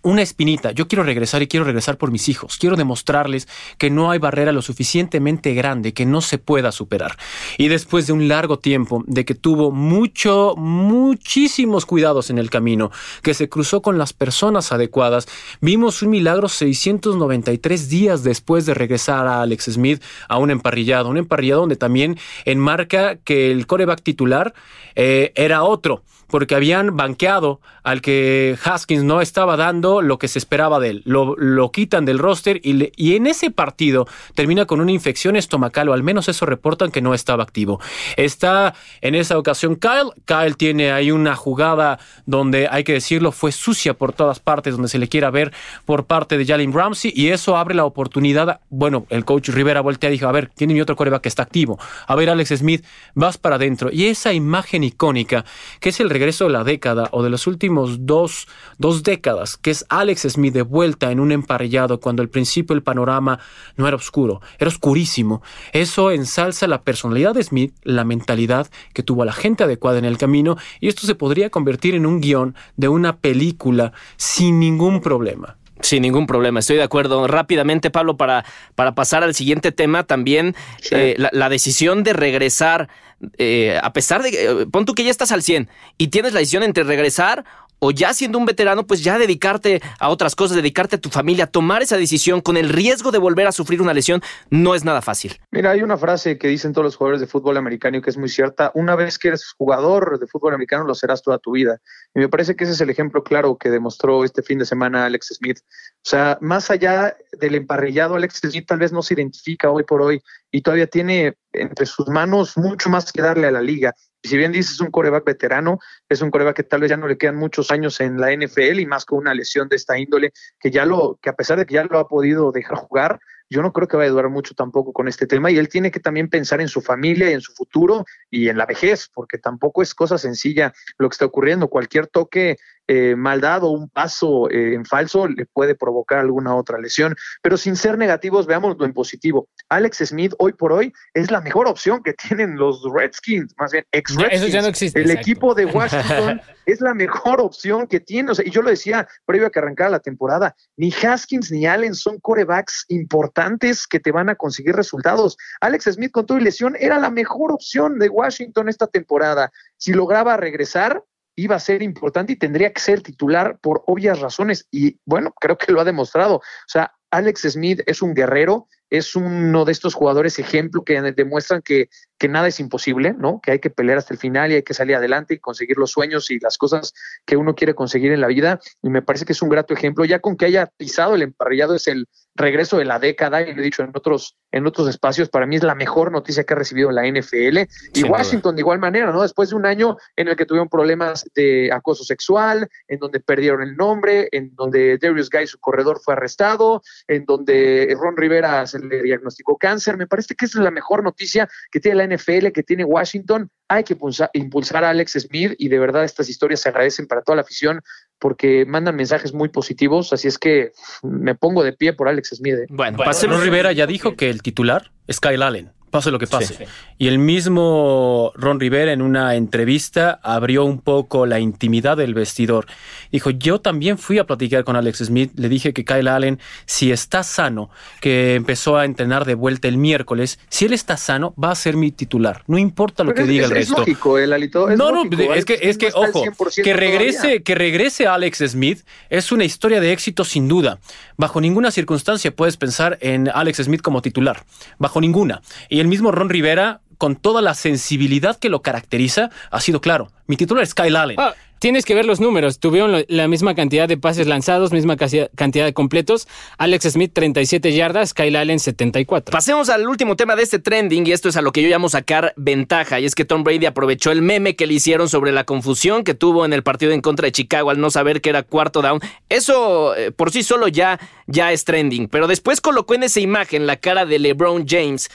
una 0.01 0.21
espinita. 0.21 0.71
Yo 0.71 0.87
quiero 0.87 1.03
regresar 1.03 1.41
y 1.41 1.47
quiero 1.47 1.65
regresar 1.65 1.97
por 1.97 2.11
mis 2.11 2.29
hijos. 2.29 2.57
Quiero 2.57 2.75
demostrarles 2.75 3.47
que 3.77 3.89
no 3.89 4.11
hay 4.11 4.19
barrera 4.19 4.51
lo 4.51 4.61
suficientemente 4.61 5.53
grande 5.53 5.93
que 5.93 6.05
no 6.05 6.21
se 6.21 6.37
pueda 6.37 6.71
superar. 6.71 7.17
Y 7.57 7.67
después 7.67 8.07
de 8.07 8.13
un 8.13 8.27
largo 8.27 8.59
tiempo 8.59 9.03
de 9.07 9.25
que 9.25 9.35
tuvo 9.35 9.71
mucho, 9.71 10.55
muchísimos 10.57 11.85
cuidados 11.85 12.29
en 12.29 12.37
el 12.37 12.49
camino, 12.49 12.91
que 13.21 13.33
se 13.33 13.49
cruzó 13.49 13.81
con 13.81 13.97
las 13.97 14.13
personas 14.13 14.71
adecuadas, 14.71 15.27
vimos 15.61 16.01
un 16.01 16.09
milagro 16.11 16.49
693 16.49 17.89
días 17.89 18.23
después 18.23 18.65
de 18.65 18.73
regresar 18.73 19.27
a 19.27 19.41
Alex 19.41 19.65
Smith 19.65 20.01
a 20.27 20.37
un 20.37 20.51
emparrillado. 20.51 21.09
Un 21.09 21.17
emparrillado 21.17 21.61
donde 21.61 21.75
también 21.75 22.17
enmarca 22.45 23.15
que 23.17 23.51
el 23.51 23.67
coreback 23.67 24.01
titular 24.01 24.53
eh, 24.95 25.31
era 25.35 25.63
otro 25.63 26.03
porque 26.27 26.55
habían 26.55 26.95
banqueado 26.95 27.59
al 27.83 28.01
que 28.01 28.57
Haskins 28.63 29.03
no 29.03 29.21
estaba 29.21 29.57
dando 29.57 30.01
lo 30.01 30.19
que 30.19 30.27
se 30.27 30.39
esperaba 30.39 30.79
de 30.79 30.89
él. 30.89 31.01
Lo, 31.05 31.35
lo 31.37 31.71
quitan 31.71 32.05
del 32.05 32.19
roster 32.19 32.59
y, 32.63 32.91
y, 32.95 33.15
en 33.15 33.27
ese 33.27 33.51
partido 33.51 34.07
termina 34.35 34.65
con 34.65 34.81
una 34.81 34.91
infección 34.91 35.35
estomacal, 35.35 35.89
o 35.89 35.93
al 35.93 36.03
menos 36.03 36.27
eso 36.27 36.45
reportan 36.45 36.91
que 36.91 37.01
no 37.01 37.13
estaba 37.13 37.43
activo. 37.43 37.79
Está 38.17 38.73
en 39.01 39.15
esa 39.15 39.37
ocasión 39.37 39.75
Kyle. 39.75 40.11
Kyle 40.25 40.55
tiene 40.55 40.91
ahí 40.91 41.11
una 41.11 41.35
jugada 41.35 41.99
donde, 42.25 42.67
hay 42.69 42.83
que 42.83 42.93
decirlo, 42.93 43.31
fue 43.31 43.51
sucia 43.51 43.93
por 43.93 44.13
todas 44.13 44.39
partes, 44.39 44.73
donde 44.73 44.89
se 44.89 44.99
le 44.99 45.07
quiera 45.07 45.31
ver 45.31 45.53
por 45.85 46.05
parte 46.05 46.37
de 46.37 46.45
Jalen 46.45 46.73
Ramsey, 46.73 47.11
y 47.15 47.29
eso 47.29 47.57
abre 47.57 47.75
la 47.75 47.85
oportunidad. 47.85 48.59
Bueno, 48.69 49.05
el 49.09 49.25
coach 49.25 49.49
Rivera 49.49 49.81
voltea 49.81 50.09
y 50.09 50.13
dijo: 50.13 50.27
A 50.27 50.31
ver, 50.31 50.49
tiene 50.55 50.73
mi 50.73 50.81
otro 50.81 50.95
coreback 50.95 51.21
que 51.21 51.29
está 51.29 51.43
activo. 51.43 51.79
A 52.05 52.15
ver, 52.15 52.29
Alex 52.29 52.49
Smith, 52.57 52.85
vas 53.13 53.37
para 53.37 53.55
adentro. 53.55 53.89
Y 53.91 54.05
esa 54.07 54.33
imagen 54.33 54.83
icónica, 54.83 55.45
que 55.79 55.89
es 55.89 55.99
el 55.99 56.09
regreso 56.17 56.45
de 56.45 56.51
la 56.51 56.63
década 56.63 57.09
o 57.11 57.21
de 57.21 57.29
los 57.29 57.45
últimos 57.45 58.07
dos, 58.07 58.47
dos 58.79 59.03
décadas, 59.03 59.55
que 59.55 59.69
es 59.69 59.85
Alex 59.89 60.23
Smith 60.29 60.51
de 60.51 60.63
vuelta 60.63 61.11
en 61.11 61.19
un 61.19 61.31
emparellado 61.31 61.99
cuando 61.99 62.23
al 62.23 62.29
principio 62.29 62.75
el 62.75 62.81
panorama 62.81 63.39
no 63.75 63.87
era 63.87 63.95
oscuro, 63.95 64.41
era 64.57 64.67
oscurísimo. 64.67 65.43
Eso 65.73 66.09
ensalza 66.09 66.65
la 66.65 66.81
personalidad 66.81 67.35
de 67.35 67.43
Smith, 67.43 67.75
la 67.83 68.03
mentalidad 68.03 68.67
que 68.93 69.03
tuvo 69.03 69.21
a 69.21 69.25
la 69.25 69.33
gente 69.33 69.63
adecuada 69.63 69.99
en 69.99 70.05
el 70.05 70.17
camino 70.17 70.57
y 70.79 70.87
esto 70.87 71.05
se 71.05 71.13
podría 71.13 71.51
convertir 71.51 71.93
en 71.93 72.07
un 72.07 72.19
guion 72.19 72.55
de 72.77 72.87
una 72.87 73.17
película 73.17 73.93
sin 74.15 74.59
ningún 74.59 75.01
problema. 75.01 75.57
Sin 75.81 76.01
ningún 76.01 76.25
problema, 76.25 76.59
estoy 76.59 76.77
de 76.77 76.83
acuerdo. 76.83 77.27
Rápidamente, 77.27 77.91
Pablo, 77.91 78.17
para, 78.17 78.43
para 78.73 78.95
pasar 78.95 79.23
al 79.23 79.35
siguiente 79.35 79.71
tema, 79.71 80.03
también 80.03 80.55
sí. 80.81 80.95
eh, 80.95 81.15
la, 81.19 81.29
la, 81.31 81.49
decisión 81.49 82.03
de 82.03 82.13
regresar, 82.13 82.89
eh, 83.37 83.79
a 83.81 83.93
pesar 83.93 84.21
de, 84.21 84.29
eh, 84.29 84.65
pon 84.71 84.85
tú 84.85 84.93
que 84.93 85.03
ya 85.03 85.11
estás 85.11 85.31
al 85.31 85.43
100 85.43 85.69
y 85.97 86.07
tienes 86.07 86.33
la 86.33 86.39
decisión 86.39 86.63
entre 86.63 86.83
regresar 86.83 87.45
o 87.79 87.91
ya 87.91 88.13
siendo 88.13 88.37
un 88.37 88.45
veterano, 88.45 88.85
pues 88.85 89.03
ya 89.03 89.17
dedicarte 89.17 89.81
a 89.99 90.09
otras 90.09 90.35
cosas, 90.35 90.57
dedicarte 90.57 90.95
a 90.95 90.99
tu 90.99 91.09
familia, 91.09 91.47
tomar 91.47 91.81
esa 91.81 91.97
decisión 91.97 92.41
con 92.41 92.57
el 92.57 92.69
riesgo 92.69 93.11
de 93.11 93.17
volver 93.17 93.47
a 93.47 93.51
sufrir 93.51 93.81
una 93.81 93.93
lesión, 93.93 94.21
no 94.49 94.75
es 94.75 94.83
nada 94.83 95.01
fácil. 95.01 95.37
Mira, 95.51 95.71
hay 95.71 95.81
una 95.81 95.97
frase 95.97 96.37
que 96.37 96.47
dicen 96.47 96.73
todos 96.73 96.85
los 96.85 96.95
jugadores 96.95 97.21
de 97.21 97.27
fútbol 97.27 97.57
americano 97.57 98.01
que 98.01 98.09
es 98.09 98.17
muy 98.17 98.29
cierta, 98.29 98.71
una 98.73 98.95
vez 98.95 99.17
que 99.17 99.29
eres 99.29 99.53
jugador 99.57 100.19
de 100.19 100.27
fútbol 100.27 100.53
americano 100.53 100.85
lo 100.85 100.95
serás 100.95 101.21
toda 101.21 101.37
tu 101.39 101.51
vida. 101.51 101.79
Y 102.13 102.19
me 102.19 102.29
parece 102.29 102.55
que 102.55 102.63
ese 102.63 102.73
es 102.73 102.81
el 102.81 102.89
ejemplo 102.89 103.23
claro 103.23 103.57
que 103.57 103.69
demostró 103.69 104.23
este 104.23 104.41
fin 104.41 104.59
de 104.59 104.65
semana 104.65 105.05
Alex 105.05 105.33
Smith. 105.37 105.59
O 105.59 106.09
sea, 106.09 106.37
más 106.41 106.69
allá 106.71 107.15
del 107.39 107.55
emparrillado, 107.55 108.15
Alex 108.15 108.41
Smith 108.41 108.67
tal 108.67 108.79
vez 108.79 108.91
no 108.91 109.01
se 109.01 109.13
identifica 109.13 109.69
hoy 109.69 109.83
por 109.83 110.01
hoy 110.01 110.21
y 110.51 110.61
todavía 110.61 110.87
tiene 110.87 111.37
entre 111.53 111.85
sus 111.85 112.07
manos 112.07 112.57
mucho 112.57 112.89
más 112.89 113.11
que 113.11 113.21
darle 113.21 113.47
a 113.47 113.51
la 113.51 113.61
liga. 113.61 113.93
Y 114.27 114.29
si 114.29 114.35
bien 114.35 114.51
dices 114.51 114.81
un 114.81 114.91
coreback 114.91 115.23
veterano, 115.23 115.79
es 116.09 116.21
un 116.21 116.31
coreback 116.31 116.57
que 116.57 116.63
tal 116.63 116.81
vez 116.81 116.89
ya 116.89 116.97
no 116.97 117.07
le 117.07 117.17
quedan 117.17 117.37
muchos 117.37 117.71
años 117.71 118.01
en 118.01 118.19
la 118.19 118.35
NFL 118.35 118.77
y 118.77 118.85
más 118.85 119.05
con 119.05 119.19
una 119.19 119.33
lesión 119.33 119.69
de 119.69 119.77
esta 119.77 119.97
índole, 119.97 120.33
que 120.59 120.69
ya 120.69 120.85
lo, 120.85 121.17
que 121.21 121.29
a 121.29 121.33
pesar 121.33 121.57
de 121.57 121.65
que 121.65 121.75
ya 121.75 121.85
lo 121.85 121.97
ha 121.97 122.09
podido 122.09 122.51
dejar 122.51 122.77
jugar, 122.77 123.21
yo 123.49 123.61
no 123.61 123.71
creo 123.71 123.87
que 123.87 123.95
vaya 123.95 124.09
a 124.09 124.11
durar 124.11 124.29
mucho 124.29 124.53
tampoco 124.53 124.91
con 124.91 125.07
este 125.07 125.27
tema 125.27 125.49
y 125.49 125.57
él 125.57 125.69
tiene 125.69 125.91
que 125.91 126.01
también 126.01 126.29
pensar 126.29 126.59
en 126.59 126.67
su 126.67 126.81
familia 126.81 127.29
y 127.29 127.35
en 127.35 127.39
su 127.39 127.53
futuro 127.53 128.03
y 128.29 128.49
en 128.49 128.57
la 128.57 128.65
vejez, 128.65 129.09
porque 129.13 129.37
tampoco 129.37 129.81
es 129.81 129.95
cosa 129.95 130.17
sencilla 130.17 130.73
lo 130.97 131.07
que 131.07 131.13
está 131.13 131.23
ocurriendo. 131.23 131.69
Cualquier 131.69 132.07
toque 132.07 132.57
eh, 132.87 133.15
mal 133.15 133.41
dado, 133.41 133.69
un 133.69 133.89
paso 133.89 134.49
eh, 134.49 134.73
en 134.73 134.85
falso 134.85 135.27
le 135.27 135.45
puede 135.45 135.75
provocar 135.75 136.19
alguna 136.19 136.55
otra 136.55 136.79
lesión, 136.79 137.15
pero 137.41 137.57
sin 137.57 137.75
ser 137.75 137.97
negativos, 137.97 138.47
veámoslo 138.47 138.85
en 138.85 138.93
positivo. 138.93 139.49
Alex 139.69 139.97
Smith 140.05 140.33
hoy 140.39 140.53
por 140.53 140.71
hoy 140.71 140.93
es 141.13 141.29
la 141.29 141.41
mejor 141.41 141.67
opción 141.67 142.01
que 142.03 142.13
tienen 142.27 142.55
los 142.57 142.81
Redskins, 142.93 143.53
más 143.57 143.71
bien 143.71 143.85
ex 143.91 144.15
Redskins. 144.15 144.41
Eso 144.41 144.47
ya 144.47 144.61
no 144.61 144.67
existe. 144.67 144.99
El 144.99 145.11
exacto. 145.11 145.21
equipo 145.21 145.55
de 145.55 145.65
Washington 145.65 146.41
es 146.65 146.81
la 146.81 146.93
mejor 146.93 147.41
opción 147.41 147.87
que 147.87 147.99
tiene. 147.99 148.31
O 148.31 148.35
sea, 148.35 148.45
y 148.45 148.51
yo 148.51 148.61
lo 148.61 148.69
decía 148.69 149.07
previo 149.25 149.47
a 149.47 149.49
que 149.49 149.59
arrancara 149.59 149.89
la 149.89 149.99
temporada, 149.99 150.55
ni 150.77 150.91
Haskins 150.91 151.51
ni 151.51 151.65
Allen 151.65 151.95
son 151.95 152.19
corebacks 152.19 152.85
importantes 152.87 153.87
que 153.87 153.99
te 153.99 154.11
van 154.11 154.29
a 154.29 154.35
conseguir 154.35 154.75
resultados. 154.75 155.37
Alex 155.61 155.85
Smith 155.93 156.11
con 156.11 156.25
toda 156.25 156.39
lesión 156.39 156.75
era 156.79 156.99
la 156.99 157.09
mejor 157.09 157.51
opción 157.51 157.99
de 157.99 158.09
Washington 158.09 158.69
esta 158.69 158.87
temporada. 158.87 159.51
Si 159.77 159.93
lograba 159.93 160.37
regresar, 160.37 161.03
iba 161.37 161.55
a 161.55 161.59
ser 161.59 161.83
importante 161.83 162.33
y 162.33 162.35
tendría 162.35 162.73
que 162.73 162.81
ser 162.81 163.01
titular 163.01 163.59
por 163.59 163.83
obvias 163.85 164.19
razones. 164.19 164.67
Y 164.71 164.99
bueno, 165.05 165.33
creo 165.39 165.57
que 165.57 165.71
lo 165.71 165.79
ha 165.79 165.85
demostrado. 165.85 166.37
O 166.37 166.41
sea, 166.67 166.93
Alex 167.11 167.41
Smith 167.41 167.81
es 167.85 168.01
un 168.01 168.13
guerrero, 168.13 168.67
es 168.89 169.15
uno 169.15 169.63
de 169.63 169.71
estos 169.71 169.93
jugadores 169.93 170.39
ejemplo 170.39 170.83
que 170.83 170.99
demuestran 171.13 171.61
que, 171.61 171.89
que, 172.17 172.27
nada 172.27 172.47
es 172.47 172.59
imposible, 172.59 173.13
¿no? 173.17 173.39
Que 173.41 173.51
hay 173.51 173.59
que 173.59 173.69
pelear 173.69 173.97
hasta 173.97 174.13
el 174.13 174.19
final 174.19 174.51
y 174.51 174.55
hay 174.55 174.63
que 174.63 174.73
salir 174.73 174.95
adelante 174.95 175.35
y 175.35 175.39
conseguir 175.39 175.77
los 175.77 175.91
sueños 175.91 176.29
y 176.31 176.39
las 176.39 176.57
cosas 176.57 176.93
que 177.25 177.37
uno 177.37 177.55
quiere 177.55 177.73
conseguir 177.73 178.11
en 178.11 178.21
la 178.21 178.27
vida. 178.27 178.59
Y 178.81 178.89
me 178.89 179.01
parece 179.01 179.25
que 179.25 179.33
es 179.33 179.41
un 179.41 179.49
grato 179.49 179.73
ejemplo. 179.73 180.05
Ya 180.05 180.19
con 180.19 180.37
que 180.37 180.45
haya 180.45 180.67
pisado 180.77 181.15
el 181.15 181.21
emparrillado 181.21 181.75
es 181.75 181.87
el 181.87 182.07
regreso 182.37 182.77
de 182.77 182.85
la 182.85 182.99
década, 182.99 183.41
y 183.41 183.53
lo 183.53 183.61
he 183.61 183.65
dicho 183.65 183.83
en 183.83 183.91
otros, 183.93 184.37
en 184.51 184.65
otros 184.67 184.87
espacios, 184.87 185.29
para 185.29 185.45
mí 185.45 185.55
es 185.55 185.63
la 185.63 185.75
mejor 185.75 186.11
noticia 186.11 186.43
que 186.43 186.53
ha 186.53 186.57
recibido 186.57 186.91
la 186.91 187.05
NFL. 187.07 187.67
Y 187.93 188.03
Washington 188.03 188.55
de 188.55 188.61
igual 188.61 188.79
manera, 188.79 189.11
¿no? 189.11 189.21
Después 189.21 189.49
de 189.49 189.55
un 189.55 189.65
año 189.65 189.97
en 190.15 190.27
el 190.27 190.35
que 190.35 190.45
tuvieron 190.45 190.69
problemas 190.69 191.25
de 191.35 191.71
acoso 191.71 192.03
sexual, 192.03 192.69
en 192.87 192.99
donde 192.99 193.19
perdieron 193.19 193.61
el 193.61 193.75
nombre, 193.75 194.29
en 194.31 194.53
donde 194.55 194.97
Darius 194.97 195.29
Guy, 195.29 195.47
su 195.47 195.59
corredor, 195.59 195.99
fue 196.03 196.13
arrestado, 196.13 196.81
en 197.07 197.25
donde 197.25 197.95
Ron 197.99 198.15
Rivera 198.15 198.65
se 198.67 198.79
le 198.79 199.01
diagnosticó 199.01 199.57
cáncer. 199.57 199.97
Me 199.97 200.07
parece 200.07 200.35
que 200.35 200.45
esa 200.45 200.59
es 200.59 200.63
la 200.63 200.71
mejor 200.71 201.03
noticia 201.03 201.49
que 201.71 201.79
tiene 201.79 201.97
la 201.97 202.06
NFL, 202.07 202.47
que 202.53 202.63
tiene 202.63 202.83
Washington. 202.83 203.49
Hay 203.67 203.83
que 203.83 203.93
impulsar, 203.93 204.29
impulsar 204.33 204.83
a 204.83 204.89
Alex 204.89 205.13
Smith 205.13 205.53
y 205.57 205.67
de 205.67 205.79
verdad 205.79 206.03
estas 206.03 206.29
historias 206.29 206.61
se 206.61 206.69
agradecen 206.69 207.07
para 207.07 207.21
toda 207.21 207.35
la 207.35 207.41
afición 207.41 207.81
porque 208.19 208.65
mandan 208.65 208.95
mensajes 208.95 209.33
muy 209.33 209.49
positivos, 209.49 210.11
así 210.13 210.27
es 210.27 210.37
que 210.37 210.71
me 211.03 211.35
pongo 211.35 211.63
de 211.63 211.73
pie 211.73 211.93
por 211.93 212.07
Alex 212.07 212.29
Smith. 212.35 212.55
¿eh? 212.55 212.65
Bueno, 212.69 212.97
bueno 212.97 213.41
Rivera 213.41 213.71
ya 213.71 213.85
dijo 213.85 214.15
que 214.15 214.29
el 214.29 214.41
titular 214.41 214.91
es 215.05 215.19
Kyle 215.19 215.43
Allen. 215.43 215.76
Pase 215.97 216.11
lo 216.11 216.19
que 216.19 216.27
pase. 216.27 216.67
Y 216.99 217.07
el 217.07 217.17
mismo 217.17 218.31
Ron 218.35 218.59
Rivera 218.59 218.91
en 218.91 219.01
una 219.01 219.33
entrevista 219.33 220.19
abrió 220.21 220.63
un 220.63 220.79
poco 220.79 221.25
la 221.25 221.39
intimidad 221.39 221.97
del 221.97 222.13
vestidor. 222.13 222.67
Dijo, 223.11 223.31
yo 223.31 223.59
también 223.59 223.97
fui 223.97 224.19
a 224.19 224.25
platicar 224.25 224.63
con 224.63 224.75
Alex 224.75 224.99
Smith, 225.05 225.31
le 225.35 225.49
dije 225.49 225.73
que 225.73 225.83
Kyle 225.83 226.07
Allen, 226.07 226.39
si 226.65 226.91
está 226.91 227.23
sano, 227.23 227.71
que 227.99 228.35
empezó 228.35 228.77
a 228.77 228.85
entrenar 228.85 229.25
de 229.25 229.33
vuelta 229.33 229.67
el 229.67 229.77
miércoles, 229.77 230.39
si 230.49 230.65
él 230.65 230.73
está 230.73 230.97
sano, 230.97 231.33
va 231.41 231.49
a 231.51 231.55
ser 231.55 231.75
mi 231.75 231.91
titular. 231.91 232.43
No 232.45 232.59
importa 232.59 233.03
lo 233.03 233.15
que 233.15 233.23
diga 233.23 233.45
el 233.45 233.51
resto. 233.51 233.79
Lógico, 233.79 234.19
el 234.19 234.33
alito, 234.33 234.69
no, 234.75 234.91
no, 234.91 235.33
es 235.33 235.45
que, 235.45 235.57
es 235.61 235.79
que 235.79 235.89
ojo, 235.95 236.23
que 236.63 236.73
regrese, 236.73 237.41
que 237.41 237.55
regrese 237.55 238.05
Alex 238.05 238.43
Smith 238.49 238.85
es 239.09 239.31
una 239.31 239.45
historia 239.45 239.81
de 239.81 239.91
éxito 239.91 240.23
sin 240.23 240.47
duda. 240.47 240.79
Bajo 241.17 241.41
ninguna 241.41 241.71
circunstancia 241.71 242.35
puedes 242.35 242.57
pensar 242.57 242.99
en 243.01 243.29
Alex 243.33 243.63
Smith 243.63 243.81
como 243.81 244.03
titular. 244.03 244.43
Bajo 244.77 245.01
ninguna. 245.01 245.41
Y 245.69 245.79
el 245.79 245.86
mismo 245.87 246.11
Ron 246.11 246.29
Rivera, 246.29 246.81
con 246.97 247.15
toda 247.15 247.41
la 247.41 247.53
sensibilidad 247.53 248.37
que 248.37 248.49
lo 248.49 248.61
caracteriza, 248.61 249.29
ha 249.51 249.61
sido 249.61 249.81
claro. 249.81 250.09
Mi 250.25 250.35
titular 250.35 250.63
es 250.63 250.73
Kyle 250.73 250.95
Allen. 250.95 251.19
Ah, 251.19 251.33
tienes 251.59 251.85
que 251.85 251.95
ver 251.95 252.05
los 252.05 252.19
números. 252.19 252.59
Tuvieron 252.59 253.05
la 253.07 253.27
misma 253.27 253.55
cantidad 253.55 253.87
de 253.87 253.97
pases 253.97 254.27
lanzados, 254.27 254.71
misma 254.71 254.97
cantidad 254.97 255.65
de 255.65 255.73
completos. 255.73 256.27
Alex 256.57 256.91
Smith 256.91 257.11
37 257.13 257.71
yardas, 257.73 258.13
Kyle 258.13 258.35
Allen 258.35 258.59
74. 258.59 259.31
Pasemos 259.31 259.69
al 259.69 259.87
último 259.87 260.15
tema 260.15 260.35
de 260.35 260.43
este 260.43 260.59
trending 260.59 261.07
y 261.07 261.11
esto 261.11 261.29
es 261.29 261.37
a 261.37 261.41
lo 261.41 261.51
que 261.51 261.61
yo 261.61 261.69
llamo 261.69 261.87
sacar 261.89 262.33
ventaja 262.35 262.99
y 262.99 263.05
es 263.05 263.15
que 263.15 263.25
Tom 263.25 263.43
Brady 263.43 263.67
aprovechó 263.67 264.11
el 264.11 264.21
meme 264.21 264.55
que 264.55 264.67
le 264.67 264.73
hicieron 264.73 265.07
sobre 265.07 265.31
la 265.31 265.43
confusión 265.43 266.03
que 266.03 266.13
tuvo 266.13 266.45
en 266.45 266.53
el 266.53 266.63
partido 266.63 266.91
en 266.91 267.01
contra 267.01 267.25
de 267.25 267.31
Chicago 267.31 267.69
al 267.69 267.79
no 267.79 267.89
saber 267.89 268.21
que 268.21 268.29
era 268.29 268.43
cuarto 268.43 268.81
down. 268.81 268.99
Eso 269.29 269.95
eh, 269.95 270.11
por 270.11 270.31
sí 270.31 270.43
solo 270.43 270.67
ya, 270.67 270.99
ya 271.27 271.51
es 271.51 271.63
trending, 271.63 272.09
pero 272.09 272.27
después 272.27 272.59
colocó 272.59 272.95
en 272.95 273.03
esa 273.03 273.19
imagen 273.19 273.67
la 273.67 273.77
cara 273.77 274.05
de 274.05 274.19
LeBron 274.19 274.65
James 274.67 275.09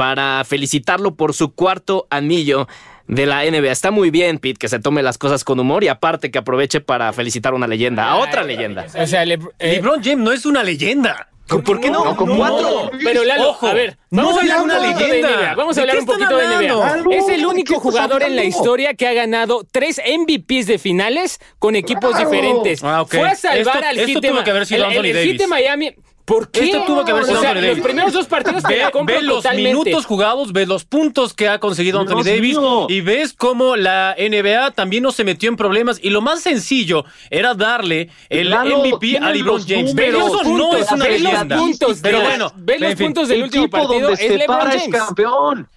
para 0.00 0.42
felicitarlo 0.44 1.14
por 1.14 1.34
su 1.34 1.54
cuarto 1.54 2.06
anillo 2.08 2.66
de 3.06 3.26
la 3.26 3.44
NBA. 3.44 3.70
Está 3.70 3.90
muy 3.90 4.10
bien, 4.10 4.38
Pete, 4.38 4.58
que 4.58 4.66
se 4.66 4.78
tome 4.78 5.02
las 5.02 5.18
cosas 5.18 5.44
con 5.44 5.60
humor 5.60 5.84
y 5.84 5.88
aparte 5.88 6.30
que 6.30 6.38
aproveche 6.38 6.80
para 6.80 7.12
felicitar 7.12 7.52
a 7.52 7.56
una 7.56 7.66
leyenda, 7.66 8.08
a 8.08 8.16
otra 8.16 8.42
leyenda. 8.42 8.86
O 8.98 9.06
sea, 9.06 9.24
eh, 9.24 9.38
LeBron 9.58 10.02
James 10.02 10.24
no 10.24 10.32
es 10.32 10.46
una 10.46 10.62
leyenda. 10.62 11.28
¿Por 11.48 11.80
qué 11.80 11.90
no? 11.90 12.16
con 12.16 12.34
cuatro. 12.34 12.90
Pero 13.04 13.24
Lalo, 13.24 13.58
a 13.60 13.74
ver, 13.74 13.98
vamos 14.10 14.38
a 14.38 14.40
hablar 14.40 14.62
una 14.62 14.78
leyenda. 14.78 15.54
Vamos 15.54 15.76
a 15.76 15.80
hablar 15.82 15.98
un 15.98 16.06
poquito 16.06 16.34
de 16.34 16.46
NBA. 16.46 17.16
Es 17.16 17.28
el 17.28 17.44
único 17.44 17.78
jugador 17.78 18.22
en 18.22 18.36
la 18.36 18.44
historia 18.44 18.94
que 18.94 19.06
ha 19.06 19.12
ganado 19.12 19.66
tres 19.70 20.00
MVPs 20.00 20.66
de 20.66 20.78
finales 20.78 21.40
con 21.58 21.76
equipos 21.76 22.16
diferentes. 22.16 22.82
Ah, 22.82 23.04
Fue 23.06 23.28
a 23.28 23.34
salvar 23.34 23.84
al 23.84 23.98
Hit 23.98 24.20
de 24.22 25.46
Miami. 25.46 25.94
¿Por 26.30 26.48
qué? 26.48 26.66
Esto 26.66 26.84
tuvo 26.86 27.04
que 27.04 27.10
haber 27.10 27.24
sido 27.24 27.38
o 27.38 27.42
sea, 27.42 27.54
Los 27.54 27.80
primeros 27.80 28.12
dos 28.12 28.26
partidos 28.26 28.62
ve, 28.62 28.84
ve 29.04 29.20
los 29.20 29.44
minutos 29.56 30.06
jugados, 30.06 30.52
ve 30.52 30.64
los 30.64 30.84
puntos 30.84 31.34
que 31.34 31.48
ha 31.48 31.58
conseguido 31.58 31.98
Anthony 31.98 32.22
Davis 32.22 32.56
y 32.88 33.00
ves 33.00 33.32
cómo 33.32 33.74
la 33.74 34.14
NBA 34.16 34.70
también 34.70 35.02
no 35.02 35.10
se 35.10 35.24
metió 35.24 35.48
en 35.48 35.56
problemas 35.56 35.98
y 36.00 36.10
lo 36.10 36.20
más 36.20 36.40
sencillo 36.40 37.04
era 37.30 37.54
darle 37.54 38.10
el 38.28 38.54
MVP 38.54 39.18
a 39.18 39.30
LeBron 39.32 39.66
James. 39.66 39.92
Pero 39.96 40.28
eso 40.28 40.44
no 40.44 40.76
es 40.76 40.92
una 40.92 41.08
leyenda. 41.08 41.58
Pero 42.00 42.20
bueno, 42.20 42.52
ve 42.54 42.78
los 42.78 42.94
puntos 42.94 43.26
del 43.26 43.42
último 43.42 43.68
partido, 43.68 44.10
es 44.10 44.20
LeBron 44.20 44.70
James. 44.70 44.88
campeón. 44.88 45.68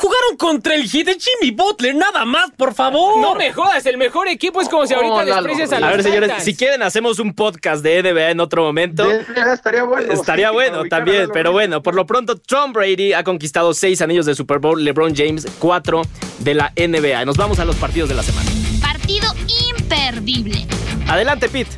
Jugaron 0.00 0.38
contra 0.38 0.74
el 0.76 0.84
hit 0.84 1.04
de 1.04 1.18
Jimmy 1.18 1.50
Butler, 1.50 1.94
nada 1.94 2.24
más, 2.24 2.50
por 2.56 2.72
favor. 2.72 3.20
No 3.20 3.34
me 3.34 3.52
jodas, 3.52 3.84
el 3.84 3.98
mejor 3.98 4.28
equipo 4.28 4.62
es 4.62 4.68
como 4.70 4.86
si 4.86 4.94
ahorita 4.94 5.26
desprecias 5.26 5.72
a 5.72 5.80
los 5.80 5.88
A 5.90 5.92
ver, 5.92 6.02
señores, 6.02 6.32
si 6.42 6.56
quieren 6.56 6.82
hacemos 6.82 7.18
un 7.18 7.34
podcast 7.34 7.82
de 7.82 8.02
NBA 8.02 8.30
en 8.30 8.40
otro 8.40 8.62
momento. 8.62 9.06
estaría 9.10 9.82
bueno. 9.82 10.10
Estaría 10.10 10.52
bueno 10.52 10.84
también, 10.86 11.28
pero 11.34 11.52
bueno, 11.52 11.82
por 11.82 11.94
lo 11.94 12.06
pronto 12.06 12.38
Tom 12.38 12.72
Brady 12.72 13.12
ha 13.12 13.24
conquistado 13.24 13.74
seis 13.74 14.00
anillos 14.00 14.24
de 14.24 14.34
Super 14.34 14.58
Bowl, 14.58 14.82
LeBron 14.82 15.14
James 15.14 15.46
cuatro 15.58 16.00
de 16.38 16.54
la 16.54 16.72
NBA. 16.76 17.26
Nos 17.26 17.36
vamos 17.36 17.58
a 17.58 17.66
los 17.66 17.76
partidos 17.76 18.08
de 18.08 18.14
la 18.14 18.22
semana. 18.22 18.50
Partido 18.80 19.28
imperdible. 19.68 20.66
Adelante, 21.08 21.50
Pete. 21.50 21.76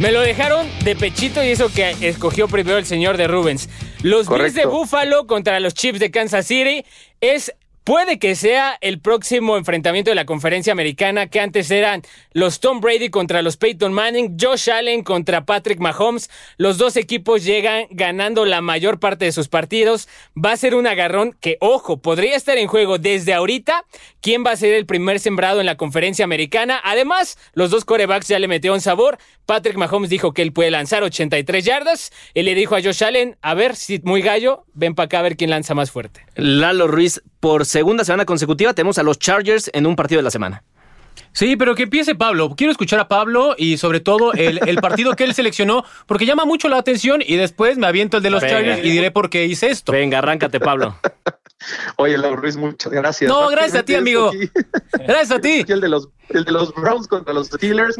Me 0.00 0.10
lo 0.10 0.20
dejaron 0.20 0.66
de 0.84 0.96
pechito 0.96 1.44
y 1.44 1.48
eso 1.48 1.70
que 1.72 1.96
escogió 2.02 2.48
primero 2.48 2.76
el 2.76 2.86
señor 2.86 3.16
de 3.16 3.28
Rubens. 3.28 3.68
Los 4.02 4.28
Bills 4.28 4.54
de 4.54 4.66
Buffalo 4.66 5.26
contra 5.26 5.58
los 5.60 5.74
Chiefs 5.74 6.00
de 6.00 6.10
Kansas 6.10 6.46
City 6.46 6.84
es 7.20 7.54
Puede 7.86 8.18
que 8.18 8.34
sea 8.34 8.76
el 8.80 8.98
próximo 8.98 9.56
enfrentamiento 9.56 10.10
de 10.10 10.16
la 10.16 10.26
conferencia 10.26 10.72
americana 10.72 11.28
que 11.28 11.38
antes 11.38 11.70
eran 11.70 12.02
los 12.32 12.58
Tom 12.58 12.80
Brady 12.80 13.10
contra 13.10 13.42
los 13.42 13.56
Peyton 13.56 13.92
Manning, 13.92 14.36
Josh 14.40 14.68
Allen 14.68 15.04
contra 15.04 15.44
Patrick 15.44 15.78
Mahomes. 15.78 16.28
Los 16.56 16.78
dos 16.78 16.96
equipos 16.96 17.44
llegan 17.44 17.86
ganando 17.92 18.44
la 18.44 18.60
mayor 18.60 18.98
parte 18.98 19.26
de 19.26 19.30
sus 19.30 19.46
partidos. 19.46 20.08
Va 20.36 20.50
a 20.50 20.56
ser 20.56 20.74
un 20.74 20.88
agarrón 20.88 21.36
que, 21.40 21.58
ojo, 21.60 21.98
podría 21.98 22.34
estar 22.34 22.58
en 22.58 22.66
juego 22.66 22.98
desde 22.98 23.34
ahorita. 23.34 23.84
¿Quién 24.20 24.44
va 24.44 24.50
a 24.50 24.56
ser 24.56 24.74
el 24.74 24.84
primer 24.84 25.20
sembrado 25.20 25.60
en 25.60 25.66
la 25.66 25.76
conferencia 25.76 26.24
americana? 26.24 26.80
Además, 26.82 27.38
los 27.52 27.70
dos 27.70 27.84
corebacks 27.84 28.26
ya 28.26 28.40
le 28.40 28.48
metieron 28.48 28.80
sabor. 28.80 29.16
Patrick 29.46 29.76
Mahomes 29.76 30.10
dijo 30.10 30.34
que 30.34 30.42
él 30.42 30.52
puede 30.52 30.72
lanzar 30.72 31.04
83 31.04 31.64
yardas. 31.64 32.10
Él 32.34 32.46
le 32.46 32.56
dijo 32.56 32.74
a 32.74 32.82
Josh 32.82 33.04
Allen, 33.04 33.36
a 33.42 33.54
ver 33.54 33.76
si 33.76 34.00
muy 34.02 34.22
gallo, 34.22 34.64
ven 34.74 34.96
para 34.96 35.04
acá 35.04 35.20
a 35.20 35.22
ver 35.22 35.36
quién 35.36 35.50
lanza 35.50 35.74
más 35.74 35.92
fuerte. 35.92 36.26
Lalo 36.34 36.88
Ruiz 36.88 37.22
por 37.38 37.64
segunda 37.76 38.06
semana 38.06 38.24
consecutiva 38.24 38.72
tenemos 38.72 38.96
a 38.96 39.02
los 39.02 39.18
Chargers 39.18 39.70
en 39.74 39.86
un 39.86 39.96
partido 39.96 40.18
de 40.20 40.22
la 40.22 40.30
semana. 40.30 40.64
Sí, 41.32 41.56
pero 41.56 41.74
que 41.74 41.82
empiece 41.82 42.14
Pablo. 42.14 42.54
Quiero 42.56 42.70
escuchar 42.70 42.98
a 43.00 43.06
Pablo 43.06 43.54
y 43.58 43.76
sobre 43.76 44.00
todo 44.00 44.32
el, 44.32 44.78
partido 44.78 45.14
que 45.14 45.24
él 45.24 45.34
seleccionó, 45.34 45.84
porque 46.06 46.24
llama 46.24 46.46
mucho 46.46 46.70
la 46.70 46.78
atención 46.78 47.20
y 47.22 47.36
después 47.36 47.76
me 47.76 47.86
aviento 47.86 48.16
el 48.16 48.22
de 48.22 48.30
los 48.30 48.40
Chargers 48.40 48.82
y 48.82 48.88
diré 48.88 49.10
por 49.10 49.28
qué 49.28 49.44
hice 49.44 49.68
esto. 49.68 49.92
Venga, 49.92 50.16
arráncate, 50.16 50.58
Pablo. 50.58 50.98
Oye, 51.96 52.16
Lauro 52.16 52.36
Ruiz, 52.36 52.56
muchas 52.56 52.90
gracias. 52.90 53.28
No, 53.28 53.46
gracias 53.48 53.82
a 53.82 53.84
ti, 53.84 53.94
amigo. 53.94 54.30
Gracias 54.92 55.32
a 55.32 55.40
ti. 55.40 55.62
El 55.68 55.82
de, 55.82 55.88
los, 55.88 56.08
el 56.30 56.44
de 56.44 56.52
los 56.52 56.72
Browns 56.74 57.08
contra 57.08 57.34
los 57.34 57.48
Steelers, 57.48 57.96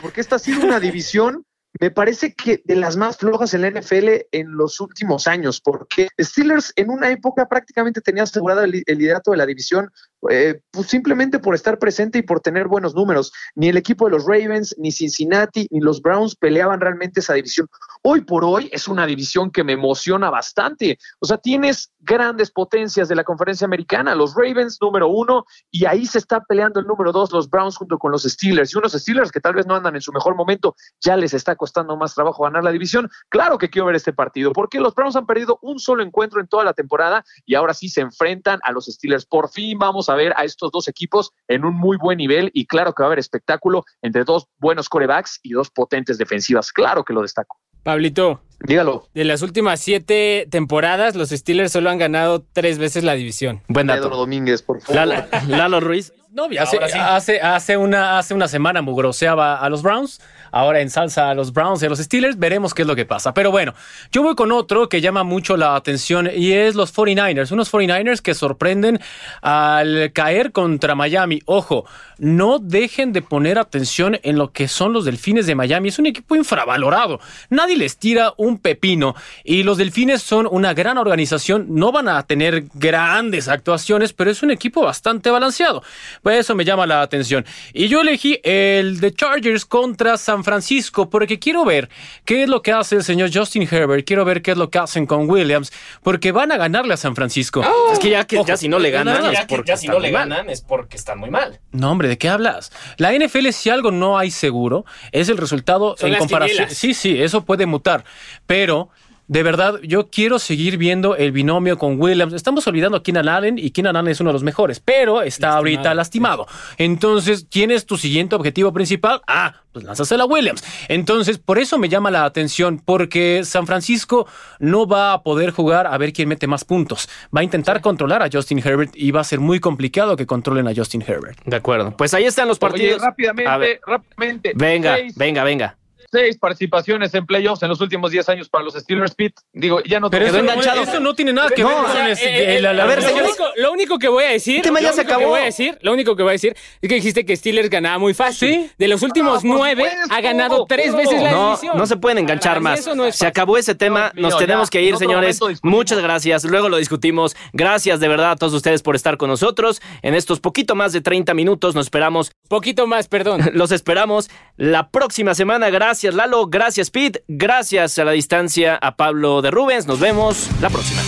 porque 0.00 0.20
esta 0.20 0.36
ha 0.36 0.38
sido 0.38 0.64
una 0.64 0.78
división 0.78 1.44
me 1.80 1.90
parece 1.90 2.34
que 2.34 2.62
de 2.64 2.76
las 2.76 2.96
más 2.96 3.16
flojas 3.16 3.54
en 3.54 3.62
la 3.62 3.70
NFL 3.70 4.26
en 4.32 4.52
los 4.52 4.80
últimos 4.80 5.26
años, 5.26 5.60
porque 5.60 6.08
Steelers 6.20 6.72
en 6.76 6.90
una 6.90 7.10
época 7.10 7.48
prácticamente 7.48 8.00
tenía 8.00 8.24
asegurado 8.24 8.62
el, 8.62 8.82
liderato 8.86 9.30
de 9.30 9.36
la 9.36 9.46
división, 9.46 9.90
eh, 10.30 10.60
pues 10.70 10.88
simplemente 10.88 11.38
por 11.38 11.54
estar 11.54 11.78
presente 11.78 12.18
y 12.18 12.22
por 12.22 12.40
tener 12.40 12.68
buenos 12.68 12.94
números. 12.94 13.32
Ni 13.54 13.68
el 13.68 13.76
equipo 13.76 14.06
de 14.06 14.12
los 14.12 14.24
Ravens, 14.24 14.74
ni 14.78 14.92
Cincinnati, 14.92 15.66
ni 15.70 15.80
los 15.80 16.00
Browns 16.00 16.36
peleaban 16.36 16.80
realmente 16.80 17.20
esa 17.20 17.34
división. 17.34 17.68
Hoy 18.02 18.22
por 18.22 18.44
hoy 18.44 18.68
es 18.72 18.88
una 18.88 19.06
división 19.06 19.50
que 19.50 19.64
me 19.64 19.72
emociona 19.72 20.30
bastante. 20.30 20.98
O 21.20 21.26
sea, 21.26 21.38
tienes 21.38 21.92
grandes 22.00 22.50
potencias 22.50 23.08
de 23.08 23.14
la 23.14 23.24
conferencia 23.24 23.64
americana, 23.64 24.14
los 24.14 24.34
Ravens 24.34 24.78
número 24.80 25.08
uno, 25.08 25.44
y 25.70 25.84
ahí 25.86 26.06
se 26.06 26.18
está 26.18 26.40
peleando 26.40 26.80
el 26.80 26.86
número 26.86 27.12
dos, 27.12 27.32
los 27.32 27.48
Browns 27.48 27.76
junto 27.76 27.98
con 27.98 28.10
los 28.10 28.24
Steelers, 28.24 28.74
y 28.74 28.78
unos 28.78 28.92
Steelers 28.92 29.30
que 29.30 29.40
tal 29.40 29.54
vez 29.54 29.66
no 29.66 29.74
andan 29.74 29.94
en 29.94 30.00
su 30.00 30.12
mejor 30.12 30.34
momento, 30.34 30.74
ya 31.00 31.16
les 31.16 31.34
está 31.34 31.54
costando 31.56 31.96
más 31.96 32.14
trabajo 32.14 32.42
ganar 32.42 32.64
la 32.64 32.72
división. 32.72 33.08
Claro 33.28 33.58
que 33.58 33.70
quiero 33.70 33.86
ver 33.86 33.96
este 33.96 34.12
partido, 34.12 34.52
porque 34.52 34.80
los 34.80 34.94
Browns 34.94 35.16
han 35.16 35.26
perdido 35.26 35.58
un 35.62 35.78
solo 35.78 36.02
encuentro 36.02 36.40
en 36.40 36.48
toda 36.48 36.64
la 36.64 36.72
temporada 36.72 37.24
y 37.46 37.54
ahora 37.54 37.74
sí 37.74 37.88
se 37.88 38.00
enfrentan 38.00 38.60
a 38.64 38.72
los 38.72 38.86
Steelers. 38.86 39.26
Por 39.26 39.48
fin 39.48 39.78
vamos 39.78 40.08
a 40.08 40.11
ver 40.16 40.32
a 40.36 40.44
estos 40.44 40.70
dos 40.70 40.88
equipos 40.88 41.32
en 41.48 41.64
un 41.64 41.74
muy 41.74 41.96
buen 41.96 42.18
nivel 42.18 42.50
y 42.54 42.66
claro 42.66 42.92
que 42.92 43.02
va 43.02 43.06
a 43.06 43.08
haber 43.08 43.18
espectáculo 43.18 43.84
entre 44.02 44.24
dos 44.24 44.46
buenos 44.58 44.88
corebacks 44.88 45.40
y 45.42 45.52
dos 45.52 45.70
potentes 45.70 46.18
defensivas. 46.18 46.72
Claro 46.72 47.04
que 47.04 47.12
lo 47.12 47.22
destaco. 47.22 47.58
Pablito. 47.82 48.40
Dígalo. 48.60 49.08
De 49.12 49.24
las 49.24 49.42
últimas 49.42 49.80
siete 49.80 50.46
temporadas, 50.48 51.16
los 51.16 51.30
Steelers 51.30 51.72
solo 51.72 51.90
han 51.90 51.98
ganado 51.98 52.44
tres 52.52 52.78
veces 52.78 53.02
la 53.02 53.14
división. 53.14 53.60
Buen 53.66 53.88
dato. 53.88 54.02
Pedro 54.02 54.16
Domínguez, 54.18 54.62
por 54.62 54.80
favor. 54.80 55.26
Lalo 55.48 55.80
Ruiz. 55.80 56.12
No, 56.30 56.48
hace, 56.58 56.78
hace, 56.78 57.40
hace, 57.40 57.76
una, 57.76 58.18
hace 58.18 58.32
una 58.32 58.48
semana 58.48 58.80
mugroseaba 58.80 59.56
a 59.56 59.68
los 59.68 59.82
Browns, 59.82 60.18
ahora 60.52 60.80
en 60.80 60.90
salsa 60.90 61.30
a 61.30 61.34
los 61.34 61.52
Browns 61.52 61.82
y 61.82 61.86
a 61.86 61.88
los 61.88 61.98
Steelers, 61.98 62.38
veremos 62.38 62.74
qué 62.74 62.82
es 62.82 62.88
lo 62.88 62.94
que 62.94 63.04
pasa. 63.04 63.34
Pero 63.34 63.50
bueno, 63.50 63.74
yo 64.12 64.22
voy 64.22 64.36
con 64.36 64.52
otro 64.52 64.88
que 64.88 65.00
llama 65.00 65.24
mucho 65.24 65.56
la 65.56 65.74
atención 65.74 66.30
y 66.32 66.52
es 66.52 66.76
los 66.76 66.94
49ers, 66.94 67.50
unos 67.50 67.72
49ers 67.72 68.20
que 68.20 68.34
sorprenden 68.34 69.00
al 69.40 70.12
caer 70.12 70.52
contra 70.52 70.94
Miami. 70.94 71.42
Ojo, 71.46 71.84
no 72.18 72.58
dejen 72.60 73.12
de 73.12 73.22
poner 73.22 73.58
atención 73.58 74.18
en 74.22 74.38
lo 74.38 74.52
que 74.52 74.68
son 74.68 74.92
los 74.92 75.04
Delfines 75.04 75.46
de 75.46 75.56
Miami, 75.56 75.88
es 75.88 75.98
un 75.98 76.06
equipo 76.06 76.36
infravalorado, 76.36 77.18
nadie 77.50 77.76
les 77.76 77.96
tira 77.96 78.34
un 78.36 78.58
pepino 78.58 79.16
y 79.42 79.64
los 79.64 79.78
Delfines 79.78 80.22
son 80.22 80.46
una 80.48 80.74
gran 80.74 80.98
organización, 80.98 81.66
no 81.70 81.90
van 81.90 82.08
a 82.08 82.22
tener 82.22 82.64
grandes 82.74 83.48
actuaciones, 83.48 84.12
pero 84.12 84.30
es 84.30 84.42
un 84.42 84.50
equipo 84.50 84.82
bastante 84.82 85.30
balanceado. 85.30 85.82
Pues 86.22 86.40
eso 86.40 86.54
me 86.54 86.64
llama 86.64 86.86
la 86.86 87.02
atención. 87.02 87.44
Y 87.72 87.88
yo 87.88 88.00
elegí 88.02 88.38
el 88.42 89.00
de 89.00 89.12
Chargers 89.14 89.64
contra 89.64 90.16
San 90.16 90.41
Francisco 90.44 91.10
porque 91.10 91.38
quiero 91.38 91.64
ver 91.64 91.88
qué 92.24 92.44
es 92.44 92.48
lo 92.48 92.62
que 92.62 92.72
hace 92.72 92.96
el 92.96 93.04
señor 93.04 93.30
Justin 93.32 93.68
Herbert, 93.70 94.06
quiero 94.06 94.24
ver 94.24 94.42
qué 94.42 94.52
es 94.52 94.56
lo 94.56 94.70
que 94.70 94.78
hacen 94.78 95.06
con 95.06 95.28
Williams, 95.28 95.72
porque 96.02 96.32
van 96.32 96.52
a 96.52 96.56
ganarle 96.56 96.94
a 96.94 96.96
San 96.96 97.14
Francisco. 97.14 97.64
es 97.92 97.98
que 97.98 98.10
ya, 98.10 98.24
que, 98.24 98.42
ya 98.44 98.56
si 98.56 98.68
no 98.68 98.78
le 98.78 98.90
ganan, 98.90 99.32
es 99.32 99.40
porque 99.46 99.76
si 99.76 99.88
no 99.88 99.98
le 99.98 100.10
ganan 100.10 100.50
es 100.50 100.60
porque 100.60 100.96
están 100.96 101.18
muy 101.18 101.30
mal. 101.30 101.60
No, 101.72 101.90
hombre, 101.90 102.08
¿de 102.08 102.18
qué 102.18 102.28
hablas? 102.28 102.72
La 102.96 103.12
NFL, 103.12 103.50
si 103.50 103.70
algo 103.70 103.90
no 103.90 104.18
hay 104.18 104.30
seguro, 104.30 104.84
es 105.12 105.28
el 105.28 105.36
resultado 105.36 105.96
en 106.00 106.14
comparación. 106.16 106.70
Sí, 106.70 106.94
sí, 106.94 107.20
eso 107.20 107.44
puede 107.44 107.66
mutar. 107.66 108.04
Pero 108.46 108.90
de 109.32 109.42
verdad, 109.42 109.80
yo 109.82 110.10
quiero 110.10 110.38
seguir 110.38 110.76
viendo 110.76 111.16
el 111.16 111.32
binomio 111.32 111.78
con 111.78 111.98
Williams. 111.98 112.34
Estamos 112.34 112.66
olvidando 112.66 112.98
a 112.98 113.02
Keenan 113.02 113.30
Allen 113.30 113.58
y 113.58 113.70
Keenan 113.70 113.96
Allen 113.96 114.12
es 114.12 114.20
uno 114.20 114.28
de 114.28 114.34
los 114.34 114.42
mejores, 114.42 114.78
pero 114.78 115.22
está 115.22 115.54
ahorita 115.54 115.94
lastimado. 115.94 116.46
Entonces, 116.76 117.46
¿quién 117.50 117.70
es 117.70 117.86
tu 117.86 117.96
siguiente 117.96 118.34
objetivo 118.34 118.74
principal? 118.74 119.22
Ah, 119.26 119.54
pues 119.72 119.86
lánzasela 119.86 120.24
a 120.24 120.26
Williams. 120.26 120.62
Entonces, 120.88 121.38
por 121.38 121.58
eso 121.58 121.78
me 121.78 121.88
llama 121.88 122.10
la 122.10 122.26
atención, 122.26 122.78
porque 122.84 123.40
San 123.44 123.66
Francisco 123.66 124.26
no 124.58 124.86
va 124.86 125.14
a 125.14 125.22
poder 125.22 125.50
jugar 125.50 125.86
a 125.86 125.96
ver 125.96 126.12
quién 126.12 126.28
mete 126.28 126.46
más 126.46 126.66
puntos. 126.66 127.08
Va 127.34 127.40
a 127.40 127.42
intentar 127.42 127.80
controlar 127.80 128.22
a 128.22 128.28
Justin 128.30 128.58
Herbert 128.58 128.92
y 128.94 129.12
va 129.12 129.22
a 129.22 129.24
ser 129.24 129.40
muy 129.40 129.60
complicado 129.60 130.14
que 130.14 130.26
controlen 130.26 130.68
a 130.68 130.74
Justin 130.76 131.02
Herbert. 131.06 131.38
De 131.46 131.56
acuerdo. 131.56 131.96
Pues 131.96 132.12
ahí 132.12 132.24
están 132.24 132.48
los 132.48 132.58
partidos. 132.58 132.96
Oye, 132.96 133.06
rápidamente, 133.06 133.80
rápidamente. 133.86 134.52
Venga, 134.54 134.98
venga, 135.16 135.42
venga 135.42 135.78
seis 136.12 136.36
participaciones 136.38 137.14
en 137.14 137.24
playoffs 137.24 137.62
en 137.62 137.70
los 137.70 137.80
últimos 137.80 138.10
10 138.10 138.28
años 138.28 138.48
para 138.48 138.64
los 138.64 138.74
Steelers, 138.74 139.14
Pete. 139.14 139.40
Digo, 139.52 139.82
ya 139.82 139.98
no 139.98 140.10
Pero 140.10 140.26
eso, 140.26 140.38
enganchado. 140.38 140.82
eso 140.82 141.00
no 141.00 141.14
tiene 141.14 141.32
nada 141.32 141.48
que 141.48 141.64
ver 141.64 141.74
con 141.74 141.96
eh, 141.96 142.58
eh, 142.58 142.66
a 142.66 142.84
ver, 142.84 143.02
lo 143.02 143.14
único, 143.14 143.44
lo 143.56 143.72
único, 143.72 143.98
que 143.98 144.08
voy 144.08 144.24
a 144.24 144.30
decir, 144.30 144.62
este 144.64 144.82
ya 144.82 144.92
se 144.92 145.00
acabó. 145.00 145.28
voy 145.28 145.40
a 145.40 145.44
decir, 145.44 145.78
lo 145.80 145.92
único 145.92 146.14
que 146.14 146.22
voy 146.22 146.30
a 146.30 146.32
decir 146.32 146.54
es 146.80 146.88
que 146.88 146.94
dijiste 146.96 147.24
que 147.24 147.34
Steelers 147.34 147.70
ganaba 147.70 147.98
muy 147.98 148.12
fácil. 148.12 148.70
De 148.78 148.88
los 148.88 149.02
últimos 149.02 149.38
ah, 149.38 149.42
nueve 149.44 149.88
ha 150.10 150.20
ganado 150.20 150.66
tres 150.68 150.94
veces 150.94 151.22
la 151.22 151.32
división. 151.32 151.76
No 151.76 151.86
se 151.86 151.96
pueden 151.96 152.18
enganchar 152.18 152.60
más. 152.60 152.86
se 153.12 153.26
acabó 153.26 153.56
ese 153.56 153.74
tema. 153.74 154.12
Nos 154.14 154.36
tenemos 154.36 154.68
que 154.68 154.82
ir, 154.82 154.96
señores. 154.96 155.40
Muchas 155.62 156.00
gracias. 156.00 156.44
Luego 156.44 156.68
lo 156.68 156.76
discutimos. 156.76 157.34
Gracias 157.52 158.00
de 158.00 158.08
verdad 158.08 158.32
a 158.32 158.36
todos 158.36 158.52
ustedes 158.52 158.82
por 158.82 158.96
estar 158.96 159.16
con 159.16 159.30
nosotros 159.30 159.80
en 160.02 160.14
estos 160.14 160.40
poquito 160.40 160.74
más 160.74 160.92
de 160.92 161.00
30 161.00 161.32
minutos. 161.34 161.74
Nos 161.74 161.86
esperamos. 161.86 162.32
Poquito 162.48 162.86
más, 162.86 163.08
perdón. 163.08 163.40
Los 163.54 163.72
esperamos 163.72 164.28
la 164.56 164.90
próxima 164.90 165.34
semana. 165.34 165.70
Gracias, 165.70 166.01
Lalo. 166.10 166.46
Gracias. 166.46 166.88
Speed. 166.88 167.18
Gracias 167.28 167.98
a 167.98 168.04
la 168.04 168.12
distancia 168.12 168.76
a 168.76 168.96
Pablo 168.96 169.42
de 169.42 169.50
Rubens. 169.50 169.86
Nos 169.86 170.00
vemos 170.00 170.48
la 170.60 170.68
próxima. 170.68 171.00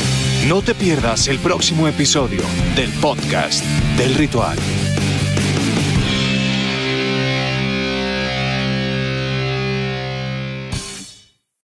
No 0.49 0.63
te 0.63 0.75
pierdas 0.75 1.29
el 1.29 1.39
próximo 1.39 1.89
episodio 1.89 2.43
del 2.77 2.91
podcast 3.01 3.65
del 3.97 4.15
ritual. 4.15 4.59